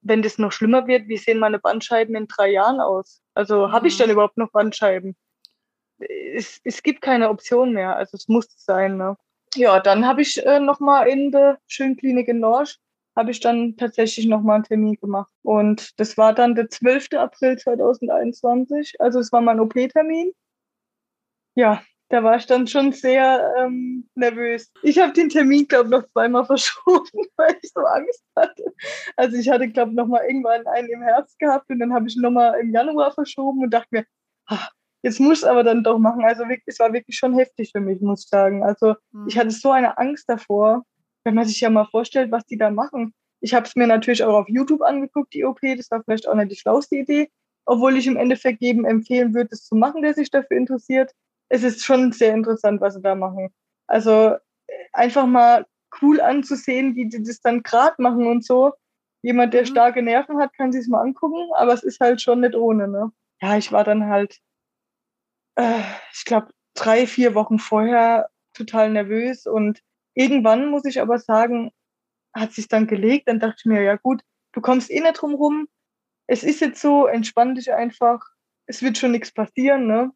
wenn 0.00 0.22
das 0.22 0.38
noch 0.38 0.52
schlimmer 0.52 0.86
wird, 0.86 1.08
wie 1.08 1.18
sehen 1.18 1.38
meine 1.38 1.58
Bandscheiben 1.58 2.14
in 2.14 2.26
drei 2.26 2.50
Jahren 2.50 2.80
aus? 2.80 3.20
Also 3.34 3.66
mhm. 3.66 3.72
habe 3.72 3.88
ich 3.88 3.98
dann 3.98 4.10
überhaupt 4.10 4.38
noch 4.38 4.50
Bandscheiben? 4.50 5.16
Es, 5.98 6.60
es 6.64 6.82
gibt 6.82 7.02
keine 7.02 7.28
Option 7.28 7.72
mehr. 7.72 7.96
Also 7.96 8.16
es 8.16 8.28
muss 8.28 8.46
sein. 8.56 8.96
Ne? 8.96 9.16
Ja, 9.54 9.80
dann 9.80 10.06
habe 10.06 10.22
ich 10.22 10.44
äh, 10.44 10.60
nochmal 10.60 11.08
in 11.08 11.30
der 11.30 11.58
Schönklinik 11.66 12.28
in 12.28 12.40
Norsch 12.40 12.78
habe 13.16 13.30
ich 13.30 13.40
dann 13.40 13.76
tatsächlich 13.76 14.26
nochmal 14.26 14.56
einen 14.56 14.64
Termin 14.64 14.96
gemacht. 15.00 15.30
Und 15.42 15.98
das 15.98 16.16
war 16.16 16.34
dann 16.34 16.54
der 16.54 16.68
12. 16.68 17.08
April 17.16 17.56
2021. 17.56 19.00
Also 19.00 19.20
es 19.20 19.32
war 19.32 19.40
mein 19.40 19.60
OP-Termin. 19.60 20.32
Ja, 21.54 21.82
da 22.08 22.22
war 22.22 22.36
ich 22.36 22.46
dann 22.46 22.66
schon 22.66 22.92
sehr 22.92 23.52
ähm, 23.58 24.08
nervös. 24.14 24.72
Ich 24.82 24.98
habe 24.98 25.12
den 25.12 25.28
Termin, 25.28 25.66
glaube 25.66 25.86
ich, 25.86 25.90
noch 25.90 26.06
zweimal 26.06 26.44
verschoben, 26.46 27.26
weil 27.36 27.56
ich 27.62 27.70
so 27.72 27.80
Angst 27.80 28.24
hatte. 28.36 28.64
Also 29.16 29.36
ich 29.36 29.48
hatte, 29.48 29.68
glaube 29.68 29.90
ich, 29.90 29.96
noch 29.96 30.06
mal 30.06 30.24
irgendwann 30.26 30.66
einen 30.66 30.88
im 30.88 31.02
Herbst 31.02 31.38
gehabt 31.38 31.70
und 31.70 31.78
dann 31.78 31.94
habe 31.94 32.06
ich 32.08 32.16
noch 32.16 32.30
mal 32.30 32.58
im 32.60 32.72
Januar 32.72 33.12
verschoben 33.12 33.62
und 33.62 33.70
dachte 33.70 33.88
mir, 33.90 34.04
ach, 34.46 34.70
jetzt 35.02 35.20
muss 35.20 35.42
ich 35.42 35.48
aber 35.48 35.62
dann 35.62 35.84
doch 35.84 35.98
machen. 35.98 36.24
Also 36.24 36.44
es 36.66 36.78
war 36.78 36.92
wirklich 36.92 37.16
schon 37.16 37.34
heftig 37.34 37.70
für 37.72 37.80
mich, 37.80 38.00
muss 38.00 38.24
ich 38.24 38.28
sagen. 38.28 38.64
Also 38.64 38.96
ich 39.26 39.38
hatte 39.38 39.50
so 39.50 39.70
eine 39.70 39.98
Angst 39.98 40.28
davor, 40.28 40.84
wenn 41.24 41.34
man 41.34 41.46
sich 41.46 41.60
ja 41.60 41.70
mal 41.70 41.86
vorstellt, 41.86 42.30
was 42.30 42.44
die 42.46 42.58
da 42.58 42.70
machen. 42.70 43.12
Ich 43.40 43.54
habe 43.54 43.66
es 43.66 43.76
mir 43.76 43.86
natürlich 43.86 44.24
auch 44.24 44.34
auf 44.34 44.48
YouTube 44.48 44.82
angeguckt, 44.82 45.34
die 45.34 45.44
OP. 45.44 45.60
Das 45.76 45.90
war 45.90 46.02
vielleicht 46.02 46.28
auch 46.28 46.34
nicht 46.34 46.52
die 46.52 46.56
schlauste 46.56 46.96
Idee, 46.96 47.30
obwohl 47.66 47.96
ich 47.96 48.06
im 48.06 48.16
Endeffekt 48.16 48.62
jedem 48.62 48.84
empfehlen 48.84 49.34
würde, 49.34 49.50
es 49.52 49.64
zu 49.64 49.74
machen, 49.74 50.02
der 50.02 50.14
sich 50.14 50.30
dafür 50.30 50.56
interessiert 50.56 51.12
es 51.48 51.62
ist 51.62 51.84
schon 51.84 52.12
sehr 52.12 52.34
interessant, 52.34 52.80
was 52.80 52.94
sie 52.94 53.02
da 53.02 53.14
machen. 53.14 53.50
Also 53.86 54.36
einfach 54.92 55.26
mal 55.26 55.66
cool 56.02 56.20
anzusehen, 56.20 56.96
wie 56.96 57.08
die 57.08 57.22
das 57.22 57.40
dann 57.40 57.62
gerade 57.62 57.94
machen 57.98 58.26
und 58.26 58.44
so. 58.44 58.72
Jemand, 59.22 59.54
der 59.54 59.62
mhm. 59.62 59.66
starke 59.66 60.02
Nerven 60.02 60.38
hat, 60.38 60.52
kann 60.54 60.72
sich 60.72 60.82
es 60.82 60.88
mal 60.88 61.00
angucken, 61.00 61.50
aber 61.54 61.72
es 61.72 61.82
ist 61.82 62.00
halt 62.00 62.20
schon 62.20 62.40
nicht 62.40 62.54
ohne. 62.54 62.88
Ne? 62.88 63.12
Ja, 63.40 63.56
ich 63.56 63.72
war 63.72 63.84
dann 63.84 64.06
halt, 64.06 64.38
äh, 65.56 65.80
ich 66.12 66.24
glaube, 66.24 66.48
drei, 66.74 67.06
vier 67.06 67.34
Wochen 67.34 67.58
vorher 67.58 68.28
total 68.52 68.90
nervös 68.90 69.46
und 69.46 69.80
irgendwann 70.14 70.68
muss 70.68 70.84
ich 70.84 71.00
aber 71.00 71.18
sagen, 71.18 71.70
hat 72.34 72.52
sich 72.52 72.68
dann 72.68 72.86
gelegt, 72.86 73.28
dann 73.28 73.40
dachte 73.40 73.56
ich 73.58 73.64
mir, 73.66 73.82
ja 73.82 73.96
gut, 73.96 74.22
du 74.52 74.60
kommst 74.60 74.90
eh 74.90 75.00
nicht 75.00 75.20
drum 75.20 75.34
rum. 75.34 75.68
Es 76.26 76.42
ist 76.42 76.60
jetzt 76.60 76.80
so, 76.80 77.06
entspann 77.06 77.54
dich 77.54 77.72
einfach. 77.72 78.20
Es 78.66 78.82
wird 78.82 78.98
schon 78.98 79.12
nichts 79.12 79.32
passieren, 79.32 79.86
ne? 79.86 80.12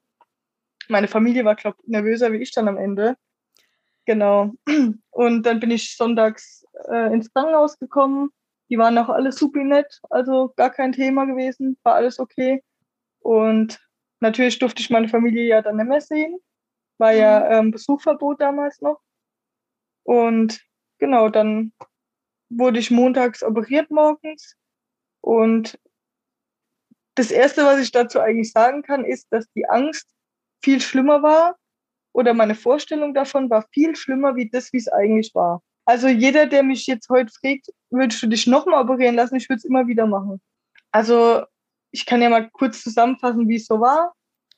meine 0.89 1.09
Familie 1.09 1.45
war, 1.45 1.55
glaube 1.55 1.77
ich, 1.83 1.89
nervöser 1.89 2.33
wie 2.33 2.39
ich 2.39 2.53
dann 2.53 2.69
am 2.69 2.77
Ende. 2.77 3.17
Genau. 4.07 4.53
Und 5.11 5.43
dann 5.45 5.61
bin 5.61 5.71
ich 5.71 5.97
sonntags 5.97 6.65
äh, 6.91 7.13
ins 7.13 7.33
Krankenhaus 7.33 7.79
gekommen. 7.79 8.31
Die 8.71 8.79
waren 8.79 8.99
auch 8.99 9.09
alle 9.09 9.33
super 9.33 9.65
nett, 9.65 10.01
also 10.11 10.53
gar 10.57 10.71
kein 10.71 10.93
Thema 10.93 11.25
gewesen, 11.25 11.79
war 11.85 11.95
alles 11.95 12.19
okay. 12.19 12.63
Und 13.21 13.81
natürlich 14.21 14.59
durfte 14.59 14.83
ich 14.83 14.91
meine 14.91 15.09
Familie 15.09 15.47
ja 15.47 15.63
dann 15.63 15.77
nicht 15.77 15.89
mehr 15.89 16.01
sehen. 16.01 16.39
War 16.99 17.13
ja 17.13 17.41
mhm. 17.41 17.67
ähm, 17.67 17.71
Besuchverbot 17.71 18.41
damals 18.41 18.81
noch. 18.81 19.01
Und 20.09 20.63
genau, 20.99 21.29
dann 21.29 21.75
wurde 22.49 22.79
ich 22.79 22.91
montags 22.91 23.43
operiert 23.43 23.91
morgens. 23.91 24.57
Und 25.21 25.79
das 27.15 27.31
Erste, 27.31 27.67
was 27.67 27.79
ich 27.79 27.91
dazu 27.91 28.19
eigentlich 28.19 28.51
sagen 28.51 28.81
kann, 28.81 29.05
ist, 29.05 29.27
dass 29.31 29.45
die 29.53 29.69
Angst 29.69 30.09
viel 30.65 30.81
schlimmer 30.81 31.23
war 31.23 31.57
oder 32.15 32.33
meine 32.33 32.55
Vorstellung 32.55 33.13
davon 33.13 33.51
war 33.51 33.67
viel 33.71 33.95
schlimmer 33.97 34.35
wie 34.35 34.49
das, 34.49 34.73
wie 34.73 34.79
es 34.79 34.89
eigentlich 34.89 35.35
war. 35.35 35.63
Also 35.85 36.09
jeder, 36.09 36.47
der 36.47 36.63
mich 36.63 36.87
jetzt 36.87 37.11
heute 37.11 37.31
fragt, 37.31 37.67
würdest 37.91 38.23
du 38.23 38.29
dich 38.29 38.47
nochmal 38.47 38.85
operieren 38.85 39.15
lassen? 39.15 39.37
Ich 39.37 39.51
würde 39.51 39.59
es 39.59 39.67
immer 39.67 39.89
wieder 39.89 40.07
machen. 40.07 40.41
Also 40.91 41.45
ich 41.91 42.07
kann 42.07 42.23
ja 42.23 42.31
mal 42.31 42.49
kurz 42.49 42.83
zusammenfassen, 42.83 43.47
wie 43.47 43.57
es 43.57 43.67
so 43.67 43.79
war. 43.79 44.15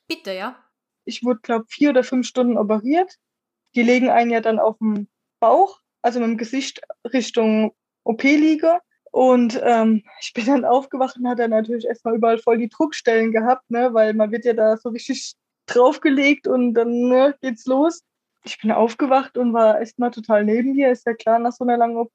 Bitte, 0.07 0.31
ja. 0.31 0.55
Ich 1.03 1.25
wurde, 1.25 1.41
glaube 1.41 1.65
vier 1.67 1.89
oder 1.89 2.05
fünf 2.05 2.25
Stunden 2.25 2.57
operiert. 2.57 3.17
Die 3.75 3.83
legen 3.83 4.09
einen 4.09 4.31
ja 4.31 4.39
dann 4.39 4.57
auf 4.57 4.77
dem 4.77 5.09
Bauch, 5.41 5.79
also 6.01 6.21
mit 6.21 6.29
dem 6.29 6.37
Gesicht 6.37 6.81
Richtung 7.11 7.73
OP-Liege. 8.05 8.79
Und 9.11 9.59
ähm, 9.61 10.03
ich 10.21 10.33
bin 10.33 10.45
dann 10.45 10.63
aufgewacht 10.63 11.17
und 11.17 11.27
hatte 11.27 11.49
natürlich 11.49 11.85
erstmal 11.85 12.15
überall 12.15 12.37
voll 12.37 12.57
die 12.57 12.69
Druckstellen 12.69 13.33
gehabt, 13.33 13.69
ne, 13.69 13.93
weil 13.93 14.13
man 14.13 14.31
wird 14.31 14.45
ja 14.45 14.53
da 14.53 14.77
so 14.77 14.89
richtig 14.89 15.35
draufgelegt 15.65 16.47
und 16.47 16.73
dann 16.73 17.09
ne, 17.09 17.35
geht's 17.41 17.65
los. 17.65 18.03
Ich 18.43 18.59
bin 18.59 18.71
aufgewacht 18.71 19.37
und 19.37 19.53
war 19.53 19.79
erstmal 19.79 20.11
total 20.11 20.45
neben 20.45 20.73
mir, 20.73 20.91
ist 20.91 21.05
ja 21.05 21.13
klar 21.13 21.37
nach 21.39 21.51
so 21.51 21.65
einer 21.65 21.77
langen 21.77 21.97
OP. 21.97 22.13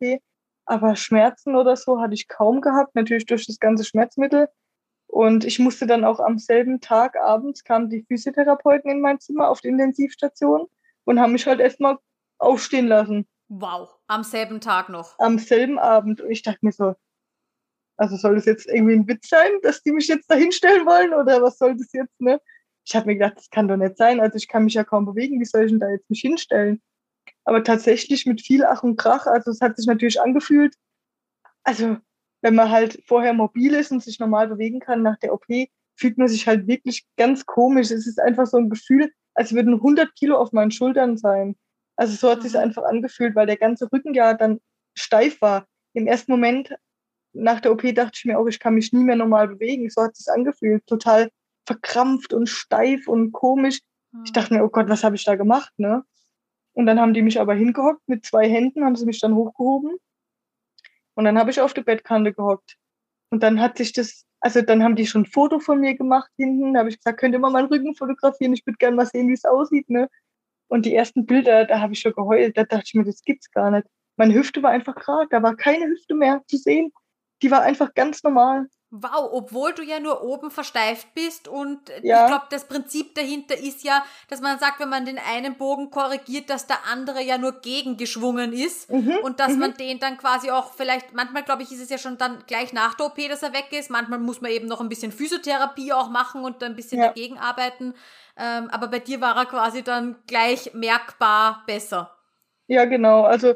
Aber 0.65 0.97
Schmerzen 0.97 1.55
oder 1.55 1.77
so 1.77 2.01
hatte 2.01 2.15
ich 2.15 2.27
kaum 2.27 2.61
gehabt, 2.61 2.97
natürlich 2.97 3.27
durch 3.27 3.47
das 3.47 3.61
ganze 3.61 3.85
Schmerzmittel. 3.85 4.49
Und 5.07 5.45
ich 5.45 5.61
musste 5.61 5.87
dann 5.87 6.05
auch 6.05 6.19
am 6.19 6.39
selben 6.39 6.81
Tag 6.81 7.17
abends 7.17 7.62
kamen 7.62 7.89
die 7.89 8.05
Physiotherapeuten 8.09 8.91
in 8.91 9.01
mein 9.01 9.21
Zimmer 9.21 9.49
auf 9.49 9.61
die 9.61 9.69
Intensivstation 9.69 10.67
und 11.05 11.21
haben 11.21 11.33
mich 11.33 11.47
halt 11.47 11.61
erstmal 11.61 11.99
aufstehen 12.38 12.87
lassen. 12.87 13.27
Wow, 13.49 13.94
am 14.07 14.25
selben 14.25 14.61
Tag 14.61 14.88
noch. 14.88 15.18
Am 15.18 15.38
selben 15.38 15.79
Abend. 15.79 16.20
Und 16.20 16.31
ich 16.31 16.42
dachte 16.42 16.59
mir 16.62 16.72
so, 16.72 16.94
also 17.96 18.16
soll 18.16 18.35
das 18.35 18.44
jetzt 18.44 18.66
irgendwie 18.66 18.94
ein 18.94 19.09
Witz 19.09 19.29
sein, 19.29 19.51
dass 19.62 19.83
die 19.83 19.92
mich 19.92 20.09
jetzt 20.09 20.31
da 20.31 20.35
hinstellen 20.35 20.85
wollen 20.87 21.14
oder 21.14 21.40
was 21.42 21.59
soll 21.59 21.77
das 21.77 21.92
jetzt, 21.92 22.20
ne? 22.20 22.40
ich 22.87 22.94
habe 22.94 23.07
mir 23.07 23.14
gedacht, 23.14 23.37
das 23.37 23.51
kann 23.51 23.68
doch 23.68 23.77
nicht 23.77 23.96
sein. 23.96 24.20
Also 24.20 24.37
ich 24.37 24.49
kann 24.49 24.64
mich 24.64 24.75
ja 24.75 24.85
kaum 24.85 25.07
bewegen, 25.07 25.40
wie 25.40 25.44
soll 25.44 25.64
ich 25.64 25.70
denn 25.70 25.81
da 25.81 25.90
jetzt 25.90 26.09
mich 26.09 26.20
hinstellen? 26.20 26.81
Aber 27.44 27.64
tatsächlich 27.64 28.27
mit 28.27 28.40
viel 28.40 28.64
Ach 28.64 28.83
und 28.83 28.96
Krach, 28.96 29.27
also 29.27 29.51
es 29.51 29.61
hat 29.61 29.77
sich 29.77 29.87
natürlich 29.87 30.20
angefühlt, 30.20 30.75
also 31.64 31.96
wenn 32.42 32.55
man 32.55 32.70
halt 32.70 33.03
vorher 33.07 33.33
mobil 33.33 33.75
ist 33.75 33.90
und 33.90 34.03
sich 34.03 34.20
normal 34.20 34.46
bewegen 34.46 34.79
kann 34.79 35.03
nach 35.03 35.18
der 35.18 35.33
OP, 35.33 35.46
fühlt 35.96 36.18
man 36.18 36.29
sich 36.29 36.46
halt 36.46 36.68
wirklich 36.68 37.05
ganz 37.16 37.44
komisch. 37.44 37.90
Es 37.90 38.07
ist 38.07 38.20
einfach 38.20 38.46
so 38.46 38.59
ein 38.59 38.70
Gefühl, 38.70 39.12
als 39.35 39.53
würden 39.53 39.75
100 39.75 40.14
Kilo 40.14 40.37
auf 40.37 40.53
meinen 40.53 40.70
Schultern 40.70 41.16
sein. 41.16 41.57
Also 41.97 42.15
so 42.15 42.31
hat 42.31 42.39
mhm. 42.39 42.43
sich 42.43 42.59
einfach 42.59 42.85
angefühlt, 42.85 43.35
weil 43.35 43.47
der 43.47 43.57
ganze 43.57 43.91
Rücken 43.93 44.15
ja 44.15 44.35
dann 44.35 44.61
steif 44.95 45.41
war. 45.41 45.67
Im 45.95 46.07
ersten 46.07 46.31
Moment 46.31 46.75
nach 47.33 47.61
der 47.61 47.73
OP 47.73 47.83
dachte 47.95 48.13
ich 48.15 48.25
mir 48.25 48.39
auch, 48.39 48.47
ich 48.47 48.61
kann 48.61 48.75
mich 48.75 48.93
nie 48.93 49.05
mehr 49.05 49.17
normal 49.17 49.49
bewegen. 49.49 49.89
So 49.91 50.03
hat 50.03 50.13
es 50.13 50.25
sich 50.25 50.33
angefühlt. 50.33 50.87
Total 50.87 51.31
verkrampft 51.67 52.33
und 52.33 52.49
steif 52.49 53.09
und 53.09 53.33
komisch. 53.33 53.81
Ich 54.25 54.33
dachte 54.33 54.55
mir, 54.55 54.65
oh 54.65 54.69
Gott, 54.69 54.89
was 54.89 55.05
habe 55.05 55.17
ich 55.17 55.25
da 55.25 55.35
gemacht, 55.35 55.73
ne? 55.77 56.03
Und 56.73 56.87
dann 56.87 57.01
haben 57.01 57.15
die 57.15 57.23
mich 57.23 57.41
aber 57.41 57.55
hingehockt 57.55 58.07
mit 58.07 58.25
zwei 58.25 58.49
Händen, 58.49 58.85
haben 58.85 58.97
sie 58.97 59.07
mich 59.07 59.21
dann 59.21 59.35
hochgehoben. 59.35 59.97
Und 61.15 61.25
dann 61.25 61.39
habe 61.39 61.51
ich 61.51 61.61
auf 61.61 61.75
der 61.75 61.83
Bettkante 61.83 62.33
gehockt. 62.33 62.77
Und 63.31 63.43
dann 63.43 63.61
hat 63.61 63.79
sich 63.79 63.93
das, 63.93 64.25
also 64.41 64.61
dann 64.61 64.83
haben 64.83 64.97
die 64.97 65.07
schon 65.07 65.23
ein 65.23 65.27
Foto 65.27 65.59
von 65.59 65.81
mir 65.81 65.97
gemacht 65.97 66.31
hinten. 66.37 66.75
Da 66.75 66.81
habe 66.81 66.91
ich 66.91 66.99
gesagt, 66.99 67.19
könnt 67.19 67.35
ihr 67.35 67.39
mal 67.39 67.51
meinen 67.51 67.69
Rücken 67.69 67.95
fotografieren? 67.95 68.53
Ich 68.53 68.65
würde 68.67 68.77
gerne 68.77 68.97
mal 68.97 69.07
sehen, 69.07 69.29
wie 69.29 69.33
es 69.33 69.45
aussieht, 69.45 69.89
ne? 69.89 70.09
Und 70.68 70.87
die 70.87 70.94
ersten 70.94 71.26
Bilder, 71.26 71.64
da 71.64 71.81
habe 71.81 71.92
ich 71.92 72.00
schon 72.00 72.12
geheult. 72.12 72.57
Da 72.57 72.64
dachte 72.64 72.85
ich 72.87 72.94
mir, 72.94 73.05
das 73.05 73.22
gibt's 73.22 73.50
gar 73.50 73.70
nicht. 73.70 73.87
Meine 74.16 74.35
Hüfte 74.35 74.62
war 74.62 74.70
einfach 74.70 74.94
gerade, 74.94 75.29
da 75.31 75.42
war 75.42 75.57
keine 75.57 75.87
Hüfte 75.87 76.14
mehr 76.14 76.42
zu 76.48 76.57
sehen. 76.57 76.92
Die 77.42 77.50
war 77.50 77.62
einfach 77.62 77.94
ganz 77.94 78.22
normal. 78.22 78.66
Wow, 78.90 79.31
obwohl 79.33 79.74
du 79.74 79.83
ja 79.83 79.98
nur 79.98 80.22
oben 80.22 80.50
versteift 80.50 81.09
bist 81.12 81.48
und 81.48 81.81
ja. 82.02 82.22
ich 82.22 82.29
glaube, 82.29 82.46
das 82.50 82.68
Prinzip 82.68 83.16
dahinter 83.16 83.59
ist 83.59 83.83
ja, 83.83 84.05
dass 84.29 84.40
man 84.40 84.61
sagt, 84.61 84.79
wenn 84.79 84.88
man 84.88 85.05
den 85.05 85.18
einen 85.18 85.57
Bogen 85.57 85.90
korrigiert, 85.90 86.48
dass 86.48 86.68
der 86.68 86.79
andere 86.90 87.20
ja 87.20 87.37
nur 87.37 87.61
gegengeschwungen 87.61 88.52
ist 88.52 88.88
mhm. 88.90 89.16
und 89.24 89.40
dass 89.40 89.55
mhm. 89.55 89.59
man 89.59 89.74
den 89.74 89.98
dann 89.98 90.16
quasi 90.18 90.52
auch 90.52 90.72
vielleicht, 90.72 91.12
manchmal 91.14 91.42
glaube 91.42 91.64
ich, 91.64 91.72
ist 91.72 91.83
es 91.83 91.90
ja 91.90 91.98
schon 91.98 92.16
dann 92.16 92.44
gleich 92.46 92.72
nach 92.72 92.94
der 92.94 93.07
OP, 93.07 93.16
dass 93.29 93.42
er 93.42 93.52
weg 93.52 93.72
ist, 93.72 93.90
manchmal 93.90 94.20
muss 94.20 94.40
man 94.40 94.52
eben 94.52 94.68
noch 94.68 94.81
ein 94.81 94.88
bisschen 94.88 95.11
Physiotherapie 95.11 95.92
auch 95.92 96.09
machen 96.09 96.44
und 96.44 96.62
ein 96.62 96.76
bisschen 96.76 97.00
ja. 97.00 97.09
dagegen 97.09 97.38
arbeiten, 97.38 97.92
ähm, 98.38 98.68
aber 98.70 98.88
bei 98.88 98.99
dir 98.99 99.20
war 99.20 99.37
er 99.37 99.46
quasi 99.46 99.83
dann 99.83 100.16
gleich 100.27 100.75
merkbar 100.75 101.62
besser. 101.66 102.11
Ja, 102.66 102.85
genau, 102.85 103.22
also 103.22 103.55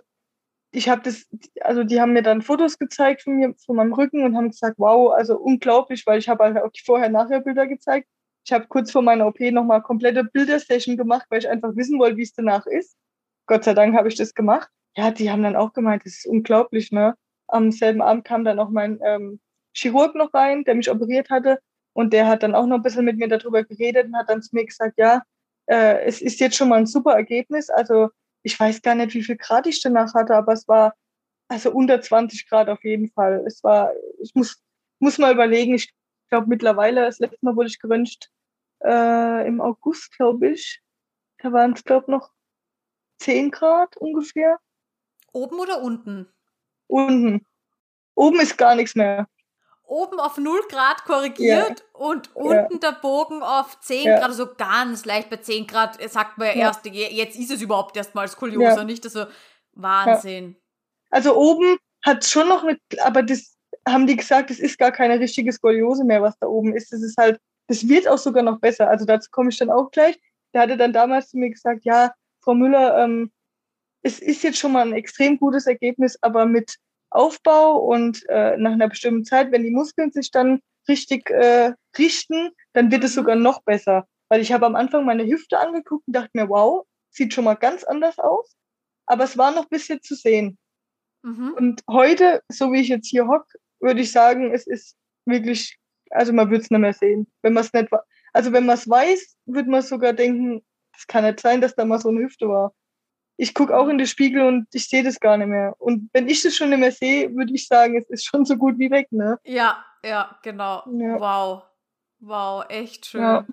ich 0.73 0.89
habe 0.89 1.03
das, 1.03 1.27
also 1.63 1.85
die 1.85 2.01
haben 2.01 2.13
mir 2.13 2.23
dann 2.23 2.43
Fotos 2.43 2.79
gezeigt 2.79 3.23
von 3.23 3.37
mir, 3.37 3.55
von 3.65 3.77
meinem 3.77 3.93
Rücken 3.93 4.25
und 4.25 4.37
haben 4.37 4.51
gesagt, 4.51 4.77
wow, 4.79 5.13
also 5.13 5.37
unglaublich, 5.37 6.07
weil 6.07 6.19
ich 6.19 6.29
habe 6.29 6.45
halt 6.45 6.59
auch 6.59 6.71
die 6.71 6.83
Vorher-Nachher-Bilder 6.85 7.67
gezeigt. 7.67 8.09
Ich 8.45 8.53
habe 8.53 8.67
kurz 8.69 8.91
vor 8.91 9.03
meiner 9.03 9.27
OP 9.27 9.41
nochmal 9.41 9.83
komplette 9.83 10.25
Bildersession 10.25 10.97
gemacht, 10.97 11.27
weil 11.29 11.41
ich 11.41 11.49
einfach 11.49 11.75
wissen 11.77 11.99
wollte, 11.99 12.17
wie 12.17 12.23
es 12.23 12.33
danach 12.33 12.67
ist. 12.67 12.97
Gott 13.47 13.65
sei 13.65 13.75
Dank 13.75 13.97
habe 13.97 14.09
ich 14.09 14.15
das 14.15 14.35
gemacht. 14.35 14.69
Ja, 14.97 15.11
die 15.11 15.31
haben 15.31 15.43
dann 15.43 15.57
auch 15.57 15.73
gemeint, 15.73 16.05
das 16.05 16.19
ist 16.19 16.27
unglaublich, 16.27 16.91
ne? 16.93 17.15
Am 17.49 17.71
selben 17.73 18.01
Abend 18.01 18.25
kam 18.25 18.45
dann 18.45 18.59
auch 18.59 18.71
mein 18.71 19.01
ähm, 19.05 19.41
Chirurg 19.73 20.15
noch 20.15 20.33
rein, 20.35 20.65
der 20.65 20.75
mich 20.77 20.91
operiert 20.91 21.31
hatte. 21.31 21.59
Und 21.93 22.13
der 22.13 22.27
hat 22.27 22.43
dann 22.43 22.55
auch 22.55 22.67
noch 22.67 22.77
ein 22.77 22.83
bisschen 22.83 23.05
mit 23.05 23.17
mir 23.19 23.29
darüber 23.29 23.65
geredet 23.65 24.07
und 24.07 24.17
hat 24.17 24.31
dann 24.31 24.43
zu 24.43 24.55
mir 24.55 24.65
gesagt, 24.65 24.99
ja, 24.99 25.23
äh, 25.67 26.05
es 26.05 26.21
ist 26.21 26.41
jetzt 26.41 26.57
schon 26.57 26.69
mal 26.69 26.79
ein 26.79 26.87
super 26.87 27.13
Ergebnis. 27.15 27.71
Also 27.71 28.11
ich 28.43 28.59
weiß 28.59 28.83
gar 28.83 28.95
nicht, 28.95 29.15
wie 29.15 29.23
viel 29.23 29.37
Grad 29.37 29.67
ich 29.67 29.83
danach 29.83 30.15
hatte, 30.15 30.35
aber 30.35 30.53
es 30.53 30.67
war 30.69 30.95
also 31.49 31.73
unter 31.73 32.01
20 32.01 32.49
Grad 32.49 32.69
auf 32.69 32.85
jeden 32.85 33.11
Fall. 33.11 33.45
Es 33.47 33.63
war, 33.65 33.93
ich 34.21 34.35
muss, 34.35 34.63
muss 35.01 35.19
mal 35.19 35.33
überlegen, 35.33 35.75
ich 35.75 35.93
glaube 36.29 36.47
mittlerweile, 36.49 37.03
das 37.03 37.19
letzte 37.19 37.45
Mal 37.45 37.57
wurde 37.57 37.69
ich 37.69 37.81
geröntgt 37.81 38.31
äh, 38.85 39.47
im 39.47 39.61
August, 39.61 40.13
glaube 40.17 40.51
ich. 40.51 40.81
Da 41.39 41.53
waren 41.53 41.73
es, 41.73 41.85
glaube 41.85 42.05
ich, 42.07 42.11
noch 42.11 42.31
10 43.19 43.51
Grad 43.51 43.97
ungefähr. 43.97 44.59
Oben 45.33 45.59
oder 45.59 45.83
unten? 45.83 46.29
Unten. 46.87 47.47
Oben 48.15 48.41
ist 48.41 48.57
gar 48.57 48.75
nichts 48.75 48.95
mehr 48.95 49.27
oben 49.91 50.21
auf 50.21 50.39
0 50.39 50.61
Grad 50.69 51.05
korrigiert 51.05 51.81
ja. 51.81 51.99
und 51.99 52.35
unten 52.35 52.75
ja. 52.75 52.79
der 52.79 52.93
Bogen 52.93 53.43
auf 53.43 53.81
10 53.81 54.07
ja. 54.07 54.19
Grad, 54.19 54.29
also 54.29 54.49
ganz 54.57 55.05
leicht 55.05 55.31
bei 55.31 55.37
10 55.37 55.67
Grad, 55.67 55.99
sagt 56.11 56.39
man 56.39 56.49
ja 56.49 56.55
erst, 56.55 56.87
jetzt 56.87 57.37
ist 57.37 57.51
es 57.51 57.61
überhaupt 57.61 57.97
erstmal 57.97 58.29
Skoliose, 58.29 58.85
nicht? 58.85 59.05
Also 59.05 59.27
Wahnsinn. 59.73 60.57
Also 61.11 61.37
oben 61.37 61.77
hat 62.05 62.25
schon 62.25 62.49
noch 62.49 62.63
eine, 62.63 62.79
aber 63.03 63.23
das 63.23 63.57
haben 63.87 64.07
die 64.07 64.17
gesagt, 64.17 64.51
es 64.51 64.61
ist 64.61 64.79
gar 64.79 64.93
keine 64.93 65.19
richtige 65.19 65.53
Skoliose 65.53 66.05
mehr, 66.05 66.23
was 66.23 66.39
da 66.39 66.47
oben 66.47 66.75
ist. 66.75 66.93
Das 66.93 67.03
ist 67.03 67.17
halt, 67.17 67.41
das 67.67 67.89
wird 67.89 68.07
auch 68.07 68.19
sogar 68.19 68.45
noch 68.45 68.61
besser. 68.61 68.89
Also 68.89 69.05
dazu 69.05 69.29
komme 69.31 69.51
ich 69.51 69.59
dann 69.59 69.71
auch 69.71 69.91
gleich. 69.91 70.19
der 70.55 70.63
hatte 70.63 70.77
dann 70.77 70.93
damals 70.93 71.31
zu 71.31 71.39
mir 71.39 71.51
gesagt, 71.51 71.85
ja, 71.85 72.13
Frau 72.43 72.55
Müller, 72.55 73.03
ähm, 73.03 73.33
es 74.03 74.21
ist 74.21 74.43
jetzt 74.45 74.59
schon 74.59 74.73
mal 74.73 74.87
ein 74.87 74.95
extrem 74.95 75.39
gutes 75.39 75.67
Ergebnis, 75.67 76.17
aber 76.23 76.47
mit 76.47 76.77
Aufbau 77.11 77.79
und 77.79 78.25
äh, 78.29 78.57
nach 78.57 78.73
einer 78.73 78.89
bestimmten 78.89 79.25
Zeit, 79.25 79.53
wenn 79.53 79.63
die 79.63 79.71
Muskeln 79.71 80.13
sich 80.13 80.31
dann 80.31 80.61
richtig 80.89 81.31
äh, 81.31 81.73
richten, 81.99 82.51
dann 82.73 82.91
wird 82.91 83.05
es 83.05 83.15
sogar 83.15 83.37
noch 83.37 83.63
besser. 83.63 84.07
Weil 84.29 84.41
ich 84.41 84.53
habe 84.53 84.67
am 84.67 84.77
Anfang 84.77 85.05
meine 85.05 85.27
Hüfte 85.27 85.59
angeguckt 85.59 86.07
und 86.07 86.15
dachte 86.15 86.31
mir, 86.35 86.49
wow, 86.49 86.87
sieht 87.11 87.35
schon 87.35 87.45
mal 87.45 87.55
ganz 87.55 87.85
anders 87.85 88.19
aus. 88.19 88.57
Aber 89.07 89.25
es 89.25 89.37
war 89.37 89.53
noch 89.53 89.65
ein 89.65 89.71
bisschen 89.71 90.01
zu 90.03 90.15
sehen. 90.15 90.57
Mhm. 91.23 91.55
Und 91.57 91.83
heute, 91.89 92.43
so 92.49 92.73
wie 92.73 92.81
ich 92.81 92.89
jetzt 92.89 93.09
hier 93.09 93.27
hocke, 93.27 93.59
würde 93.81 94.01
ich 94.01 94.13
sagen, 94.13 94.55
es 94.55 94.67
ist 94.67 94.97
wirklich, 95.27 95.79
also 96.11 96.33
man 96.33 96.49
würde 96.49 96.63
es 96.63 96.71
nicht 96.71 96.81
mehr 96.81 96.93
sehen. 96.93 97.27
Wenn 97.43 97.55
man 97.55 97.65
es 97.65 97.73
nicht, 97.73 97.89
also 98.33 98.53
wenn 98.53 98.67
man 98.67 98.77
es 98.77 98.89
weiß, 98.89 99.37
würde 99.47 99.69
man 99.69 99.83
sogar 99.83 100.13
denken, 100.13 100.63
es 100.97 101.07
kann 101.07 101.25
nicht 101.25 101.41
sein, 101.41 101.61
dass 101.61 101.75
da 101.75 101.85
mal 101.85 101.99
so 101.99 102.11
eine 102.11 102.21
Hüfte 102.21 102.49
war 102.49 102.73
ich 103.41 103.55
gucke 103.55 103.75
auch 103.75 103.89
in 103.89 103.97
den 103.97 104.07
Spiegel 104.07 104.43
und 104.43 104.67
ich 104.75 104.87
sehe 104.87 105.03
das 105.03 105.19
gar 105.19 105.39
nicht 105.39 105.49
mehr. 105.49 105.75
Und 105.79 106.11
wenn 106.13 106.29
ich 106.29 106.43
das 106.43 106.55
schon 106.55 106.69
nicht 106.69 106.81
mehr 106.81 106.93
sehe, 106.93 107.35
würde 107.35 107.55
ich 107.55 107.67
sagen, 107.67 107.97
es 107.97 108.07
ist 108.11 108.27
schon 108.27 108.45
so 108.45 108.59
gut 108.59 108.79
wie 108.79 108.91
weg, 108.91 109.11
ne? 109.13 109.39
Ja, 109.45 109.83
ja, 110.05 110.39
genau. 110.43 110.85
Ja. 110.93 111.19
Wow. 111.19 111.63
Wow, 112.19 112.67
echt 112.69 113.07
schön. 113.07 113.23
Ja. 113.23 113.47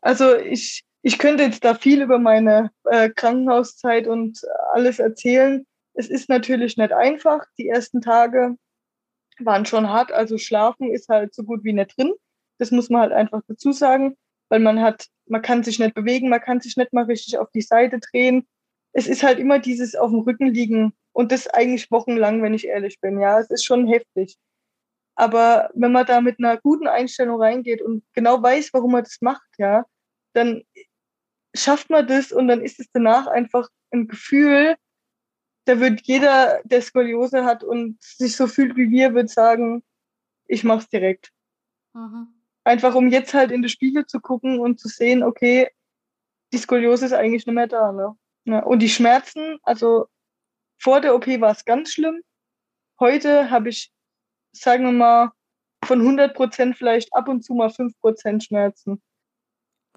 Also 0.00 0.34
ich, 0.34 0.84
ich 1.02 1.20
könnte 1.20 1.44
jetzt 1.44 1.64
da 1.64 1.76
viel 1.76 2.02
über 2.02 2.18
meine 2.18 2.72
äh, 2.90 3.10
Krankenhauszeit 3.10 4.08
und 4.08 4.40
alles 4.72 4.98
erzählen. 4.98 5.64
Es 5.94 6.10
ist 6.10 6.28
natürlich 6.28 6.76
nicht 6.76 6.92
einfach. 6.92 7.44
Die 7.58 7.68
ersten 7.68 8.00
Tage 8.00 8.56
waren 9.38 9.66
schon 9.66 9.88
hart. 9.88 10.10
Also 10.10 10.36
schlafen 10.36 10.90
ist 10.90 11.08
halt 11.08 11.32
so 11.32 11.44
gut 11.44 11.62
wie 11.62 11.72
nicht 11.72 11.96
drin. 11.96 12.12
Das 12.58 12.72
muss 12.72 12.90
man 12.90 13.02
halt 13.02 13.12
einfach 13.12 13.42
dazu 13.46 13.70
sagen, 13.70 14.16
weil 14.48 14.58
man 14.58 14.80
hat, 14.80 15.06
man 15.26 15.42
kann 15.42 15.62
sich 15.62 15.78
nicht 15.78 15.94
bewegen, 15.94 16.28
man 16.28 16.40
kann 16.40 16.60
sich 16.60 16.76
nicht 16.76 16.92
mal 16.92 17.04
richtig 17.04 17.38
auf 17.38 17.52
die 17.52 17.62
Seite 17.62 18.00
drehen 18.00 18.48
es 18.92 19.06
ist 19.06 19.22
halt 19.22 19.38
immer 19.38 19.58
dieses 19.58 19.94
auf 19.94 20.10
dem 20.10 20.20
Rücken 20.20 20.48
liegen 20.48 20.92
und 21.12 21.32
das 21.32 21.48
eigentlich 21.48 21.90
wochenlang, 21.90 22.42
wenn 22.42 22.54
ich 22.54 22.66
ehrlich 22.66 23.00
bin. 23.00 23.20
Ja, 23.20 23.38
es 23.40 23.50
ist 23.50 23.64
schon 23.64 23.86
heftig. 23.86 24.36
Aber 25.14 25.70
wenn 25.74 25.92
man 25.92 26.06
da 26.06 26.20
mit 26.20 26.38
einer 26.38 26.56
guten 26.56 26.86
Einstellung 26.86 27.40
reingeht 27.40 27.82
und 27.82 28.02
genau 28.14 28.42
weiß, 28.42 28.70
warum 28.72 28.92
man 28.92 29.04
das 29.04 29.20
macht, 29.20 29.48
ja, 29.58 29.84
dann 30.32 30.62
schafft 31.54 31.90
man 31.90 32.06
das 32.06 32.32
und 32.32 32.48
dann 32.48 32.62
ist 32.62 32.80
es 32.80 32.90
danach 32.92 33.26
einfach 33.26 33.68
ein 33.90 34.08
Gefühl, 34.08 34.76
da 35.66 35.78
wird 35.78 36.00
jeder, 36.02 36.60
der 36.64 36.82
Skoliose 36.82 37.44
hat 37.44 37.62
und 37.62 38.02
sich 38.02 38.36
so 38.36 38.46
fühlt 38.46 38.76
wie 38.76 38.90
wir, 38.90 39.14
wird 39.14 39.28
sagen, 39.30 39.82
ich 40.46 40.64
mach's 40.64 40.88
direkt. 40.88 41.30
Mhm. 41.94 42.28
Einfach 42.64 42.94
um 42.94 43.08
jetzt 43.08 43.34
halt 43.34 43.50
in 43.52 43.62
den 43.62 43.68
Spiegel 43.68 44.06
zu 44.06 44.20
gucken 44.20 44.58
und 44.60 44.80
zu 44.80 44.88
sehen, 44.88 45.22
okay, 45.22 45.68
die 46.52 46.58
Skoliose 46.58 47.06
ist 47.06 47.12
eigentlich 47.12 47.46
nicht 47.46 47.54
mehr 47.54 47.66
da, 47.66 47.92
ne? 47.92 48.16
Ja, 48.44 48.60
und 48.60 48.80
die 48.80 48.88
Schmerzen, 48.88 49.58
also 49.62 50.06
vor 50.80 51.00
der 51.00 51.14
OP 51.14 51.26
war 51.26 51.52
es 51.52 51.64
ganz 51.64 51.92
schlimm. 51.92 52.22
Heute 52.98 53.50
habe 53.50 53.68
ich, 53.68 53.92
sagen 54.52 54.84
wir 54.84 54.92
mal, 54.92 55.30
von 55.84 56.00
100 56.00 56.34
Prozent 56.34 56.76
vielleicht 56.76 57.12
ab 57.14 57.28
und 57.28 57.42
zu 57.42 57.54
mal 57.54 57.70
5 57.70 57.98
Prozent 58.00 58.44
Schmerzen. 58.44 59.02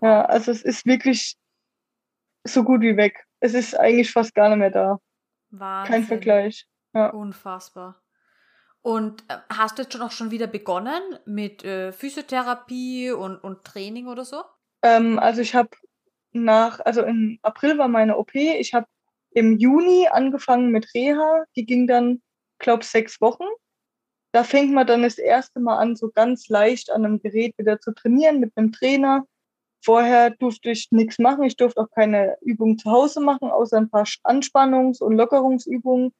Ja, 0.01 0.25
also 0.25 0.51
es 0.51 0.63
ist 0.63 0.85
wirklich 0.85 1.37
so 2.43 2.63
gut 2.63 2.81
wie 2.81 2.97
weg. 2.97 3.25
Es 3.39 3.53
ist 3.53 3.75
eigentlich 3.75 4.11
fast 4.11 4.33
gar 4.33 4.49
nicht 4.49 4.59
mehr 4.59 4.71
da. 4.71 4.99
Wahnsinn. 5.49 5.91
Kein 5.91 6.03
Vergleich. 6.03 6.67
Ja. 6.93 7.09
Unfassbar. 7.09 8.01
Und 8.81 9.23
äh, 9.29 9.37
hast 9.49 9.77
du 9.77 9.83
jetzt 9.83 9.93
schon 9.93 10.01
auch 10.01 10.11
schon 10.11 10.31
wieder 10.31 10.47
begonnen 10.47 11.01
mit 11.25 11.63
äh, 11.63 11.91
Physiotherapie 11.91 13.11
und, 13.11 13.37
und 13.37 13.63
Training 13.63 14.07
oder 14.07 14.25
so? 14.25 14.43
Ähm, 14.83 15.17
also 15.17 15.41
ich 15.41 15.55
habe 15.55 15.69
nach, 16.43 16.79
also 16.81 17.01
im 17.03 17.39
April 17.41 17.77
war 17.77 17.87
meine 17.87 18.17
OP. 18.17 18.35
Ich 18.35 18.73
habe 18.73 18.87
im 19.31 19.57
Juni 19.57 20.07
angefangen 20.09 20.71
mit 20.71 20.93
Reha. 20.93 21.45
Die 21.55 21.65
ging 21.65 21.87
dann, 21.87 22.21
glaube 22.59 22.83
sechs 22.83 23.21
Wochen. 23.21 23.45
Da 24.31 24.43
fängt 24.43 24.73
man 24.73 24.85
dann 24.85 25.03
das 25.03 25.17
erste 25.17 25.59
Mal 25.59 25.77
an, 25.77 25.95
so 25.95 26.09
ganz 26.09 26.49
leicht 26.49 26.91
an 26.91 27.05
einem 27.05 27.19
Gerät 27.21 27.57
wieder 27.57 27.79
zu 27.79 27.93
trainieren 27.93 28.39
mit 28.39 28.51
einem 28.55 28.71
Trainer. 28.73 29.25
Vorher 29.81 30.31
durfte 30.31 30.71
ich 30.71 30.91
nichts 30.91 31.19
machen. 31.19 31.43
Ich 31.43 31.57
durfte 31.57 31.81
auch 31.81 31.91
keine 31.91 32.37
Übungen 32.41 32.77
zu 32.77 32.91
Hause 32.91 33.21
machen, 33.21 33.49
außer 33.49 33.77
ein 33.77 33.89
paar 33.89 34.05
Anspannungs- 34.23 35.01
und 35.01 35.15
Lockerungsübungen. 35.15 36.11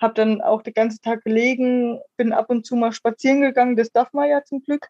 Habe 0.00 0.14
dann 0.14 0.40
auch 0.42 0.62
den 0.62 0.74
ganzen 0.74 1.00
Tag 1.00 1.24
gelegen, 1.24 2.00
bin 2.16 2.32
ab 2.32 2.50
und 2.50 2.66
zu 2.66 2.76
mal 2.76 2.92
spazieren 2.92 3.40
gegangen. 3.40 3.76
Das 3.76 3.90
darf 3.92 4.12
man 4.12 4.28
ja 4.28 4.44
zum 4.44 4.62
Glück. 4.62 4.88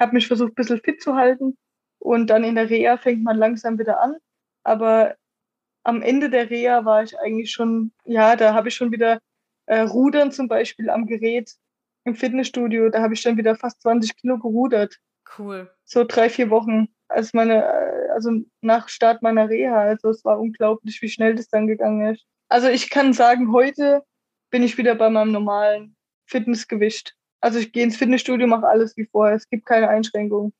Habe 0.00 0.14
mich 0.14 0.26
versucht, 0.26 0.52
ein 0.52 0.54
bisschen 0.54 0.80
fit 0.80 1.02
zu 1.02 1.14
halten. 1.14 1.58
Und 1.98 2.28
dann 2.28 2.44
in 2.44 2.54
der 2.54 2.70
Reha 2.70 2.96
fängt 2.96 3.22
man 3.22 3.36
langsam 3.36 3.78
wieder 3.78 4.00
an. 4.00 4.16
Aber 4.62 5.16
am 5.84 6.02
Ende 6.02 6.30
der 6.30 6.50
Reha 6.50 6.84
war 6.84 7.02
ich 7.02 7.18
eigentlich 7.18 7.50
schon, 7.50 7.92
ja, 8.04 8.36
da 8.36 8.54
habe 8.54 8.68
ich 8.68 8.74
schon 8.74 8.92
wieder 8.92 9.20
äh, 9.66 9.80
Rudern 9.80 10.32
zum 10.32 10.48
Beispiel 10.48 10.90
am 10.90 11.06
Gerät 11.06 11.54
im 12.04 12.14
Fitnessstudio. 12.14 12.88
Da 12.90 13.02
habe 13.02 13.14
ich 13.14 13.22
dann 13.22 13.36
wieder 13.36 13.56
fast 13.56 13.82
20 13.82 14.16
Kilo 14.16 14.38
gerudert. 14.38 14.98
Cool. 15.38 15.70
So 15.84 16.04
drei, 16.04 16.30
vier 16.30 16.50
Wochen, 16.50 16.88
als 17.08 17.34
meine, 17.34 17.64
äh, 17.64 18.10
also 18.10 18.30
nach 18.60 18.88
Start 18.88 19.22
meiner 19.22 19.48
Reha. 19.48 19.80
Also 19.80 20.10
es 20.10 20.24
war 20.24 20.38
unglaublich, 20.38 21.00
wie 21.02 21.08
schnell 21.08 21.34
das 21.34 21.48
dann 21.48 21.66
gegangen 21.66 22.14
ist. 22.14 22.24
Also 22.48 22.68
ich 22.68 22.90
kann 22.90 23.12
sagen, 23.12 23.52
heute 23.52 24.02
bin 24.50 24.62
ich 24.62 24.78
wieder 24.78 24.94
bei 24.94 25.10
meinem 25.10 25.32
normalen 25.32 25.96
Fitnessgewicht. 26.26 27.14
Also 27.40 27.58
ich 27.58 27.72
gehe 27.72 27.84
ins 27.84 27.96
Fitnessstudio, 27.96 28.46
mache 28.46 28.66
alles 28.66 28.96
wie 28.96 29.06
vorher. 29.06 29.36
Es 29.36 29.48
gibt 29.48 29.66
keine 29.66 29.88
Einschränkungen. 29.88 30.52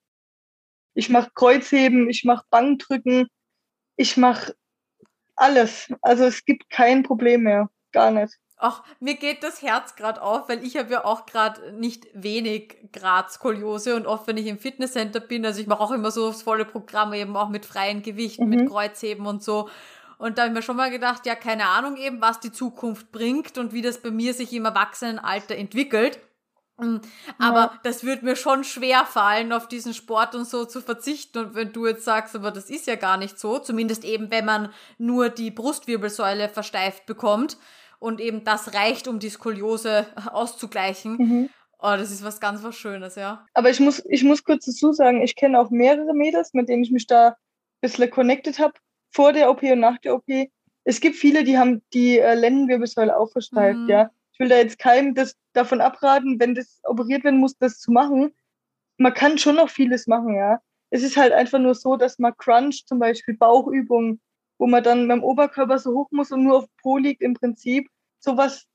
Ich 0.95 1.09
mache 1.09 1.31
Kreuzheben, 1.35 2.09
ich 2.09 2.25
mache 2.25 2.45
Bankdrücken, 2.51 3.29
ich 3.97 4.17
mache 4.17 4.55
alles. 5.37 5.93
Also 6.03 6.25
es 6.25 6.45
gibt 6.45 6.71
kein 6.71 7.03
Problem 7.03 7.43
mehr, 7.43 7.71
gar 7.93 8.11
nicht. 8.11 8.35
Ach, 8.61 8.83
mir 8.99 9.15
geht 9.15 9.45
das 9.45 9.63
Herz 9.63 9.95
gerade 9.95 10.21
auf, 10.21 10.49
weil 10.49 10.65
ich 10.65 10.77
habe 10.77 10.91
ja 10.91 11.05
auch 11.05 11.27
gerade 11.27 11.73
nicht 11.73 12.09
wenig 12.13 12.77
Grad 12.93 13.31
Skoliose 13.31 13.95
und 13.95 14.07
oft, 14.07 14.27
wenn 14.27 14.37
ich 14.37 14.47
im 14.47 14.59
Fitnesscenter 14.59 15.21
bin, 15.21 15.47
also 15.47 15.61
ich 15.61 15.69
mache 15.69 15.81
auch 15.81 15.93
immer 15.93 16.11
so 16.11 16.27
das 16.29 16.43
volle 16.43 16.65
Programm 16.65 17.13
eben 17.13 17.37
auch 17.37 17.51
mit 17.51 17.65
freien 17.65 18.03
Gewichten, 18.03 18.45
mhm. 18.45 18.51
mit 18.51 18.69
Kreuzheben 18.69 19.27
und 19.27 19.45
so. 19.45 19.69
Und 20.19 20.37
da 20.37 20.43
habe 20.43 20.51
ich 20.51 20.57
mir 20.57 20.63
schon 20.63 20.77
mal 20.77 20.91
gedacht, 20.91 21.25
ja, 21.27 21.37
keine 21.37 21.69
Ahnung 21.69 21.97
eben, 21.97 22.21
was 22.21 22.41
die 22.41 22.51
Zukunft 22.51 23.13
bringt 23.13 23.57
und 23.59 23.73
wie 23.73 23.83
das 23.83 23.99
bei 23.99 24.11
mir 24.11 24.35
sich 24.35 24.53
im 24.53 24.65
Erwachsenenalter 24.65 25.55
entwickelt. 25.55 26.19
Mm, 26.79 26.99
aber 27.39 27.59
ja. 27.59 27.81
das 27.83 28.05
wird 28.05 28.23
mir 28.23 28.37
schon 28.37 28.65
schwer 28.65 29.05
fallen, 29.05 29.53
auf 29.53 29.69
diesen 29.69 29.95
Sport 29.95 30.35
und 30.35 30.47
so 30.47 30.65
zu 30.65 30.81
verzichten. 30.81 31.39
Und 31.39 31.55
wenn 31.55 31.73
du 31.73 31.87
jetzt 31.87 32.05
sagst, 32.05 32.37
aber 32.37 32.51
das 32.51 32.71
ist 32.71 32.87
ja 32.87 32.95
gar 32.95 33.17
nicht 33.17 33.39
so, 33.39 33.59
zumindest 33.59 34.05
eben, 34.05 34.31
wenn 34.31 34.45
man 34.45 34.73
nur 34.97 35.29
die 35.29 35.51
Brustwirbelsäule 35.51 36.49
versteift 36.49 37.07
bekommt 37.07 37.59
und 37.99 38.21
eben 38.21 38.45
das 38.45 38.75
reicht, 38.75 39.09
um 39.09 39.19
die 39.19 39.29
Skoliose 39.29 40.07
auszugleichen. 40.33 41.17
Mhm. 41.17 41.51
Oh, 41.81 41.95
das 41.97 42.11
ist 42.11 42.25
was 42.25 42.41
ganz 42.41 42.63
was 42.63 42.77
Schönes, 42.77 43.15
ja. 43.17 43.47
Aber 43.55 43.71
ich 43.71 43.79
muss, 43.79 44.05
ich 44.09 44.25
muss 44.25 44.43
kurz 44.43 44.67
dazu 44.67 44.93
sagen, 44.93 45.23
ich 45.23 45.37
kenne 45.37 45.61
auch 45.61 45.71
mehrere 45.71 46.15
Mädels, 46.15 46.53
mit 46.53 46.69
denen 46.69 46.83
ich 46.83 46.91
mich 46.91 47.07
da 47.07 47.29
ein 47.29 47.35
bisschen 47.81 48.11
connected 48.11 48.59
habe, 48.59 48.75
vor 49.11 49.33
der 49.33 49.51
OP 49.51 49.63
und 49.63 49.81
nach 49.81 49.99
der 49.99 50.15
OP. 50.15 50.27
Es 50.85 51.01
gibt 51.01 51.17
viele, 51.17 51.45
die 51.45 51.59
haben 51.59 51.83
die 51.93 52.19
äh, 52.19 52.35
Lendenwirbelsäule 52.35 53.17
auch 53.17 53.31
versteift, 53.31 53.79
mhm. 53.79 53.89
ja 53.89 54.11
ich 54.39 54.45
will 54.45 54.51
da 54.51 54.57
jetzt 54.57 54.79
keinem 54.79 55.15
das 55.17 55.35
davon 55.53 55.81
abraten, 55.81 56.39
wenn 56.39 56.55
das 56.55 56.81
operiert 56.85 57.25
werden 57.25 57.41
muss, 57.41 57.59
das 57.59 57.81
zu 57.81 57.91
machen. 57.91 58.33
Man 58.97 59.13
kann 59.13 59.37
schon 59.37 59.57
noch 59.57 59.69
vieles 59.69 60.07
machen, 60.07 60.37
ja. 60.37 60.61
Es 60.91 61.03
ist 61.03 61.17
halt 61.17 61.33
einfach 61.33 61.59
nur 61.59 61.75
so, 61.75 61.97
dass 61.97 62.21
man 62.21 62.37
Crunch, 62.37 62.85
zum 62.87 63.01
Beispiel 63.01 63.37
Bauchübungen, 63.37 64.21
wo 64.59 64.69
man 64.69 64.85
dann 64.85 65.09
beim 65.09 65.25
Oberkörper 65.25 65.81
so 65.81 65.93
hoch 65.93 66.09
muss 66.13 66.31
und 66.31 66.45
nur 66.45 66.59
auf 66.59 66.67
Po 66.81 66.99
liegt 66.99 67.21
im 67.21 67.35
Prinzip, 67.35 67.89
sowas 68.21 68.67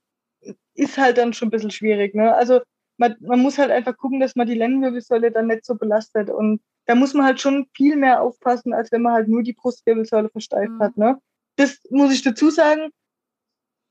ist 0.76 0.98
halt 0.98 1.18
dann 1.18 1.32
schon 1.32 1.48
ein 1.48 1.52
bisschen 1.52 1.72
schwierig. 1.72 2.14
Ne? 2.14 2.36
Also 2.36 2.60
man, 2.98 3.16
man 3.22 3.40
muss 3.40 3.58
halt 3.58 3.72
einfach 3.72 3.96
gucken, 3.96 4.20
dass 4.20 4.36
man 4.36 4.48
die 4.48 4.56
Lendenwirbelsäule 4.56 5.32
dann 5.32 5.48
nicht 5.48 5.66
so 5.66 5.76
belastet. 5.76 6.30
Und 6.30 6.62
da 6.88 6.96
muss 6.96 7.14
man 7.14 7.26
halt 7.26 7.40
schon 7.40 7.68
viel 7.74 7.96
mehr 7.96 8.22
aufpassen, 8.22 8.74
als 8.74 8.92
wenn 8.92 9.02
man 9.02 9.14
halt 9.14 9.30
nur 9.30 9.44
die 9.44 9.54
Brustwirbelsäule 9.54 10.30
versteift 10.30 10.74
mhm. 10.74 10.80
hat. 10.80 10.98
Ne? 10.98 11.18
Das 11.56 11.80
muss 11.90 12.12
ich 12.12 12.22
dazu 12.22 12.50
sagen 12.50 12.92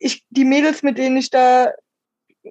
ich, 0.02 0.24
die 0.30 0.44
Mädels, 0.44 0.82
mit 0.82 0.98
denen 0.98 1.16
ich 1.16 1.30
da 1.30 1.72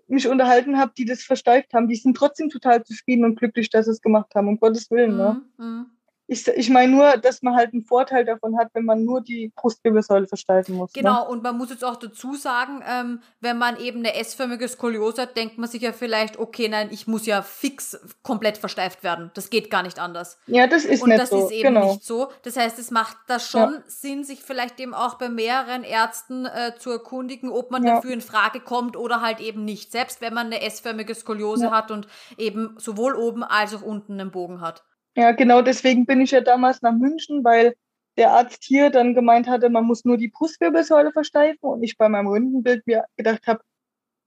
mich 0.07 0.27
unterhalten 0.27 0.77
habe, 0.77 0.93
die 0.97 1.05
das 1.05 1.21
versteift 1.21 1.73
haben, 1.73 1.87
die 1.87 1.95
sind 1.95 2.15
trotzdem 2.15 2.49
total 2.49 2.83
zufrieden 2.83 3.25
und 3.25 3.37
glücklich, 3.37 3.69
dass 3.69 3.85
sie 3.85 3.91
es 3.91 4.01
gemacht 4.01 4.33
haben, 4.35 4.47
um 4.47 4.59
Gottes 4.59 4.89
Willen. 4.89 5.17
Ne? 5.17 5.41
Mhm. 5.57 5.85
Ich, 6.31 6.47
ich 6.47 6.69
meine 6.69 6.93
nur, 6.93 7.17
dass 7.17 7.41
man 7.41 7.57
halt 7.57 7.73
einen 7.73 7.83
Vorteil 7.83 8.23
davon 8.23 8.57
hat, 8.57 8.69
wenn 8.71 8.85
man 8.85 9.03
nur 9.03 9.19
die 9.19 9.51
Brustwirbelsäule 9.53 10.27
versteifen 10.27 10.75
muss. 10.75 10.95
Ne? 10.95 11.01
Genau, 11.01 11.25
ne? 11.25 11.29
und 11.29 11.43
man 11.43 11.57
muss 11.57 11.71
jetzt 11.71 11.83
auch 11.83 11.97
dazu 11.97 12.35
sagen, 12.35 12.81
ähm, 12.89 13.19
wenn 13.41 13.57
man 13.57 13.77
eben 13.77 13.99
eine 13.99 14.15
S-förmige 14.15 14.65
Skoliose 14.69 15.23
hat, 15.23 15.35
denkt 15.35 15.57
man 15.57 15.67
sich 15.69 15.81
ja 15.81 15.91
vielleicht, 15.91 16.39
okay, 16.39 16.69
nein, 16.69 16.87
ich 16.89 17.05
muss 17.05 17.25
ja 17.25 17.41
fix 17.41 17.99
komplett 18.23 18.57
versteift 18.57 19.03
werden. 19.03 19.31
Das 19.33 19.49
geht 19.49 19.69
gar 19.69 19.83
nicht 19.83 19.99
anders. 19.99 20.39
Ja, 20.47 20.67
das 20.67 20.85
ist 20.85 21.03
und 21.03 21.09
nicht 21.09 21.27
so. 21.27 21.35
Und 21.35 21.41
das 21.41 21.51
ist 21.51 21.57
eben 21.57 21.73
genau. 21.73 21.91
nicht 21.91 22.05
so. 22.05 22.29
Das 22.43 22.55
heißt, 22.55 22.79
es 22.79 22.91
macht 22.91 23.17
da 23.27 23.37
schon 23.37 23.73
ja. 23.73 23.83
Sinn, 23.87 24.23
sich 24.23 24.41
vielleicht 24.41 24.79
eben 24.79 24.93
auch 24.93 25.15
bei 25.15 25.27
mehreren 25.27 25.83
Ärzten 25.83 26.45
äh, 26.45 26.75
zu 26.79 26.91
erkundigen, 26.91 27.49
ob 27.49 27.71
man 27.71 27.83
ja. 27.83 27.95
dafür 27.95 28.11
in 28.13 28.21
Frage 28.21 28.61
kommt 28.61 28.95
oder 28.95 29.19
halt 29.19 29.41
eben 29.41 29.65
nicht. 29.65 29.91
Selbst 29.91 30.21
wenn 30.21 30.33
man 30.33 30.45
eine 30.45 30.61
S-förmige 30.61 31.13
Skoliose 31.13 31.65
ja. 31.65 31.71
hat 31.71 31.91
und 31.91 32.07
eben 32.37 32.75
sowohl 32.77 33.15
oben 33.15 33.43
als 33.43 33.75
auch 33.75 33.81
unten 33.81 34.13
einen 34.13 34.31
Bogen 34.31 34.61
hat. 34.61 34.85
Ja, 35.15 35.31
genau 35.31 35.61
deswegen 35.61 36.05
bin 36.05 36.21
ich 36.21 36.31
ja 36.31 36.41
damals 36.41 36.81
nach 36.81 36.93
München, 36.93 37.43
weil 37.43 37.75
der 38.17 38.31
Arzt 38.31 38.63
hier 38.63 38.89
dann 38.89 39.13
gemeint 39.13 39.47
hatte, 39.47 39.69
man 39.69 39.85
muss 39.85 40.05
nur 40.05 40.17
die 40.17 40.29
Brustwirbelsäule 40.29 41.11
versteifen 41.11 41.59
und 41.69 41.83
ich 41.83 41.97
bei 41.97 42.07
meinem 42.09 42.27
Röntgenbild 42.27 42.85
mir 42.87 43.05
gedacht 43.17 43.45
habe, 43.47 43.61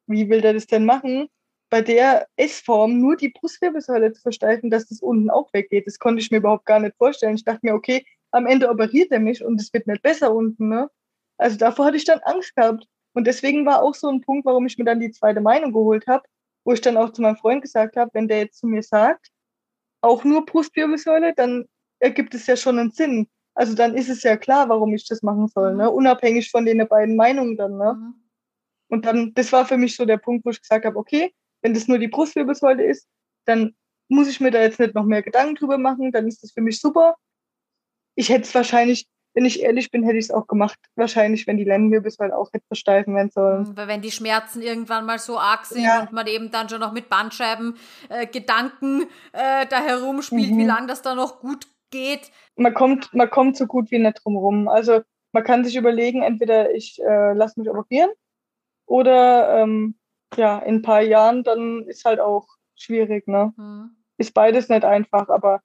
wie 0.06 0.28
will 0.28 0.40
der 0.40 0.54
das 0.54 0.66
denn 0.66 0.84
machen? 0.84 1.28
Bei 1.70 1.82
der 1.82 2.28
S-Form 2.36 3.00
nur 3.00 3.16
die 3.16 3.30
Brustwirbelsäule 3.30 4.12
zu 4.12 4.22
versteifen, 4.22 4.70
dass 4.70 4.86
das 4.88 5.00
unten 5.00 5.30
auch 5.30 5.52
weggeht. 5.52 5.86
Das 5.86 5.98
konnte 5.98 6.20
ich 6.20 6.30
mir 6.30 6.38
überhaupt 6.38 6.66
gar 6.66 6.80
nicht 6.80 6.96
vorstellen. 6.96 7.36
Ich 7.36 7.44
dachte 7.44 7.60
mir, 7.62 7.74
okay, 7.74 8.04
am 8.30 8.46
Ende 8.46 8.68
operiert 8.70 9.10
er 9.10 9.20
mich 9.20 9.44
und 9.44 9.60
es 9.60 9.72
wird 9.72 9.86
nicht 9.86 10.02
besser 10.02 10.34
unten. 10.34 10.68
Ne? 10.68 10.90
Also 11.38 11.56
davor 11.58 11.86
hatte 11.86 11.96
ich 11.96 12.04
dann 12.04 12.20
Angst 12.20 12.54
gehabt. 12.56 12.86
Und 13.14 13.26
deswegen 13.26 13.64
war 13.66 13.82
auch 13.82 13.94
so 13.94 14.08
ein 14.08 14.20
Punkt, 14.20 14.44
warum 14.44 14.66
ich 14.66 14.78
mir 14.78 14.84
dann 14.84 15.00
die 15.00 15.10
zweite 15.12 15.40
Meinung 15.40 15.72
geholt 15.72 16.06
habe, 16.06 16.24
wo 16.64 16.72
ich 16.72 16.80
dann 16.80 16.96
auch 16.96 17.10
zu 17.12 17.22
meinem 17.22 17.36
Freund 17.36 17.62
gesagt 17.62 17.96
habe, 17.96 18.10
wenn 18.14 18.28
der 18.28 18.40
jetzt 18.40 18.58
zu 18.58 18.66
mir 18.66 18.82
sagt, 18.82 19.30
auch 20.04 20.24
nur 20.24 20.44
Brustwirbelsäule, 20.46 21.34
dann 21.34 21.66
ergibt 21.98 22.34
es 22.34 22.46
ja 22.46 22.56
schon 22.56 22.78
einen 22.78 22.90
Sinn. 22.90 23.28
Also 23.54 23.74
dann 23.74 23.94
ist 23.94 24.08
es 24.08 24.22
ja 24.22 24.36
klar, 24.36 24.68
warum 24.68 24.94
ich 24.94 25.06
das 25.06 25.22
machen 25.22 25.48
soll, 25.48 25.74
ne? 25.74 25.84
Mhm. 25.84 25.96
unabhängig 25.96 26.50
von 26.50 26.64
den 26.64 26.86
beiden 26.88 27.16
Meinungen 27.16 27.56
dann. 27.56 27.78
Ne? 27.78 27.94
Mhm. 27.94 28.14
Und 28.88 29.06
dann, 29.06 29.32
das 29.34 29.52
war 29.52 29.64
für 29.64 29.76
mich 29.76 29.96
so 29.96 30.04
der 30.04 30.18
Punkt, 30.18 30.44
wo 30.44 30.50
ich 30.50 30.60
gesagt 30.60 30.84
habe, 30.84 30.98
okay, 30.98 31.32
wenn 31.62 31.74
das 31.74 31.88
nur 31.88 31.98
die 31.98 32.08
Brustwirbelsäule 32.08 32.84
ist, 32.84 33.08
dann 33.46 33.74
muss 34.08 34.28
ich 34.28 34.40
mir 34.40 34.50
da 34.50 34.60
jetzt 34.60 34.80
nicht 34.80 34.94
noch 34.94 35.04
mehr 35.04 35.22
Gedanken 35.22 35.54
drüber 35.54 35.78
machen, 35.78 36.12
dann 36.12 36.28
ist 36.28 36.42
das 36.42 36.52
für 36.52 36.60
mich 36.60 36.80
super 36.80 37.16
ich 38.14 38.28
hätte 38.28 38.42
es 38.42 38.54
wahrscheinlich, 38.54 39.06
wenn 39.34 39.44
ich 39.44 39.62
ehrlich 39.62 39.90
bin, 39.90 40.04
hätte 40.04 40.16
ich 40.16 40.26
es 40.26 40.30
auch 40.30 40.46
gemacht. 40.46 40.78
Wahrscheinlich, 40.94 41.46
wenn 41.46 41.56
die 41.56 41.64
Lendenwirbelsäule 41.64 42.36
auch 42.36 42.52
hätte 42.52 42.66
versteifen 42.68 43.14
werden 43.16 43.30
sollen. 43.30 43.76
Weil 43.76 43.88
wenn 43.88 44.00
die 44.00 44.12
Schmerzen 44.12 44.62
irgendwann 44.62 45.06
mal 45.06 45.18
so 45.18 45.38
arg 45.38 45.66
sind 45.66 45.82
ja. 45.84 46.02
und 46.02 46.12
man 46.12 46.26
eben 46.26 46.50
dann 46.50 46.68
schon 46.68 46.80
noch 46.80 46.92
mit 46.92 47.08
Bandscheiben 47.08 47.76
äh, 48.08 48.26
Gedanken 48.26 49.02
äh, 49.32 49.66
da 49.66 49.80
herumspielt, 49.80 50.52
mhm. 50.52 50.58
wie 50.58 50.64
lange 50.64 50.86
das 50.86 51.02
da 51.02 51.14
noch 51.14 51.40
gut 51.40 51.66
geht. 51.90 52.30
Man 52.56 52.74
kommt, 52.74 53.12
man 53.12 53.28
kommt 53.28 53.56
so 53.56 53.66
gut 53.66 53.90
wie 53.90 53.98
nicht 53.98 54.24
drum 54.24 54.36
rum. 54.36 54.68
Also 54.68 55.02
man 55.32 55.42
kann 55.42 55.64
sich 55.64 55.74
überlegen, 55.74 56.22
entweder 56.22 56.72
ich 56.72 57.00
äh, 57.02 57.32
lasse 57.32 57.58
mich 57.58 57.68
operieren 57.68 58.10
oder 58.86 59.60
ähm, 59.60 59.96
ja, 60.36 60.58
in 60.60 60.76
ein 60.76 60.82
paar 60.82 61.02
Jahren, 61.02 61.42
dann 61.42 61.82
ist 61.88 62.04
halt 62.04 62.20
auch 62.20 62.46
schwierig, 62.76 63.26
ne? 63.26 63.52
Mhm. 63.56 63.96
Ist 64.16 64.32
beides 64.32 64.68
nicht 64.68 64.84
einfach, 64.84 65.28
aber 65.28 65.60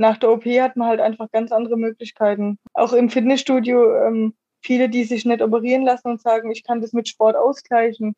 nach 0.00 0.16
der 0.16 0.30
OP 0.30 0.46
hat 0.46 0.76
man 0.76 0.88
halt 0.88 1.00
einfach 1.00 1.30
ganz 1.30 1.52
andere 1.52 1.76
Möglichkeiten. 1.76 2.58
Auch 2.72 2.94
im 2.94 3.10
Fitnessstudio, 3.10 3.94
ähm, 4.06 4.34
viele, 4.62 4.88
die 4.88 5.04
sich 5.04 5.26
nicht 5.26 5.42
operieren 5.42 5.84
lassen 5.84 6.08
und 6.08 6.22
sagen, 6.22 6.50
ich 6.50 6.64
kann 6.64 6.80
das 6.80 6.94
mit 6.94 7.06
Sport 7.08 7.36
ausgleichen. 7.36 8.14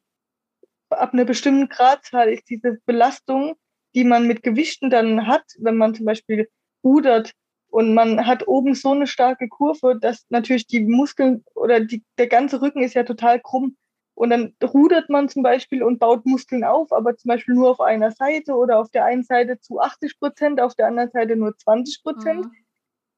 Ab 0.91 1.13
einer 1.13 1.25
bestimmten 1.25 1.69
Gradzahl 1.69 2.29
ist 2.29 2.49
diese 2.49 2.79
Belastung, 2.87 3.57
die 3.97 4.05
man 4.05 4.29
mit 4.29 4.45
Gewichten 4.45 4.91
dann 4.91 5.27
hat, 5.27 5.43
wenn 5.59 5.77
man 5.77 5.95
zum 5.95 6.07
Beispiel 6.07 6.49
rudert 6.85 7.33
und 7.69 7.95
man 7.95 8.27
hat 8.27 8.47
oben 8.47 8.75
so 8.75 8.93
eine 8.93 9.09
starke 9.09 9.49
Kurve, 9.49 9.99
dass 9.99 10.25
natürlich 10.29 10.69
die 10.69 10.81
Muskeln 10.81 11.43
oder 11.55 11.81
die, 11.81 12.05
der 12.17 12.29
ganze 12.29 12.63
Rücken 12.63 12.83
ist 12.83 12.95
ja 12.95 13.03
total 13.03 13.41
krumm. 13.41 13.77
Und 14.15 14.31
dann 14.31 14.55
rudert 14.63 15.09
man 15.09 15.29
zum 15.29 15.43
Beispiel 15.43 15.83
und 15.83 15.99
baut 15.99 16.27
Muskeln 16.27 16.65
auf, 16.65 16.93
aber 16.93 17.17
zum 17.17 17.31
Beispiel 17.31 17.55
nur 17.55 17.71
auf 17.71 17.81
einer 17.81 18.11
Seite 18.11 18.55
oder 18.55 18.79
auf 18.79 18.91
der 18.91 19.05
einen 19.05 19.25
Seite 19.25 19.59
zu 19.59 19.81
80 19.81 20.19
Prozent, 20.19 20.61
auf 20.61 20.75
der 20.75 20.87
anderen 20.87 21.11
Seite 21.11 21.37
nur 21.37 21.57
20 21.57 22.03
Prozent. 22.03 22.45
Mhm. 22.45 22.53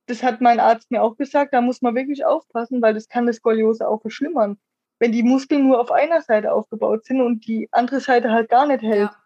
Das 0.07 0.23
hat 0.23 0.41
mein 0.41 0.61
Arzt 0.61 0.91
mir 0.91 1.03
auch 1.03 1.17
gesagt, 1.17 1.53
da 1.53 1.61
muss 1.61 1.83
man 1.83 1.95
wirklich 1.95 2.25
aufpassen, 2.25 2.81
weil 2.83 2.95
das 2.95 3.09
kann 3.09 3.27
das 3.27 3.37
Skoliose 3.37 3.89
auch 3.89 4.03
verschlimmern. 4.03 4.59
Wenn 4.99 5.13
die 5.13 5.23
Muskeln 5.23 5.67
nur 5.67 5.81
auf 5.81 5.91
einer 5.91 6.21
Seite 6.23 6.53
aufgebaut 6.53 7.05
sind 7.05 7.21
und 7.21 7.47
die 7.47 7.69
andere 7.73 8.01
Seite 8.01 8.31
halt 8.31 8.49
gar 8.49 8.67
nicht 8.67 8.83
hält. 8.83 9.11
Ja. 9.11 9.24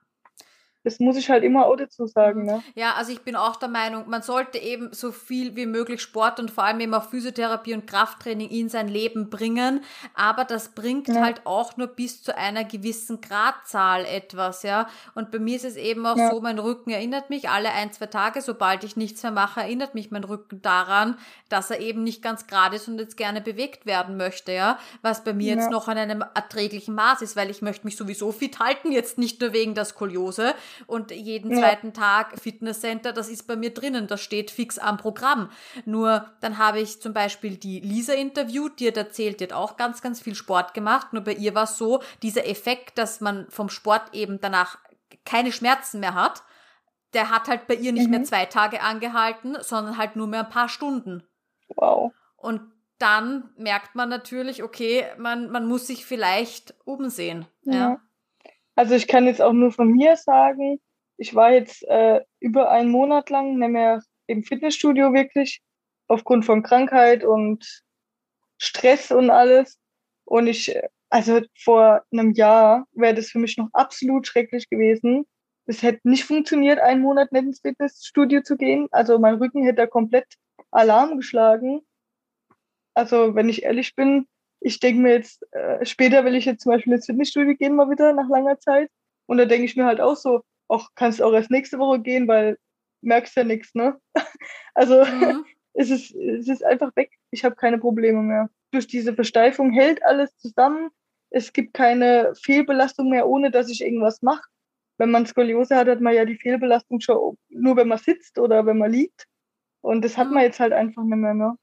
Das 0.85 1.01
muss 1.01 1.17
ich 1.17 1.29
halt 1.29 1.43
immer 1.43 1.67
auch 1.67 1.77
dazu 1.77 2.07
sagen. 2.07 2.45
Ne? 2.45 2.63
Ja, 2.75 2.95
also 2.95 3.13
ich 3.13 3.23
bin 3.23 3.35
auch 3.35 3.57
der 3.57 3.69
Meinung, 3.69 4.09
man 4.09 4.23
sollte 4.23 4.59
eben 4.59 4.93
so 4.93 5.11
viel 5.11 5.57
wie 5.57 5.67
möglich 5.67 6.01
Sport 6.01 6.39
und 6.39 6.51
vor 6.53 6.65
allem 6.65 6.79
eben 6.81 6.95
auch 6.95 7.11
Physiotherapie 7.11 7.75
und 7.75 7.87
Krafttraining 7.87 8.49
in 8.49 8.69
sein 8.69 8.87
Leben 8.87 9.29
bringen. 9.29 9.83
Aber 10.15 10.45
das 10.45 10.71
bringt 10.71 11.09
ja. 11.09 11.21
halt 11.21 11.45
auch 11.47 11.77
nur 11.77 11.89
bis 11.89 12.23
zu 12.23 12.37
einer 12.37 12.65
gewissen 12.65 13.21
Gradzahl 13.21 14.05
etwas, 14.05 14.63
ja. 14.63 14.89
Und 15.15 15.33
bei 15.33 15.41
mir 15.41 15.57
ist 15.57 15.65
es 15.65 15.77
eben 15.77 16.07
auch 16.07 16.17
ja. 16.17 16.31
so, 16.31 16.41
mein 16.41 16.61
Rücken 16.61 16.91
erinnert 16.91 17.29
mich 17.29 17.49
alle 17.49 17.73
ein, 17.73 17.93
zwei 17.93 18.07
Tage, 18.07 18.41
sobald 18.41 18.85
ich 18.85 18.97
nichts 18.97 19.23
mehr 19.25 19.33
mache, 19.33 19.61
erinnert 19.61 19.95
mich 19.95 20.13
mein 20.13 20.25
Rücken 20.25 20.63
daran, 20.63 21.19
dass 21.49 21.71
er 21.71 21.81
eben 21.81 22.05
nicht 22.05 22.23
ganz 22.23 22.47
gerade 22.47 22.77
ist 22.77 22.87
und 22.87 22.99
jetzt 23.01 23.17
gerne 23.17 23.41
bewegt 23.41 23.85
werden 23.85 24.17
möchte, 24.17 24.53
ja. 24.53 24.79
Was 25.03 25.25
bei 25.25 25.33
mir 25.33 25.55
ja. 25.55 25.61
jetzt 25.61 25.71
noch 25.71 25.89
an 25.89 25.99
einem 25.99 26.25
erträglichen 26.35 26.95
Maß 26.95 27.23
ist, 27.23 27.35
weil 27.35 27.51
ich 27.51 27.63
möchte 27.63 27.85
mich 27.85 27.97
sowieso 27.97 28.31
fit 28.31 28.61
halten, 28.61 28.93
jetzt 28.93 29.19
nicht 29.19 29.41
nur 29.41 29.53
wegen 29.53 29.75
der 29.75 29.85
Skoliose, 29.85 30.55
und 30.87 31.11
jeden 31.11 31.53
ja. 31.53 31.59
zweiten 31.59 31.93
Tag 31.93 32.39
Fitnesscenter, 32.41 33.13
das 33.13 33.29
ist 33.29 33.47
bei 33.47 33.57
mir 33.57 33.73
drinnen, 33.73 34.07
das 34.07 34.21
steht 34.21 34.51
fix 34.51 34.79
am 34.79 34.97
Programm. 34.97 35.51
Nur 35.85 36.27
dann 36.41 36.59
habe 36.59 36.81
ich 36.81 37.01
zum 37.01 37.13
Beispiel 37.13 37.57
die 37.57 37.81
Lisa 37.81 38.13
interviewt, 38.13 38.81
die 38.81 38.89
hat 38.89 38.97
erzählt, 38.97 39.41
die 39.41 39.45
hat 39.45 39.53
auch 39.53 39.77
ganz, 39.77 40.03
ganz 40.03 40.21
viel 40.21 40.35
Sport 40.35 40.75
gemacht, 40.75 41.13
nur 41.13 41.23
bei 41.23 41.35
ihr 41.35 41.55
war 41.55 41.65
es 41.65 41.77
so, 41.77 42.03
dieser 42.23 42.47
Effekt, 42.47 42.99
dass 42.99 43.21
man 43.21 43.47
vom 43.51 43.69
Sport 43.69 44.15
eben 44.15 44.41
danach 44.41 44.79
keine 45.25 45.53
Schmerzen 45.53 46.01
mehr 46.01 46.15
hat, 46.15 46.43
der 47.15 47.31
hat 47.31 47.49
halt 47.49 47.67
bei 47.67 47.75
ihr 47.75 47.93
nicht 47.93 48.07
mhm. 48.07 48.11
mehr 48.11 48.25
zwei 48.25 48.47
Tage 48.47 48.83
angehalten, 48.83 49.57
sondern 49.61 49.97
halt 49.97 50.17
nur 50.17 50.27
mehr 50.27 50.45
ein 50.45 50.51
paar 50.51 50.69
Stunden. 50.69 51.23
Wow. 51.77 52.13
Und 52.37 52.61
dann 52.99 53.51
merkt 53.57 53.95
man 53.95 54.09
natürlich, 54.09 54.63
okay, 54.63 55.07
man, 55.17 55.51
man 55.51 55.67
muss 55.67 55.87
sich 55.87 56.05
vielleicht 56.05 56.75
umsehen. 56.85 57.47
Ja. 57.63 57.75
ja. 57.75 58.01
Also 58.79 58.95
ich 58.95 59.09
kann 59.09 59.27
jetzt 59.27 59.43
auch 59.43 59.53
nur 59.53 59.73
von 59.73 59.91
mir 59.91 60.15
sagen, 60.15 60.81
ich 61.17 61.35
war 61.35 61.51
jetzt 61.51 61.83
äh, 61.89 62.21
über 62.39 62.71
einen 62.71 62.91
Monat 62.91 63.29
lang 63.29 63.59
nicht 63.59 63.71
mehr 63.71 64.01
im 64.29 64.45
Fitnessstudio 64.45 65.13
wirklich, 65.13 65.61
aufgrund 66.07 66.45
von 66.45 66.63
Krankheit 66.63 67.25
und 67.25 67.83
Stress 68.57 69.11
und 69.11 69.31
alles. 69.31 69.81
Und 70.27 70.47
ich, 70.47 70.79
also 71.11 71.41
vor 71.59 72.05
einem 72.13 72.31
Jahr 72.35 72.87
wäre 72.93 73.15
das 73.15 73.31
für 73.31 73.41
mich 73.41 73.59
noch 73.59 73.69
absolut 73.73 74.29
schrecklich 74.29 74.71
gewesen. 74.71 75.27
Es 75.67 75.83
hätte 75.83 76.09
nicht 76.09 76.23
funktioniert, 76.23 76.79
einen 76.79 77.03
Monat 77.03 77.33
nicht 77.33 77.47
ins 77.47 77.61
Fitnessstudio 77.61 78.43
zu 78.43 78.57
gehen. 78.57 78.87
Also 78.93 79.19
mein 79.19 79.39
Rücken 79.39 79.65
hätte 79.65 79.89
komplett 79.89 80.33
Alarm 80.71 81.17
geschlagen. 81.17 81.81
Also 82.95 83.35
wenn 83.35 83.49
ich 83.49 83.65
ehrlich 83.65 83.97
bin, 83.97 84.29
ich 84.61 84.81
denke 84.81 85.01
mir 85.01 85.13
jetzt, 85.13 85.43
äh, 85.53 85.85
später 85.85 86.25
will 86.25 86.35
ich 86.35 86.45
jetzt 86.45 86.63
zum 86.63 86.73
Beispiel 86.73 86.93
ins 86.93 87.07
Fitnessstudio 87.07 87.55
gehen, 87.55 87.77
mal 87.77 87.91
wieder 87.91 88.13
nach 88.13 88.29
langer 88.29 88.59
Zeit. 88.59 88.91
Und 89.27 89.39
da 89.39 89.45
denke 89.45 89.65
ich 89.65 89.77
mir 89.77 89.85
halt 89.85 90.01
auch 90.01 90.17
so, 90.17 90.43
auch 90.69 90.91
kannst 90.95 91.21
du 91.21 91.25
auch 91.25 91.33
erst 91.33 91.51
nächste 91.51 91.79
Woche 91.79 92.01
gehen, 92.01 92.29
weil 92.29 92.59
merkst 93.03 93.37
ja 93.37 93.45
nichts, 93.45 93.75
ne? 93.75 93.99
Also 94.75 95.05
mhm. 95.05 95.45
es, 95.75 95.91
ist, 95.91 96.15
es 96.15 96.49
ist 96.49 96.65
einfach 96.65 96.95
weg. 96.97 97.11
Ich 97.31 97.45
habe 97.45 97.57
keine 97.57 97.79
Probleme 97.79 98.23
mehr. 98.23 98.49
Durch 98.71 98.87
diese 98.87 99.15
Versteifung 99.15 99.73
hält 99.73 100.05
alles 100.05 100.37
zusammen. 100.37 100.91
Es 101.31 101.53
gibt 101.53 101.75
keine 101.75 102.33
Fehlbelastung 102.41 103.11
mehr, 103.11 103.29
ohne 103.29 103.51
dass 103.51 103.69
ich 103.69 103.83
irgendwas 103.83 104.23
mache. 104.23 104.47
Wenn 104.99 105.11
man 105.11 105.27
Skoliose 105.27 105.77
hat, 105.77 105.89
hat 105.89 106.01
man 106.01 106.15
ja 106.15 106.25
die 106.25 106.37
Fehlbelastung 106.37 107.01
schon 107.01 107.37
nur, 107.49 107.77
wenn 107.77 107.89
man 107.89 107.99
sitzt 107.99 108.39
oder 108.39 108.67
wenn 108.67 108.79
man 108.79 108.93
liegt. 108.93 109.27
Und 109.81 110.05
das 110.05 110.17
hat 110.17 110.29
man 110.29 110.39
mhm. 110.39 110.47
jetzt 110.47 110.61
halt 110.61 110.73
einfach 110.73 111.05
nicht 111.05 111.17
mehr, 111.17 111.35
ne? 111.35 111.57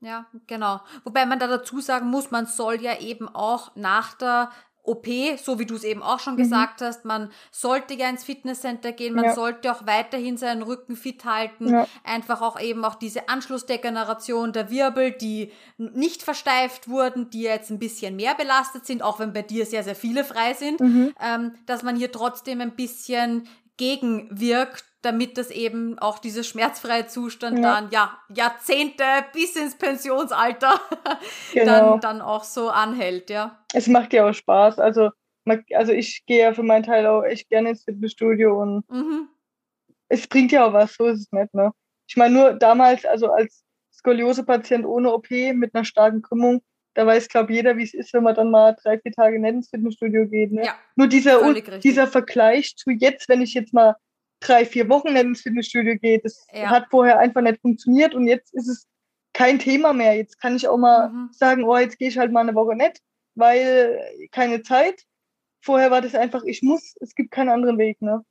Ja, 0.00 0.26
genau. 0.46 0.80
Wobei 1.04 1.26
man 1.26 1.38
da 1.38 1.46
dazu 1.46 1.80
sagen 1.80 2.08
muss, 2.08 2.30
man 2.30 2.46
soll 2.46 2.82
ja 2.82 3.00
eben 3.00 3.28
auch 3.28 3.74
nach 3.76 4.14
der 4.14 4.50
OP, 4.86 5.06
so 5.42 5.58
wie 5.58 5.66
du 5.66 5.74
es 5.74 5.84
eben 5.84 6.02
auch 6.02 6.20
schon 6.20 6.34
mhm. 6.34 6.38
gesagt 6.38 6.80
hast, 6.80 7.04
man 7.04 7.30
sollte 7.50 7.94
ja 7.94 8.08
ins 8.08 8.24
Fitnesscenter 8.24 8.92
gehen, 8.92 9.14
man 9.14 9.24
ja. 9.24 9.34
sollte 9.34 9.72
auch 9.72 9.86
weiterhin 9.86 10.36
seinen 10.36 10.62
Rücken 10.62 10.96
fit 10.96 11.24
halten, 11.24 11.68
ja. 11.68 11.86
einfach 12.04 12.40
auch 12.40 12.60
eben 12.60 12.84
auch 12.84 12.94
diese 12.94 13.28
Anschlussdegeneration 13.28 14.52
der 14.52 14.70
Wirbel, 14.70 15.10
die 15.10 15.52
nicht 15.76 16.22
versteift 16.22 16.88
wurden, 16.88 17.30
die 17.30 17.42
jetzt 17.42 17.70
ein 17.70 17.78
bisschen 17.78 18.16
mehr 18.16 18.34
belastet 18.34 18.86
sind, 18.86 19.02
auch 19.02 19.18
wenn 19.18 19.32
bei 19.32 19.42
dir 19.42 19.66
sehr, 19.66 19.82
sehr 19.82 19.96
viele 19.96 20.24
frei 20.24 20.54
sind, 20.54 20.80
mhm. 20.80 21.14
ähm, 21.20 21.54
dass 21.66 21.82
man 21.82 21.96
hier 21.96 22.12
trotzdem 22.12 22.60
ein 22.60 22.76
bisschen 22.76 23.48
gegenwirkt 23.76 24.84
damit 25.06 25.38
das 25.38 25.50
eben 25.52 25.98
auch 26.00 26.18
dieser 26.18 26.42
schmerzfreie 26.42 27.06
Zustand 27.06 27.60
ja. 27.60 27.74
dann 27.80 27.90
ja 27.90 28.18
Jahrzehnte 28.34 29.04
bis 29.32 29.54
ins 29.54 29.76
Pensionsalter 29.76 30.80
genau. 31.52 31.92
dann, 31.92 32.00
dann 32.00 32.20
auch 32.20 32.42
so 32.42 32.68
anhält, 32.68 33.30
ja. 33.30 33.64
Es 33.72 33.86
macht 33.86 34.12
ja 34.12 34.28
auch 34.28 34.34
Spaß. 34.34 34.80
Also, 34.80 35.10
also 35.72 35.92
ich 35.92 36.24
gehe 36.26 36.40
ja 36.40 36.52
für 36.52 36.64
meinen 36.64 36.82
Teil 36.82 37.06
auch 37.06 37.22
echt 37.22 37.48
gerne 37.48 37.70
ins 37.70 37.84
Fitnessstudio 37.84 38.60
und 38.60 38.90
mhm. 38.90 39.28
es 40.08 40.26
bringt 40.26 40.50
ja 40.50 40.66
auch 40.66 40.72
was, 40.72 40.94
so 40.94 41.06
ist 41.06 41.20
es 41.20 41.32
nicht, 41.32 41.54
ne? 41.54 41.70
Ich 42.08 42.16
meine, 42.16 42.34
nur 42.34 42.52
damals, 42.54 43.04
also 43.04 43.30
als 43.30 43.64
Skoliose-Patient 43.92 44.84
ohne 44.84 45.12
OP 45.12 45.30
mit 45.30 45.74
einer 45.74 45.84
starken 45.84 46.22
Krümmung, 46.22 46.62
da 46.94 47.06
weiß, 47.06 47.28
glaube 47.28 47.52
jeder, 47.52 47.76
wie 47.76 47.82
es 47.84 47.94
ist, 47.94 48.12
wenn 48.12 48.22
man 48.22 48.34
dann 48.34 48.50
mal 48.50 48.76
drei, 48.82 48.98
vier 48.98 49.12
Tage 49.12 49.38
nicht 49.38 49.52
ins 49.52 49.70
Fitnessstudio 49.70 50.26
geht. 50.26 50.52
Ne? 50.52 50.64
Ja, 50.64 50.74
Nur 50.96 51.08
dieser, 51.08 51.52
dieser 51.78 52.06
Vergleich 52.06 52.74
zu 52.76 52.90
jetzt, 52.90 53.28
wenn 53.28 53.42
ich 53.42 53.54
jetzt 53.54 53.74
mal 53.74 53.96
drei, 54.40 54.64
vier 54.64 54.88
Wochen 54.88 55.08
ins 55.08 55.42
Fitnessstudio 55.42 55.96
gehe. 55.96 56.20
Das 56.20 56.46
ja. 56.52 56.70
hat 56.70 56.86
vorher 56.90 57.18
einfach 57.18 57.40
nicht 57.40 57.60
funktioniert 57.60 58.14
und 58.14 58.26
jetzt 58.26 58.52
ist 58.54 58.68
es 58.68 58.86
kein 59.32 59.58
Thema 59.58 59.92
mehr. 59.92 60.16
Jetzt 60.16 60.40
kann 60.40 60.56
ich 60.56 60.66
auch 60.66 60.78
mal 60.78 61.10
mhm. 61.10 61.28
sagen, 61.32 61.64
oh, 61.64 61.76
jetzt 61.76 61.98
gehe 61.98 62.08
ich 62.08 62.18
halt 62.18 62.32
mal 62.32 62.40
eine 62.40 62.54
Woche 62.54 62.74
nicht, 62.74 63.02
weil 63.34 64.00
keine 64.32 64.62
Zeit. 64.62 65.02
Vorher 65.60 65.90
war 65.90 66.00
das 66.00 66.14
einfach, 66.14 66.42
ich 66.44 66.62
muss, 66.62 66.94
es 67.00 67.14
gibt 67.14 67.32
keinen 67.32 67.48
anderen 67.48 67.78
Weg, 67.78 68.00
ne? 68.00 68.24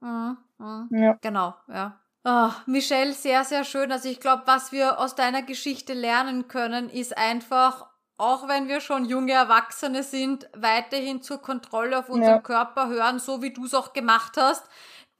Mhm. 0.00 0.36
Mhm. 0.58 0.88
Ja. 0.90 1.18
Genau, 1.20 1.54
ja. 1.68 1.98
Oh, 2.24 2.50
Michelle, 2.66 3.12
sehr, 3.12 3.44
sehr 3.44 3.64
schön. 3.64 3.90
Also 3.90 4.08
ich 4.08 4.20
glaube, 4.20 4.42
was 4.46 4.70
wir 4.72 5.00
aus 5.00 5.14
deiner 5.14 5.42
Geschichte 5.42 5.92
lernen 5.92 6.46
können, 6.46 6.88
ist 6.88 7.16
einfach, 7.16 7.86
auch 8.16 8.46
wenn 8.46 8.68
wir 8.68 8.80
schon 8.80 9.06
junge 9.06 9.32
Erwachsene 9.32 10.04
sind, 10.04 10.48
weiterhin 10.54 11.22
zur 11.22 11.42
Kontrolle 11.42 11.98
auf 11.98 12.08
unseren 12.08 12.36
ja. 12.36 12.40
Körper 12.40 12.88
hören, 12.88 13.18
so 13.18 13.42
wie 13.42 13.52
du 13.52 13.64
es 13.64 13.74
auch 13.74 13.92
gemacht 13.92 14.36
hast 14.36 14.64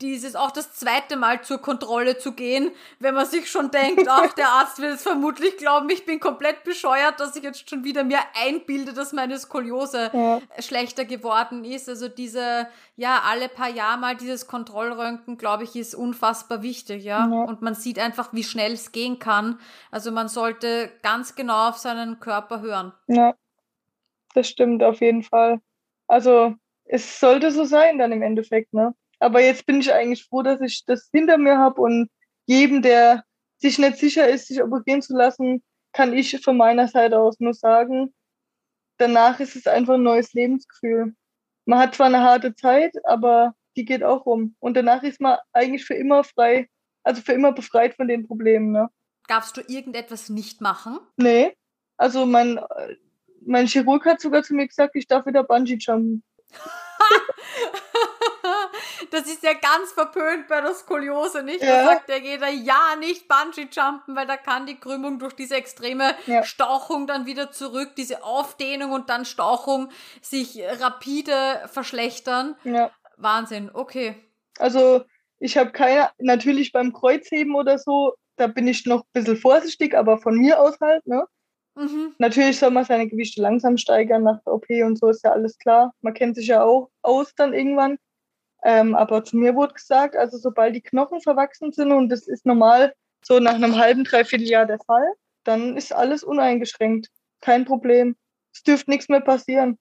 dieses 0.03 0.35
auch 0.35 0.51
das 0.51 0.73
zweite 0.75 1.17
Mal 1.17 1.43
zur 1.43 1.59
Kontrolle 1.59 2.19
zu 2.19 2.33
gehen, 2.33 2.73
wenn 2.99 3.15
man 3.15 3.27
sich 3.27 3.51
schon 3.51 3.71
denkt, 3.71 4.07
ach, 4.09 4.33
der 4.35 4.49
Arzt 4.59 4.81
will 4.81 4.91
es 4.91 5.03
vermutlich 5.03 5.57
glauben, 5.57 5.89
ich 5.91 6.05
bin 6.05 6.21
komplett 6.21 6.65
bescheuert, 6.65 7.21
dass 7.21 7.37
ich 7.37 7.43
jetzt 7.43 7.71
schon 7.71 7.85
wieder 7.85 8.05
mir 8.05 8.19
einbilde, 8.35 8.93
dass 8.93 9.13
meine 9.13 9.39
Skoliose 9.39 10.11
ja. 10.13 10.41
schlechter 10.59 11.05
geworden 11.05 11.65
ist. 11.65 11.89
Also 11.89 12.09
diese, 12.09 12.67
ja, 12.97 13.23
alle 13.25 13.49
paar 13.49 13.71
Jahre 13.71 13.99
mal 13.99 14.17
dieses 14.17 14.47
Kontrollröntgen, 14.47 15.39
glaube 15.39 15.65
ich, 15.65 15.77
ist 15.77 15.95
unfassbar 15.95 16.63
wichtig, 16.63 17.05
ja? 17.05 17.29
ja. 17.29 17.45
Und 17.45 17.63
man 17.63 17.75
sieht 17.75 17.99
einfach, 17.99 18.33
wie 18.33 18.45
schnell 18.45 18.73
es 18.73 18.93
gehen 18.93 19.19
kann. 19.19 19.59
Also 19.91 20.11
man 20.11 20.29
sollte 20.29 20.91
ganz 21.03 21.35
genau 21.35 21.69
auf 21.69 21.79
seinen 21.79 22.21
Körper 22.21 22.61
hören. 22.61 22.93
Ja, 23.07 23.35
das 24.35 24.49
stimmt 24.49 24.83
auf 24.83 25.01
jeden 25.01 25.23
Fall. 25.23 25.61
Also 26.09 26.55
es 26.85 27.21
sollte 27.21 27.51
so 27.53 27.65
sein 27.65 27.99
dann 27.99 28.13
im 28.13 28.23
Endeffekt, 28.23 28.75
ne? 28.75 28.95
Aber 29.23 29.41
jetzt 29.41 29.67
bin 29.67 29.81
ich 29.81 29.93
eigentlich 29.93 30.25
froh, 30.25 30.43
dass 30.43 30.61
ich 30.61 30.85
das 30.85 31.09
hinter 31.13 31.39
mir 31.39 31.57
habe 31.57 31.81
und 31.81 32.11
jedem, 32.47 32.83
der 32.83 33.23
sich 33.59 33.79
nicht 33.79 33.99
sicher 33.99 34.29
ist, 34.29 34.49
sich 34.49 34.61
operieren 34.61 35.01
zu 35.01 35.17
lassen, 35.17 35.63
kann 35.93 36.13
ich 36.13 36.43
von 36.43 36.57
meiner 36.57 36.89
Seite 36.89 37.21
aus 37.21 37.39
nur 37.39 37.55
sagen, 37.55 38.13
danach 38.99 39.39
ist 39.39 39.55
es 39.55 39.69
einfach 39.69 39.95
ein 39.95 40.03
neues 40.03 40.33
Lebensgefühl. 40.33 41.15
Man 41.67 41.79
hat 41.79 41.95
zwar 41.95 42.07
eine 42.07 42.23
harte 42.23 42.57
Zeit, 42.57 42.95
aber 43.05 43.55
die 43.77 43.85
geht 43.85 44.03
auch 44.03 44.27
rum. 44.27 44.57
Und 44.59 44.75
danach 44.77 45.05
ist 45.05 45.21
man 45.21 45.39
eigentlich 45.53 45.85
für 45.85 45.95
immer 45.95 46.25
frei, 46.25 46.69
also 47.05 47.23
für 47.23 47.33
immer 47.33 47.53
befreit 47.53 47.95
von 47.95 48.09
den 48.09 48.27
Problemen. 48.27 48.73
Ne? 48.73 48.89
Darfst 49.29 49.57
du 49.57 49.61
irgendetwas 49.69 50.31
nicht 50.31 50.61
machen? 50.61 50.99
Nee. 51.17 51.57
Also 51.97 52.27
mein, 52.27 52.59
mein 53.47 53.69
Chirurg 53.69 54.05
hat 54.05 54.21
sogar 54.21 54.43
zu 54.43 54.55
mir 54.55 54.67
gesagt, 54.67 54.97
ich 54.97 55.07
darf 55.07 55.27
wieder 55.27 55.45
Bungee 55.45 55.79
jumpen. 55.79 56.25
das 59.11 59.27
ist 59.27 59.43
ja 59.43 59.53
ganz 59.53 59.93
verpönt 59.93 60.49
bei 60.49 60.61
der 60.61 60.75
Skoliose, 60.75 61.43
nicht? 61.43 61.63
Ja. 61.63 61.79
Da 61.79 61.85
sagt 61.85 62.09
ja 62.09 62.17
jeder, 62.17 62.49
ja, 62.49 62.97
nicht 62.99 63.29
Bungee-Jumpen, 63.29 64.15
weil 64.17 64.27
da 64.27 64.37
kann 64.37 64.67
die 64.67 64.79
Krümmung 64.79 65.19
durch 65.19 65.35
diese 65.35 65.57
extreme 65.57 66.15
ja. 66.27 66.45
Stauchung 66.45 67.07
dann 67.07 67.27
wieder 67.27 67.51
zurück, 67.51 67.91
diese 67.97 68.25
Aufdehnung 68.25 68.93
und 68.93 69.11
dann 69.11 69.25
Stauchung 69.25 69.91
sich 70.21 70.61
rapide 70.81 71.63
verschlechtern. 71.67 72.57
Ja. 72.65 72.91
Wahnsinn, 73.17 73.71
okay. 73.73 74.15
Also 74.59 75.05
ich 75.39 75.57
habe 75.57 75.73
keine, 75.73 76.11
natürlich 76.19 76.73
beim 76.73 76.93
Kreuzheben 76.93 77.55
oder 77.55 77.79
so, 77.79 78.15
da 78.37 78.47
bin 78.47 78.67
ich 78.67 78.87
noch 78.87 79.01
ein 79.01 79.11
bisschen 79.13 79.37
vorsichtig, 79.37 79.95
aber 79.97 80.19
von 80.19 80.37
mir 80.37 80.61
aus 80.61 80.79
halt, 80.81 81.07
ne? 81.07 81.25
Mhm. 81.75 82.15
Natürlich 82.19 82.59
soll 82.59 82.71
man 82.71 82.85
seine 82.85 83.09
Gewichte 83.09 83.41
langsam 83.41 83.79
steigern 83.79 84.25
nach 84.25 84.41
der 84.45 84.53
OP 84.53 84.67
und 84.85 84.99
so 84.99 85.09
ist 85.09 85.25
ja 85.25 85.33
alles 85.33 85.59
klar. 85.59 85.95
Man 86.03 86.15
kennt 86.15 86.37
sich 86.37 86.49
ja 86.49 86.63
auch 86.63 86.91
aus 87.03 87.35
dann 87.35 87.55
irgendwann. 87.55 87.99
Ähm, 88.65 88.95
aber 88.95 89.25
zu 89.25 89.37
mir 89.37 89.55
wurde 89.55 89.75
gesagt, 89.75 90.17
also 90.17 90.39
sobald 90.39 90.75
die 90.75 90.83
Knochen 90.83 91.21
verwachsen 91.21 91.73
sind 91.73 91.93
und 91.93 92.09
das 92.09 92.29
ist 92.29 92.47
normal 92.47 92.95
so 93.25 93.39
nach 93.39 93.55
einem 93.55 93.77
halben, 93.77 94.05
dreiviertel 94.05 94.49
Jahr 94.49 94.67
der 94.67 94.79
Fall, 94.79 95.15
dann 95.45 95.77
ist 95.77 95.93
alles 95.93 96.23
uneingeschränkt. 96.23 97.09
Kein 97.41 97.65
Problem. 97.65 98.17
Es 98.55 98.63
dürfte 98.63 98.91
nichts 98.91 99.09
mehr 99.09 99.21
passieren. 99.21 99.79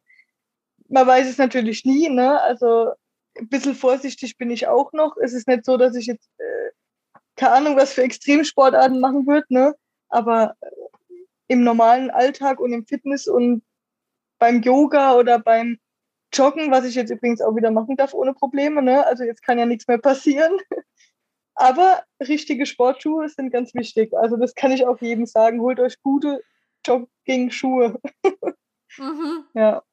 Man 0.88 1.08
weiß 1.08 1.30
es 1.30 1.38
natürlich 1.38 1.86
nie, 1.86 2.10
ne? 2.10 2.42
Also 2.42 2.92
ein 3.38 3.50
bisschen 3.50 3.76
vorsichtig 3.76 4.38
bin 4.38 4.50
ich 4.50 4.68
auch 4.68 4.94
noch. 4.94 5.16
Es 5.18 5.34
ist 5.34 5.48
nicht 5.48 5.66
so, 5.66 5.78
dass 5.78 5.96
ich 5.96 6.08
jetzt 6.08 6.30
äh, 6.38 6.72
keine 7.36 7.54
Ahnung, 7.54 7.76
was 7.76 7.94
für 7.94 8.04
Extremsportarten 8.04 9.00
machen 9.00 9.26
würde, 9.26 9.48
ne? 9.50 9.76
Aber 10.10 10.56
äh, 10.62 10.68
im 11.48 11.64
normalen 11.64 12.10
Alltag 12.10 12.60
und 12.60 12.74
im 12.74 12.86
Fitness 12.86 13.28
und 13.28 13.64
beim 14.40 14.62
Yoga 14.62 15.16
oder 15.16 15.40
beim 15.40 15.78
Joggen, 16.34 16.72
was 16.72 16.86
ich 16.86 16.96
jetzt 16.96 17.12
übrigens 17.12 17.42
auch 17.42 17.56
wieder 17.56 17.72
machen 17.72 17.98
darf 17.98 18.14
ohne 18.14 18.34
Probleme. 18.34 18.82
Ne? 18.82 19.06
Also 19.06 19.24
jetzt 19.24 19.44
kann 19.44 19.60
ja 19.60 19.66
nichts 19.66 19.88
mehr 19.88 19.98
passieren. 19.98 20.58
Aber 21.56 22.04
richtige 22.20 22.66
Sportschuhe 22.66 23.28
sind 23.30 23.52
ganz 23.52 23.74
wichtig. 23.76 24.14
Also 24.14 24.38
das 24.38 24.56
kann 24.56 24.72
ich 24.72 24.86
auch 24.86 25.00
jedem 25.02 25.26
sagen. 25.26 25.62
Holt 25.62 25.80
euch 25.80 26.02
gute 26.02 26.42
Jogging-Schuhe. 26.86 28.00
mhm. 28.98 29.46
Ja. 29.54 29.84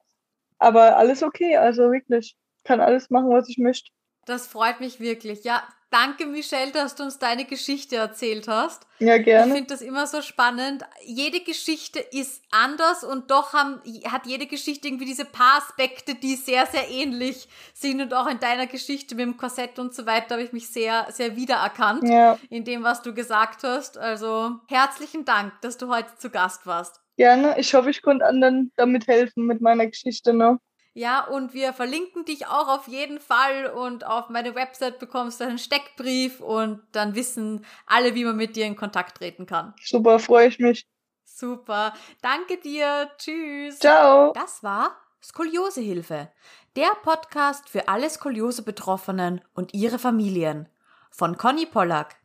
Aber 0.58 0.96
alles 0.96 1.22
okay. 1.22 1.56
Also 1.56 1.90
wirklich. 1.90 2.36
Kann 2.64 2.80
alles 2.80 3.10
machen, 3.10 3.30
was 3.30 3.48
ich 3.48 3.58
möchte. 3.58 3.90
Das 4.24 4.46
freut 4.46 4.80
mich 4.80 5.00
wirklich. 5.00 5.44
Ja, 5.44 5.66
Danke, 5.90 6.26
Michelle, 6.26 6.70
dass 6.70 6.96
du 6.96 7.04
uns 7.04 7.18
deine 7.18 7.46
Geschichte 7.46 7.96
erzählt 7.96 8.46
hast. 8.46 8.86
Ja, 8.98 9.16
gerne. 9.16 9.46
Ich 9.46 9.54
finde 9.54 9.70
das 9.72 9.80
immer 9.80 10.06
so 10.06 10.20
spannend. 10.20 10.84
Jede 11.02 11.40
Geschichte 11.40 11.98
ist 11.98 12.42
anders 12.50 13.04
und 13.04 13.30
doch 13.30 13.54
haben, 13.54 13.80
hat 14.10 14.26
jede 14.26 14.46
Geschichte 14.46 14.88
irgendwie 14.88 15.06
diese 15.06 15.24
paar 15.24 15.58
Aspekte, 15.58 16.14
die 16.14 16.34
sehr, 16.34 16.66
sehr 16.66 16.90
ähnlich 16.90 17.48
sind. 17.72 18.02
Und 18.02 18.12
auch 18.12 18.28
in 18.28 18.38
deiner 18.38 18.66
Geschichte 18.66 19.14
mit 19.14 19.24
dem 19.24 19.36
Korsett 19.38 19.78
und 19.78 19.94
so 19.94 20.04
weiter 20.04 20.34
habe 20.34 20.42
ich 20.42 20.52
mich 20.52 20.68
sehr, 20.68 21.06
sehr 21.10 21.36
wiedererkannt 21.36 22.06
ja. 22.06 22.38
in 22.50 22.64
dem, 22.64 22.82
was 22.82 23.00
du 23.00 23.14
gesagt 23.14 23.62
hast. 23.62 23.96
Also 23.96 24.56
herzlichen 24.68 25.24
Dank, 25.24 25.54
dass 25.62 25.78
du 25.78 25.88
heute 25.88 26.10
zu 26.18 26.28
Gast 26.28 26.66
warst. 26.66 27.00
Gerne. 27.16 27.58
Ich 27.58 27.72
hoffe, 27.72 27.88
ich 27.88 28.02
konnte 28.02 28.26
anderen 28.26 28.72
damit 28.76 29.06
helfen 29.06 29.46
mit 29.46 29.62
meiner 29.62 29.86
Geschichte. 29.86 30.34
Ne? 30.34 30.58
Ja, 30.98 31.24
und 31.24 31.54
wir 31.54 31.72
verlinken 31.72 32.24
dich 32.24 32.48
auch 32.48 32.66
auf 32.66 32.88
jeden 32.88 33.20
Fall 33.20 33.66
und 33.66 34.04
auf 34.04 34.30
meine 34.30 34.56
Website 34.56 34.98
bekommst 34.98 35.38
du 35.38 35.44
einen 35.44 35.58
Steckbrief 35.58 36.40
und 36.40 36.82
dann 36.90 37.14
wissen 37.14 37.64
alle, 37.86 38.16
wie 38.16 38.24
man 38.24 38.34
mit 38.34 38.56
dir 38.56 38.66
in 38.66 38.74
Kontakt 38.74 39.18
treten 39.18 39.46
kann. 39.46 39.74
Super, 39.80 40.18
freue 40.18 40.48
ich 40.48 40.58
mich. 40.58 40.88
Super. 41.22 41.94
Danke 42.20 42.56
dir. 42.56 43.12
Tschüss. 43.16 43.78
Ciao. 43.78 44.32
Das 44.32 44.64
war 44.64 44.96
Skoliosehilfe, 45.22 46.32
der 46.74 46.90
Podcast 47.04 47.68
für 47.68 47.86
alle 47.86 48.10
Skoliose-Betroffenen 48.10 49.40
und 49.54 49.74
ihre 49.74 50.00
Familien 50.00 50.68
von 51.12 51.38
Conny 51.38 51.66
Pollack. 51.66 52.16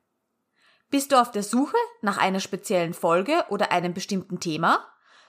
Bist 0.90 1.12
du 1.12 1.22
auf 1.22 1.30
der 1.30 1.44
Suche 1.44 1.78
nach 2.02 2.18
einer 2.18 2.40
speziellen 2.40 2.96
Folge 2.96 3.46
oder 3.50 3.72
einem 3.72 3.94
bestimmten 3.94 4.40
Thema? 4.40 4.84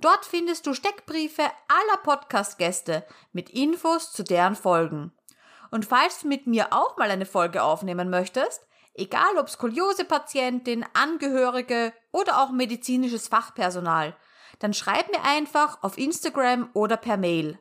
Dort 0.01 0.25
findest 0.25 0.67
du 0.67 0.75
Steckbriefe 0.75 1.43
aller 1.43 1.99
Podcast-Gäste 2.03 3.07
mit 3.33 3.51
Infos 3.51 4.13
zu 4.13 4.25
deren 4.25 4.57
Folgen. 4.57 5.13
Und 5.71 5.87
falls 5.87 6.21
du 6.21 6.29
mit 6.29 6.47
mir 6.47 6.73
auch 6.73 6.97
mal 6.97 7.11
eine 7.11 7.27
Folge 7.27 7.63
aufnehmen 7.63 8.11
möchtest, 8.11 8.67
egal 8.95 9.39
ob 9.39 9.49
Skoliose-Patientin, 9.49 10.85
Angehörige 10.93 11.93
oder 12.11 12.43
auch 12.43 12.51
medizinisches 12.51 13.29
Fachpersonal, 13.29 14.17
dann 14.59 14.75
schreib 14.75 15.11
mir 15.11 15.23
einfach 15.25 15.83
auf 15.83 15.99
Instagram 15.99 16.71
oder 16.75 16.97
per 16.97 17.17
Mail. 17.17 17.59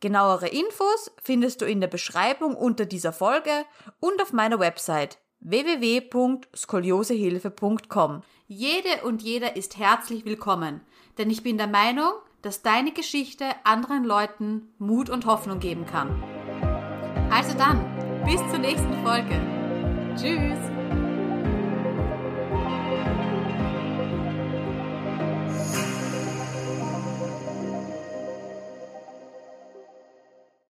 Genauere 0.00 0.48
Infos 0.48 1.10
findest 1.22 1.60
du 1.60 1.66
in 1.66 1.80
der 1.80 1.88
Beschreibung 1.88 2.56
unter 2.56 2.86
dieser 2.86 3.12
Folge 3.12 3.66
und 4.00 4.20
auf 4.22 4.32
meiner 4.32 4.58
Website 4.58 5.18
www.skoliosehilfe.com. 5.40 8.22
Jede 8.48 9.04
und 9.04 9.22
jeder 9.22 9.56
ist 9.56 9.78
herzlich 9.78 10.24
willkommen, 10.24 10.80
denn 11.18 11.30
ich 11.30 11.42
bin 11.42 11.56
der 11.56 11.68
Meinung, 11.68 12.12
dass 12.42 12.62
deine 12.62 12.92
Geschichte 12.92 13.44
anderen 13.64 14.04
Leuten 14.04 14.68
Mut 14.78 15.10
und 15.10 15.26
Hoffnung 15.26 15.58
geben 15.60 15.84
kann. 15.86 16.22
Also 17.30 17.56
dann, 17.56 17.84
bis 18.24 18.40
zur 18.50 18.58
nächsten 18.58 19.04
Folge. 19.04 19.40
Tschüss! 20.16 20.79